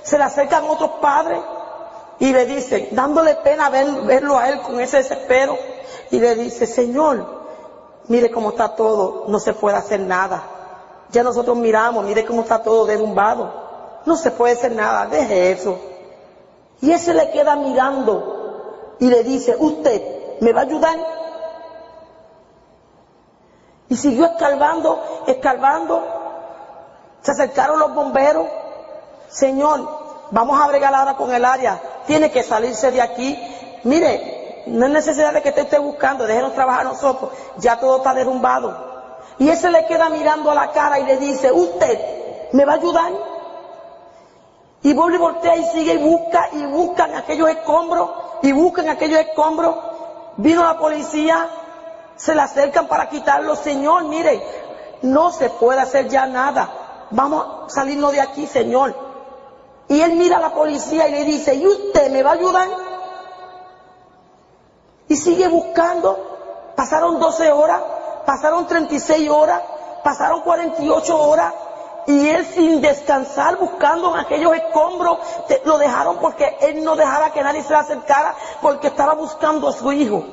Se 0.02 0.18
le 0.18 0.24
acercan 0.24 0.64
otros 0.68 0.90
padres 1.00 1.40
y 2.18 2.32
le 2.32 2.44
dicen, 2.46 2.88
dándole 2.92 3.36
pena 3.36 3.70
verlo 3.70 4.36
a 4.36 4.48
él 4.48 4.60
con 4.62 4.80
ese 4.80 4.96
desespero, 4.98 5.56
y 6.10 6.18
le 6.18 6.34
dice, 6.34 6.66
Señor, 6.66 7.37
mire 8.08 8.30
cómo 8.30 8.50
está 8.50 8.74
todo, 8.74 9.24
no 9.28 9.38
se 9.38 9.52
puede 9.52 9.76
hacer 9.76 10.00
nada. 10.00 10.42
Ya 11.10 11.22
nosotros 11.22 11.56
miramos, 11.56 12.04
mire 12.04 12.24
cómo 12.24 12.42
está 12.42 12.62
todo 12.62 12.84
derrumbado. 12.86 13.50
No 14.04 14.16
se 14.16 14.30
puede 14.30 14.54
hacer 14.54 14.72
nada, 14.72 15.06
deje 15.06 15.52
eso. 15.52 15.78
Y 16.80 16.92
ese 16.92 17.14
le 17.14 17.30
queda 17.30 17.56
mirando 17.56 18.96
y 18.98 19.08
le 19.08 19.22
dice, 19.22 19.56
usted, 19.58 20.38
¿me 20.40 20.52
va 20.52 20.60
a 20.60 20.64
ayudar? 20.64 20.98
Y 23.88 23.96
siguió 23.96 24.26
escarbando, 24.26 25.02
escarbando. 25.26 26.02
Se 27.22 27.32
acercaron 27.32 27.78
los 27.78 27.94
bomberos. 27.94 28.46
Señor, 29.28 29.88
vamos 30.30 30.60
a 30.60 30.68
bregar 30.68 30.94
ahora 30.94 31.16
con 31.16 31.32
el 31.32 31.44
área. 31.44 31.80
Tiene 32.06 32.30
que 32.30 32.42
salirse 32.42 32.90
de 32.90 33.00
aquí. 33.00 33.38
Mire, 33.84 34.37
no 34.66 34.86
es 34.86 34.92
necesidad 34.92 35.32
de 35.32 35.42
que 35.42 35.52
te 35.52 35.62
esté 35.62 35.78
buscando, 35.78 36.26
déjenos 36.26 36.54
trabajar 36.54 36.84
nosotros, 36.84 37.30
ya 37.58 37.78
todo 37.78 37.98
está 37.98 38.14
derrumbado. 38.14 38.88
Y 39.38 39.48
ese 39.48 39.70
le 39.70 39.86
queda 39.86 40.08
mirando 40.08 40.50
a 40.50 40.54
la 40.54 40.72
cara 40.72 40.98
y 40.98 41.04
le 41.04 41.16
dice, 41.16 41.52
usted, 41.52 42.50
¿me 42.52 42.64
va 42.64 42.72
a 42.72 42.76
ayudar? 42.76 43.12
Y 44.82 44.92
vuelve 44.94 45.16
y 45.16 45.20
voltea 45.20 45.56
y 45.56 45.64
sigue 45.66 45.94
y 45.94 45.98
busca 45.98 46.48
y 46.52 46.64
buscan 46.66 47.14
aquellos 47.14 47.48
escombros 47.48 48.10
y 48.42 48.52
buscan 48.52 48.88
aquellos 48.88 49.20
escombros. 49.20 49.76
Vino 50.36 50.62
la 50.62 50.78
policía, 50.78 51.48
se 52.16 52.34
le 52.34 52.42
acercan 52.42 52.86
para 52.86 53.08
quitarlo. 53.08 53.56
Señor, 53.56 54.04
mire, 54.04 54.42
no 55.02 55.32
se 55.32 55.50
puede 55.50 55.80
hacer 55.80 56.08
ya 56.08 56.26
nada. 56.26 57.06
Vamos 57.10 57.44
a 57.66 57.70
salirnos 57.70 58.12
de 58.12 58.20
aquí, 58.20 58.46
Señor. 58.46 58.94
Y 59.88 60.00
él 60.00 60.12
mira 60.12 60.36
a 60.36 60.40
la 60.40 60.50
policía 60.50 61.08
y 61.08 61.12
le 61.12 61.24
dice, 61.24 61.54
¿y 61.54 61.66
usted 61.66 62.10
me 62.10 62.22
va 62.22 62.30
a 62.30 62.34
ayudar? 62.34 62.68
Y 65.08 65.16
sigue 65.16 65.48
buscando. 65.48 66.72
Pasaron 66.76 67.18
12 67.18 67.50
horas, 67.50 67.82
pasaron 68.24 68.66
36 68.66 69.28
horas, 69.30 69.62
pasaron 70.04 70.42
48 70.42 71.20
horas. 71.20 71.54
Y 72.06 72.28
él 72.28 72.46
sin 72.46 72.80
descansar 72.80 73.58
buscando 73.58 74.14
en 74.14 74.20
aquellos 74.20 74.54
escombros, 74.54 75.18
lo 75.64 75.76
dejaron 75.76 76.18
porque 76.18 76.56
él 76.62 76.82
no 76.82 76.96
dejaba 76.96 77.32
que 77.32 77.42
nadie 77.42 77.62
se 77.62 77.70
le 77.70 77.76
acercara 77.76 78.34
porque 78.62 78.86
estaba 78.86 79.14
buscando 79.14 79.68
a 79.68 79.72
su 79.72 79.92
hijo. 79.92 80.24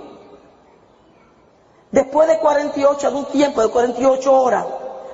Después 1.92 2.28
de 2.28 2.40
48, 2.40 3.12
de 3.12 3.18
un 3.18 3.26
tiempo 3.26 3.62
de 3.62 3.70
48 3.70 4.34
horas, 4.34 4.66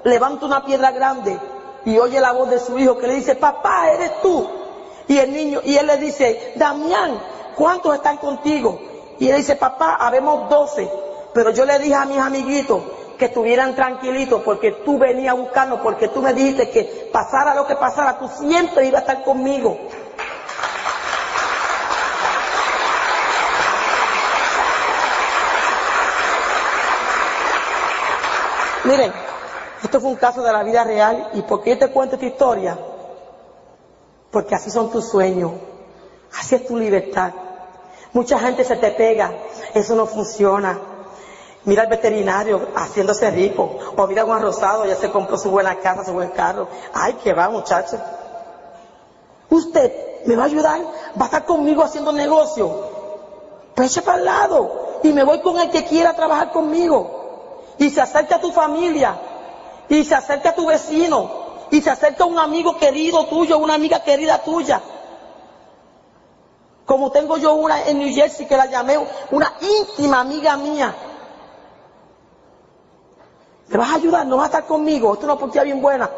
levanta 0.03 0.45
una 0.45 0.64
piedra 0.64 0.91
grande 0.91 1.39
y 1.86 1.97
oye 1.97 2.20
la 2.20 2.32
voz 2.32 2.49
de 2.49 2.59
su 2.59 2.78
hijo 2.78 2.97
que 2.97 3.07
le 3.07 3.16
dice, 3.16 3.36
papá, 3.36 3.91
eres 3.91 4.22
tú. 4.22 4.47
Y 5.07 5.18
el 5.18 5.34
niño, 5.34 5.62
y 5.64 5.78
él 5.78 5.88
le 5.88 5.97
dice, 5.97 6.53
Damián, 6.55 7.20
¿cuántos 7.55 7.95
están 7.95 8.18
contigo? 8.18 8.80
Y 9.22 9.30
él 9.30 9.38
dice, 9.38 9.56
papá, 9.56 9.98
habemos 10.00 10.50
12. 10.50 10.90
Pero 11.32 11.52
yo 11.52 11.64
le 11.64 11.78
dije 11.78 11.94
a 11.94 12.06
mis 12.06 12.18
amiguitos 12.18 12.82
que 13.20 13.26
estuvieran 13.26 13.76
tranquilitos 13.76 14.42
porque 14.42 14.72
tú 14.84 14.98
venías 14.98 15.36
a 15.36 15.76
porque 15.84 16.08
tú 16.08 16.24
me 16.24 16.34
dijiste 16.34 16.72
que 16.72 17.10
pasara 17.14 17.54
lo 17.54 17.68
que 17.68 17.76
pasara, 17.76 18.18
tú 18.18 18.28
siempre 18.28 18.88
ibas 18.88 19.04
a 19.04 19.12
estar 19.12 19.24
conmigo. 19.24 19.78
Miren, 28.86 29.14
esto 29.84 30.02
fue 30.02 30.10
un 30.10 30.16
caso 30.16 30.42
de 30.42 30.52
la 30.52 30.64
vida 30.64 30.84
real 30.84 31.30
y 31.34 31.44
¿por 31.44 31.62
qué 31.62 31.76
te 31.76 31.92
cuento 31.92 32.16
esta 32.16 32.26
historia? 32.26 32.76
Porque 34.32 34.56
así 34.56 34.72
son 34.72 34.90
tus 34.90 35.08
sueños, 35.08 35.52
así 36.40 36.56
es 36.56 36.66
tu 36.66 36.76
libertad. 36.76 37.34
Mucha 38.14 38.39
gente 38.39 38.64
se 38.64 38.76
te 38.76 38.91
pega, 38.91 39.32
eso 39.74 39.95
no 39.95 40.05
funciona. 40.05 40.80
Mira 41.64 41.84
al 41.84 41.89
veterinario 41.89 42.70
haciéndose 42.76 43.30
rico, 43.32 43.78
o 43.95 44.07
mira 44.07 44.24
a 44.24 44.26
Juan 44.26 44.41
Rosado, 44.41 44.86
ya 44.86 44.95
se 44.95 45.12
compró 45.12 45.38
su 45.38 45.51
buena 45.51 45.76
casa, 45.76 46.03
su 46.03 46.14
buen 46.14 46.30
carro. 46.30 46.68
Ay, 46.93 47.14
que 47.24 47.34
va 47.34 47.49
muchacho. 47.49 47.97
Usted 49.49 49.91
me 50.26 50.36
va 50.36 50.43
a 50.43 50.45
ayudar, 50.47 50.82
va 50.82 51.22
a 51.22 51.26
estar 51.26 51.45
conmigo 51.45 51.84
haciendo 51.84 52.12
negocio. 52.12 52.70
Pues 53.76 53.91
eche 53.91 54.01
para 54.01 54.18
el 54.18 54.26
lado 54.26 54.99
y 55.03 55.12
me 55.14 55.24
voy 55.24 55.39
con 55.41 55.59
el 55.59 55.70
que 55.70 55.86
quiera 55.86 56.14
trabajar 56.14 56.51
conmigo. 56.51 57.20
Y 57.78 57.89
se 57.89 58.01
acerca 58.01 58.36
a 58.36 58.41
tu 58.41 58.51
familia, 58.51 59.16
y 59.89 60.03
se 60.03 60.14
acerca 60.14 60.49
a 60.49 60.55
tu 60.55 60.68
vecino, 60.68 61.30
y 61.72 61.82
se 61.82 61.89
acerca 61.89 62.24
a 62.26 62.28
un 62.28 62.38
amigo 62.38 62.78
querido 62.78 63.26
tuyo, 63.26 63.57
una 63.57 63.74
amiga 63.74 64.03
querida 64.03 64.39
tuya. 64.39 64.82
Como 66.86 67.12
tengo 67.12 67.38
yo 67.38 67.54
una 67.54 67.88
en 67.88 68.00
New 68.00 68.14
Jersey 68.14 68.48
que 68.48 68.58
la 68.58 68.66
llamé 68.66 68.98
una 69.32 69.54
íntima 69.62 70.20
amiga 70.20 70.58
mía. 70.58 70.94
¿Me 73.68 73.78
vas 73.78 73.92
a 73.92 73.96
ayudar? 73.96 74.26
¿No 74.26 74.38
vas 74.38 74.46
a 74.46 74.48
estar 74.48 74.66
conmigo? 74.66 75.14
Esto 75.14 75.22
es 75.22 75.24
una 75.26 75.34
oportunidad 75.34 75.64
bien 75.64 75.82
buena. 75.82 76.10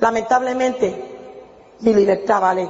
Lamentablemente, 0.00 1.76
mi 1.80 1.94
libertad 1.94 2.40
vale. 2.40 2.68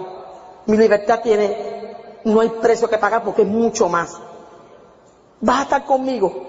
Mi 0.67 0.77
libertad 0.77 1.21
tiene, 1.23 1.97
no 2.25 2.41
hay 2.41 2.51
precio 2.51 2.89
que 2.91 2.99
pagar 2.99 3.25
porque 3.25 3.43
es 3.43 3.49
mucho 3.49 3.89
más. 3.89 4.15
¿Vas 5.41 5.61
a 5.61 5.63
estar 5.63 5.85
conmigo? 5.85 6.49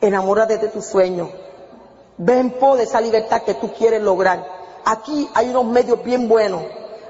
Enamórate 0.00 0.58
de 0.58 0.68
tu 0.68 0.82
sueño. 0.82 1.30
Ve 2.16 2.40
en 2.40 2.50
pos 2.58 2.78
de 2.78 2.84
esa 2.84 3.00
libertad 3.00 3.42
que 3.42 3.54
tú 3.54 3.72
quieres 3.72 4.02
lograr. 4.02 4.44
Aquí 4.84 5.28
hay 5.34 5.50
unos 5.50 5.66
medios 5.66 6.02
bien 6.02 6.28
buenos. 6.28 6.62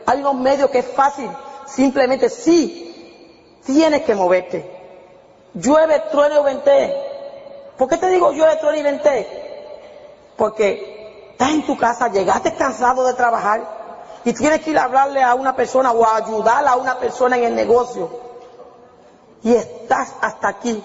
Hay 0.05 0.21
unos 0.21 0.35
medios 0.35 0.69
que 0.69 0.81
es 0.81 0.87
fácil. 0.87 1.31
Simplemente 1.69 2.29
sí, 2.31 3.61
tienes 3.64 4.03
que 4.03 4.14
moverte. 4.14 4.69
Llueve, 5.55 6.01
truene 6.11 6.39
o 6.39 6.43
vente. 6.43 6.95
¿Por 7.77 7.89
qué 7.89 7.97
te 7.97 8.09
digo 8.09 8.33
llueve, 8.33 8.57
truene 8.57 8.79
y 8.79 8.83
vente? 8.83 9.27
Porque 10.37 11.31
estás 11.33 11.51
en 11.51 11.66
tu 11.66 11.77
casa, 11.77 12.09
llegaste 12.09 12.55
cansado 12.55 13.05
de 13.05 13.14
trabajar 13.14 13.61
y 14.25 14.33
tienes 14.33 14.61
que 14.61 14.71
ir 14.71 14.79
a 14.79 14.85
hablarle 14.85 15.23
a 15.23 15.35
una 15.35 15.55
persona 15.55 15.93
o 15.93 16.07
ayudar 16.07 16.66
a 16.66 16.77
una 16.77 16.99
persona 16.99 17.37
en 17.37 17.45
el 17.45 17.55
negocio. 17.55 18.11
Y 19.43 19.55
estás 19.55 20.14
hasta 20.21 20.49
aquí 20.49 20.83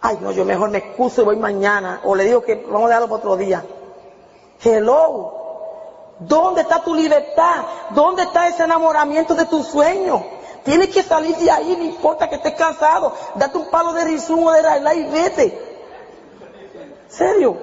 Ay, 0.00 0.18
no, 0.20 0.30
yo 0.30 0.44
mejor 0.44 0.70
me 0.70 0.78
excuso 0.78 1.22
y 1.22 1.24
voy 1.24 1.36
mañana. 1.36 2.00
O 2.04 2.14
le 2.14 2.24
digo 2.24 2.42
que 2.42 2.54
vamos 2.54 2.84
a 2.84 2.88
dejarlo 2.88 3.08
para 3.08 3.18
otro 3.18 3.36
día. 3.36 3.64
Hello. 4.62 5.37
¿Dónde 6.20 6.62
está 6.62 6.82
tu 6.82 6.94
libertad? 6.94 7.64
¿Dónde 7.90 8.22
está 8.22 8.48
ese 8.48 8.64
enamoramiento 8.64 9.34
de 9.34 9.44
tu 9.46 9.62
sueño? 9.62 10.24
Tienes 10.64 10.88
que 10.88 11.02
salir 11.02 11.36
de 11.36 11.50
ahí, 11.50 11.76
no 11.76 11.84
importa 11.84 12.28
que 12.28 12.36
estés 12.36 12.54
cansado. 12.54 13.12
Date 13.36 13.56
un 13.56 13.70
palo 13.70 13.92
de 13.92 14.04
risumo 14.04 14.50
de 14.50 14.62
raila 14.62 14.94
y 14.94 15.10
vete. 15.10 15.68
¿Serio? 17.08 17.56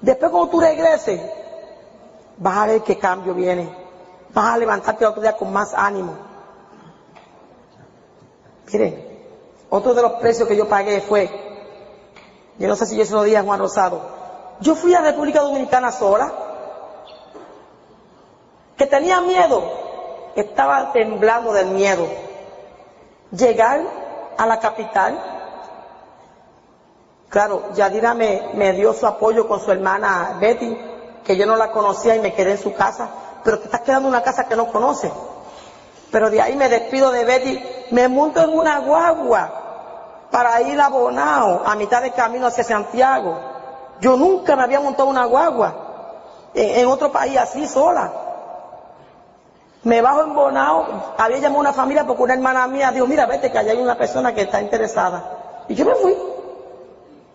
Después 0.00 0.30
cuando 0.30 0.50
tú 0.50 0.60
regreses, 0.60 1.20
vas 2.38 2.56
a 2.56 2.66
ver 2.66 2.82
qué 2.82 2.98
cambio 2.98 3.34
viene. 3.34 3.70
Vas 4.30 4.54
a 4.54 4.58
levantarte 4.58 5.06
otro 5.06 5.22
día 5.22 5.36
con 5.36 5.52
más 5.52 5.74
ánimo. 5.74 6.16
Miren, 8.72 9.06
otro 9.70 9.94
de 9.94 10.02
los 10.02 10.12
precios 10.14 10.48
que 10.48 10.56
yo 10.56 10.68
pagué 10.68 11.00
fue, 11.00 11.30
yo 12.58 12.68
no 12.68 12.76
sé 12.76 12.86
si 12.86 12.96
yo 12.96 13.04
se 13.04 13.12
lo 13.12 13.22
dije 13.22 13.36
a 13.36 13.42
Juan 13.42 13.60
Rosado, 13.60 14.00
yo 14.60 14.74
fui 14.74 14.94
a 14.94 15.00
República 15.00 15.40
Dominicana 15.40 15.92
sola, 15.92 16.32
que 18.76 18.86
tenía 18.86 19.20
miedo, 19.20 19.62
estaba 20.34 20.92
temblando 20.92 21.52
del 21.52 21.68
miedo. 21.68 22.06
Llegar 23.30 23.80
a 24.36 24.46
la 24.46 24.58
capital, 24.60 25.18
claro, 27.28 27.72
Yadira 27.74 28.14
me, 28.14 28.50
me 28.54 28.72
dio 28.72 28.92
su 28.92 29.06
apoyo 29.06 29.48
con 29.48 29.60
su 29.60 29.72
hermana 29.72 30.36
Betty, 30.40 30.76
que 31.24 31.36
yo 31.36 31.46
no 31.46 31.56
la 31.56 31.70
conocía 31.70 32.14
y 32.14 32.20
me 32.20 32.34
quedé 32.34 32.52
en 32.52 32.58
su 32.58 32.74
casa, 32.74 33.08
pero 33.42 33.58
te 33.58 33.64
estás 33.64 33.80
quedando 33.80 34.08
en 34.08 34.14
una 34.14 34.22
casa 34.22 34.46
que 34.46 34.56
no 34.56 34.70
conoces. 34.70 35.12
Pero 36.10 36.30
de 36.30 36.40
ahí 36.40 36.54
me 36.56 36.68
despido 36.68 37.10
de 37.10 37.24
Betty, 37.24 37.62
me 37.90 38.08
monto 38.08 38.40
en 38.40 38.50
una 38.50 38.78
guagua 38.78 39.66
para 40.30 40.60
ir 40.60 40.80
a 40.80 40.88
Bonao, 40.88 41.62
a 41.64 41.74
mitad 41.74 42.02
de 42.02 42.12
camino 42.12 42.46
hacia 42.46 42.64
Santiago. 42.64 43.38
Yo 44.00 44.16
nunca 44.16 44.54
me 44.54 44.62
había 44.62 44.80
montado 44.80 45.08
una 45.08 45.24
guagua 45.24 45.74
en, 46.54 46.86
otro 46.86 47.10
país 47.10 47.36
así 47.38 47.66
sola. 47.66 48.12
Me 49.86 50.02
bajo 50.02 50.24
en 50.24 50.34
Bonao, 50.34 51.14
había 51.16 51.38
llamado 51.38 51.58
a 51.58 51.60
una 51.60 51.72
familia 51.72 52.04
porque 52.04 52.24
una 52.24 52.34
hermana 52.34 52.66
mía 52.66 52.90
dijo, 52.90 53.06
mira, 53.06 53.24
vete 53.24 53.52
que 53.52 53.58
allá 53.58 53.70
hay 53.70 53.78
una 53.78 53.96
persona 53.96 54.34
que 54.34 54.40
está 54.40 54.60
interesada. 54.60 55.64
Y 55.68 55.76
yo 55.76 55.84
me 55.84 55.94
fui. 55.94 56.12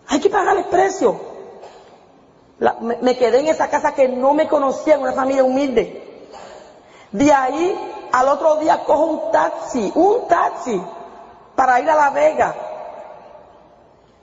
Hay 0.08 0.20
que 0.20 0.28
pagar 0.28 0.58
el 0.58 0.66
precio. 0.66 1.18
me, 3.00 3.16
quedé 3.16 3.40
en 3.40 3.46
esa 3.46 3.70
casa 3.70 3.94
que 3.94 4.06
no 4.06 4.34
me 4.34 4.48
conocía, 4.48 4.96
en 4.96 5.00
una 5.00 5.14
familia 5.14 5.44
humilde. 5.44 6.28
De 7.10 7.32
ahí 7.32 8.08
al 8.12 8.28
otro 8.28 8.56
día 8.56 8.84
cojo 8.84 9.06
un 9.06 9.32
taxi, 9.32 9.90
un 9.94 10.28
taxi, 10.28 10.78
para 11.56 11.80
ir 11.80 11.88
a 11.88 11.94
La 11.94 12.10
Vega. 12.10 12.54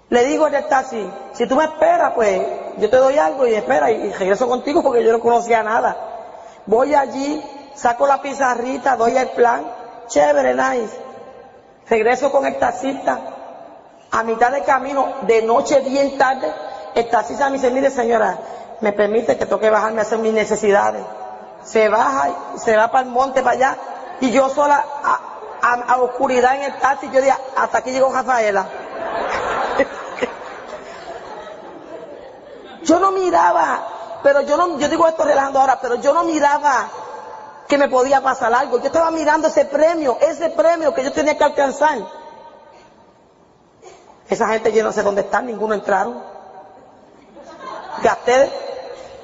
Le 0.09 0.25
digo 0.25 0.45
el 0.45 0.67
taxi, 0.67 1.03
si 1.33 1.47
tú 1.47 1.55
me 1.55 1.63
esperas, 1.63 2.13
pues 2.13 2.43
yo 2.77 2.91
te 2.91 2.97
doy 2.97 3.17
algo 3.17 3.47
y 3.47 3.55
espera 3.55 3.89
y, 3.89 4.11
regreso 4.11 4.47
contigo 4.47 4.83
porque 4.83 5.03
yo 5.03 5.13
no 5.13 5.19
conocía 5.19 5.63
nada. 5.63 5.97
Voy 6.67 6.93
allí, 6.93 7.43
saco 7.79 8.05
la 8.05 8.21
pizarrita, 8.21 8.95
doy 8.95 9.17
el 9.17 9.29
plan, 9.29 9.63
chévere, 10.07 10.53
nice. 10.53 10.99
Regreso 11.89 12.31
con 12.31 12.45
el 12.45 12.59
taxista, 12.59 13.19
a 14.11 14.23
mitad 14.23 14.51
de 14.51 14.63
camino, 14.63 15.13
de 15.21 15.41
noche 15.43 15.79
bien 15.79 16.17
tarde, 16.17 16.53
el 16.95 17.09
taxista 17.09 17.49
me 17.49 17.53
dice, 17.57 17.71
mire 17.71 17.89
señora, 17.89 18.37
me 18.81 18.91
permite 18.91 19.37
que 19.37 19.45
toque 19.45 19.69
bajarme 19.69 19.99
a 19.99 20.03
hacer 20.03 20.19
mis 20.19 20.33
necesidades. 20.33 21.03
Se 21.63 21.89
baja, 21.89 22.29
se 22.57 22.75
va 22.75 22.89
para 22.89 23.05
el 23.05 23.11
monte, 23.11 23.41
para 23.41 23.55
allá, 23.55 23.77
y 24.19 24.31
yo 24.31 24.49
sola, 24.49 24.83
a, 25.03 25.73
a 25.73 26.01
oscuridad 26.01 26.55
en 26.55 26.63
el 26.63 26.73
taxi, 26.79 27.09
yo 27.11 27.21
dije, 27.21 27.35
hasta 27.55 27.77
aquí 27.79 27.91
llegó 27.91 28.11
Rafaela. 28.11 28.65
Yo 32.83 32.97
no 32.97 33.11
miraba, 33.11 33.83
pero 34.23 34.41
yo 34.41 34.55
no, 34.57 34.79
yo 34.79 34.87
digo 34.87 35.05
esto 35.05 35.23
relajando 35.23 35.59
ahora, 35.59 35.77
pero 35.81 35.95
yo 35.95 36.13
no 36.13 36.23
miraba 36.23 36.89
que 37.69 37.77
me 37.77 37.87
podía 37.87 38.19
pasar 38.19 38.51
algo. 38.51 38.79
Yo 38.79 38.87
estaba 38.87 39.11
mirando 39.11 39.47
ese 39.47 39.63
premio, 39.63 40.17
ese 40.19 40.49
premio 40.49 40.91
que 40.91 41.03
yo 41.03 41.13
tenía 41.13 41.37
que 41.37 41.43
alcanzar. 41.43 41.99
Esa 44.27 44.47
gente 44.47 44.73
yo 44.73 44.83
no 44.83 44.91
sé 44.91 45.03
dónde 45.03 45.21
están, 45.21 45.45
ninguno 45.45 45.75
entraron. 45.75 46.19
Gasté, 48.01 48.51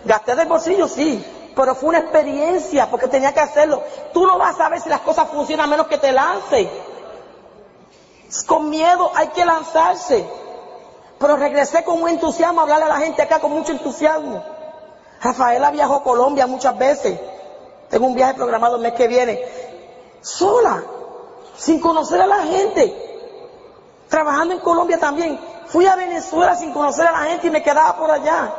gasté 0.06 0.36
del 0.36 0.48
bolsillo, 0.48 0.88
sí, 0.88 1.26
pero 1.56 1.74
fue 1.74 1.90
una 1.90 2.00
experiencia 2.00 2.88
porque 2.88 3.08
tenía 3.08 3.34
que 3.34 3.40
hacerlo. 3.40 3.82
Tú 4.14 4.28
no 4.28 4.38
vas 4.38 4.54
a 4.54 4.58
saber 4.60 4.80
si 4.80 4.90
las 4.90 5.02
cosas 5.02 5.28
funcionan 5.30 5.66
a 5.66 5.70
menos 5.72 5.88
que 5.88 5.98
te 5.98 6.12
lance. 6.12 6.70
Con 8.46 8.70
miedo 8.70 9.12
hay 9.16 9.30
que 9.30 9.44
lanzarse. 9.44 10.24
Pero 11.18 11.36
regresé 11.38 11.84
con 11.84 12.00
un 12.00 12.10
entusiasmo 12.10 12.60
a 12.60 12.64
hablarle 12.64 12.86
a 12.86 12.90
la 12.90 12.98
gente 12.98 13.24
acá 13.24 13.40
con 13.40 13.52
mucho 13.52 13.72
entusiasmo. 13.72 14.44
Rafaela 15.20 15.72
viajó 15.72 15.96
a 15.96 16.04
Colombia 16.04 16.46
muchas 16.46 16.78
veces. 16.78 17.20
Tengo 17.90 18.08
un 18.08 18.16
viaje 18.16 18.34
programado 18.34 18.76
el 18.76 18.82
mes 18.82 18.94
que 18.94 19.08
viene. 19.08 19.44
Sola, 20.22 20.84
sin 21.58 21.80
conocer 21.80 22.22
a 22.22 22.28
la 22.28 22.44
gente. 22.44 22.94
Trabajando 24.10 24.54
en 24.54 24.60
Colombia 24.60 25.00
también. 25.00 25.40
Fui 25.68 25.86
a 25.86 25.96
Venezuela 25.96 26.56
sin 26.56 26.72
conocer 26.72 27.08
a 27.08 27.12
la 27.12 27.30
gente 27.30 27.48
y 27.48 27.50
me 27.50 27.64
quedaba 27.64 27.98
por 27.98 28.12
allá. 28.12 28.54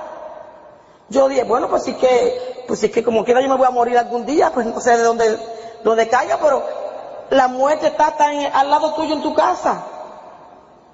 Yo 1.08 1.28
dije, 1.28 1.44
bueno, 1.44 1.68
pues 1.68 1.84
sí 1.84 1.94
que, 1.94 2.64
pues 2.66 2.80
sí 2.80 2.90
que 2.90 3.04
como 3.04 3.24
quiera 3.24 3.40
yo 3.40 3.48
me 3.48 3.56
voy 3.56 3.66
a 3.66 3.70
morir 3.70 3.96
algún 3.96 4.26
día, 4.26 4.50
pues 4.52 4.66
no 4.66 4.80
sé 4.80 4.96
de 4.96 5.04
dónde, 5.04 5.38
dónde 5.84 6.08
caiga, 6.08 6.38
pero 6.42 6.64
la 7.30 7.46
muerte 7.48 7.88
está 7.88 8.16
tan 8.16 8.34
al 8.52 8.70
lado 8.70 8.94
tuyo 8.94 9.14
en 9.14 9.22
tu 9.22 9.34
casa. 9.34 9.84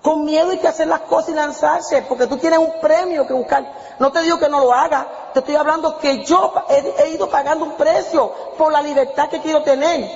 Con 0.02 0.24
miedo 0.24 0.50
hay 0.50 0.58
que 0.58 0.68
hacer 0.68 0.88
las 0.88 1.00
cosas 1.02 1.30
y 1.30 1.34
lanzarse, 1.34 2.02
porque 2.08 2.26
tú 2.26 2.36
tienes 2.36 2.58
un 2.58 2.72
premio 2.80 3.26
que 3.26 3.32
buscar. 3.32 3.64
No 3.98 4.10
te 4.10 4.20
digo 4.20 4.38
que 4.38 4.48
no 4.48 4.60
lo 4.60 4.72
haga, 4.72 5.06
te 5.32 5.40
estoy 5.40 5.56
hablando 5.56 5.98
que 5.98 6.24
yo 6.24 6.52
he, 6.68 7.02
he 7.02 7.10
ido 7.10 7.28
pagando 7.28 7.64
un 7.64 7.72
precio 7.72 8.32
por 8.58 8.72
la 8.72 8.82
libertad 8.82 9.28
que 9.28 9.40
quiero 9.40 9.62
tener. 9.62 10.08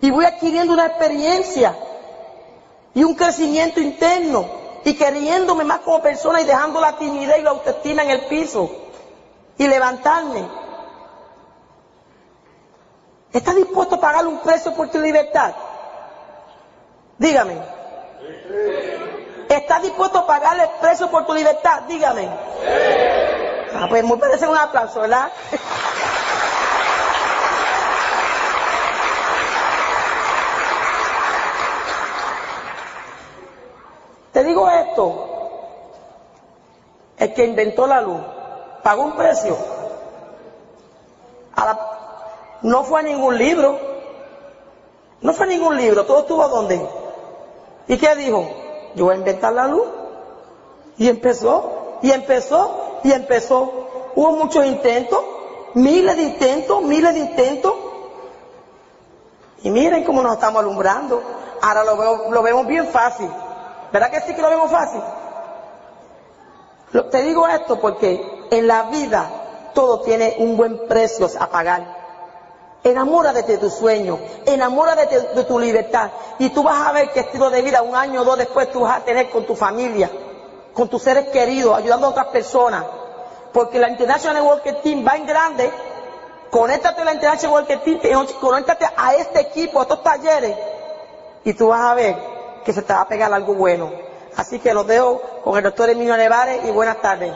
Y 0.00 0.10
voy 0.10 0.24
adquiriendo 0.24 0.72
una 0.72 0.86
experiencia 0.86 1.74
y 2.94 3.04
un 3.04 3.14
crecimiento 3.14 3.80
interno 3.80 4.46
y 4.84 4.94
queriéndome 4.94 5.64
más 5.64 5.80
como 5.80 6.00
persona 6.00 6.40
y 6.40 6.44
dejando 6.44 6.80
la 6.80 6.96
timidez 6.96 7.38
y 7.38 7.42
la 7.42 7.50
autoestima 7.50 8.02
en 8.04 8.10
el 8.10 8.20
piso 8.26 8.70
y 9.58 9.66
levantarme. 9.66 10.48
¿Estás 13.32 13.56
dispuesto 13.56 13.96
a 13.96 14.00
pagar 14.00 14.26
un 14.26 14.38
precio 14.38 14.74
por 14.74 14.88
tu 14.88 14.98
libertad? 14.98 15.52
Dígame. 17.18 17.58
¿Estás 19.48 19.82
dispuesto 19.82 20.18
a 20.18 20.26
pagarle 20.26 20.62
el 20.62 20.70
precio 20.80 21.10
por 21.10 21.26
tu 21.26 21.34
libertad? 21.34 21.82
Dígame. 21.82 22.28
Ah, 23.78 23.86
pues 23.88 24.04
me 24.04 24.16
parece 24.16 24.48
un 24.48 24.56
aplauso, 24.56 25.00
¿verdad? 25.00 25.30
Te 34.32 34.44
digo 34.44 34.68
esto, 34.68 35.28
el 37.18 37.34
que 37.34 37.44
inventó 37.44 37.86
la 37.86 38.00
luz 38.00 38.20
pagó 38.82 39.02
un 39.02 39.16
precio. 39.16 39.56
No 42.62 42.84
fue 42.84 43.00
a 43.00 43.02
ningún 43.02 43.36
libro, 43.38 43.78
no 45.20 45.32
fue 45.32 45.46
a 45.46 45.48
ningún 45.48 45.76
libro, 45.76 46.04
todo 46.04 46.20
estuvo 46.20 46.42
a 46.42 46.48
dónde. 46.48 46.84
¿Y 47.86 47.96
qué 47.96 48.16
dijo? 48.16 48.48
Yo 48.94 49.04
voy 49.04 49.14
a 49.14 49.18
inventar 49.18 49.52
la 49.52 49.68
luz. 49.68 49.86
Y 50.98 51.08
empezó, 51.08 51.98
y 52.02 52.10
empezó, 52.10 52.85
y 53.04 53.12
empezó. 53.12 53.86
Hubo 54.14 54.32
muchos 54.32 54.64
intentos, 54.64 55.20
miles 55.74 56.16
de 56.16 56.22
intentos, 56.22 56.82
miles 56.82 57.14
de 57.14 57.20
intentos. 57.20 57.74
Y 59.62 59.70
miren 59.70 60.04
cómo 60.04 60.22
nos 60.22 60.34
estamos 60.34 60.60
alumbrando. 60.60 61.22
Ahora 61.60 61.84
lo, 61.84 62.42
vemos 62.42 62.66
bien 62.66 62.86
fácil. 62.88 63.28
¿Verdad 63.92 64.10
que 64.10 64.20
sí 64.20 64.34
que 64.34 64.42
lo 64.42 64.50
vemos 64.50 64.70
fácil? 64.70 65.00
Te 67.10 67.22
digo 67.22 67.46
esto 67.48 67.80
porque 67.80 68.46
en 68.50 68.66
la 68.66 68.84
vida 68.84 69.28
todo 69.74 70.00
tiene 70.00 70.36
un 70.38 70.56
buen 70.56 70.86
precio 70.86 71.28
a 71.38 71.48
pagar. 71.48 71.96
Enamórate 72.84 73.42
de 73.42 73.58
tu 73.58 73.68
sueño, 73.68 74.18
enamórate 74.44 75.18
de 75.34 75.44
tu 75.44 75.58
libertad 75.58 76.10
y 76.38 76.50
tú 76.50 76.62
vas 76.62 76.86
a 76.86 76.92
ver 76.92 77.10
qué 77.10 77.20
estilo 77.20 77.50
de 77.50 77.60
vida 77.60 77.82
un 77.82 77.96
año 77.96 78.20
o 78.20 78.24
dos 78.24 78.38
después 78.38 78.70
tú 78.70 78.80
vas 78.80 78.98
a 78.98 79.04
tener 79.04 79.28
con 79.30 79.44
tu 79.44 79.56
familia, 79.56 80.08
con 80.76 80.88
tus 80.88 81.02
seres 81.02 81.28
queridos, 81.30 81.76
ayudando 81.76 82.06
a 82.06 82.10
otras 82.10 82.26
personas. 82.26 82.84
Porque 83.52 83.78
la 83.78 83.88
International 83.88 84.42
Worker 84.42 84.82
Team 84.82 85.04
va 85.06 85.16
en 85.16 85.26
grande, 85.26 85.72
conéctate 86.50 87.00
a 87.00 87.04
la 87.06 87.14
International 87.14 87.54
Worker 87.54 87.80
Team, 87.80 88.26
conéctate 88.38 88.86
a 88.94 89.14
este 89.14 89.40
equipo, 89.40 89.78
a 89.80 89.82
estos 89.82 90.02
talleres 90.02 90.54
y 91.44 91.54
tú 91.54 91.68
vas 91.68 91.80
a 91.80 91.94
ver 91.94 92.16
que 92.64 92.72
se 92.74 92.82
te 92.82 92.92
va 92.92 93.00
a 93.02 93.08
pegar 93.08 93.32
algo 93.32 93.54
bueno. 93.54 93.90
Así 94.36 94.58
que 94.58 94.74
los 94.74 94.86
dejo 94.86 95.22
con 95.42 95.56
el 95.56 95.62
doctor 95.64 95.88
Emilio 95.88 96.16
Nevares 96.16 96.62
y 96.66 96.70
buenas 96.70 97.00
tardes. 97.00 97.32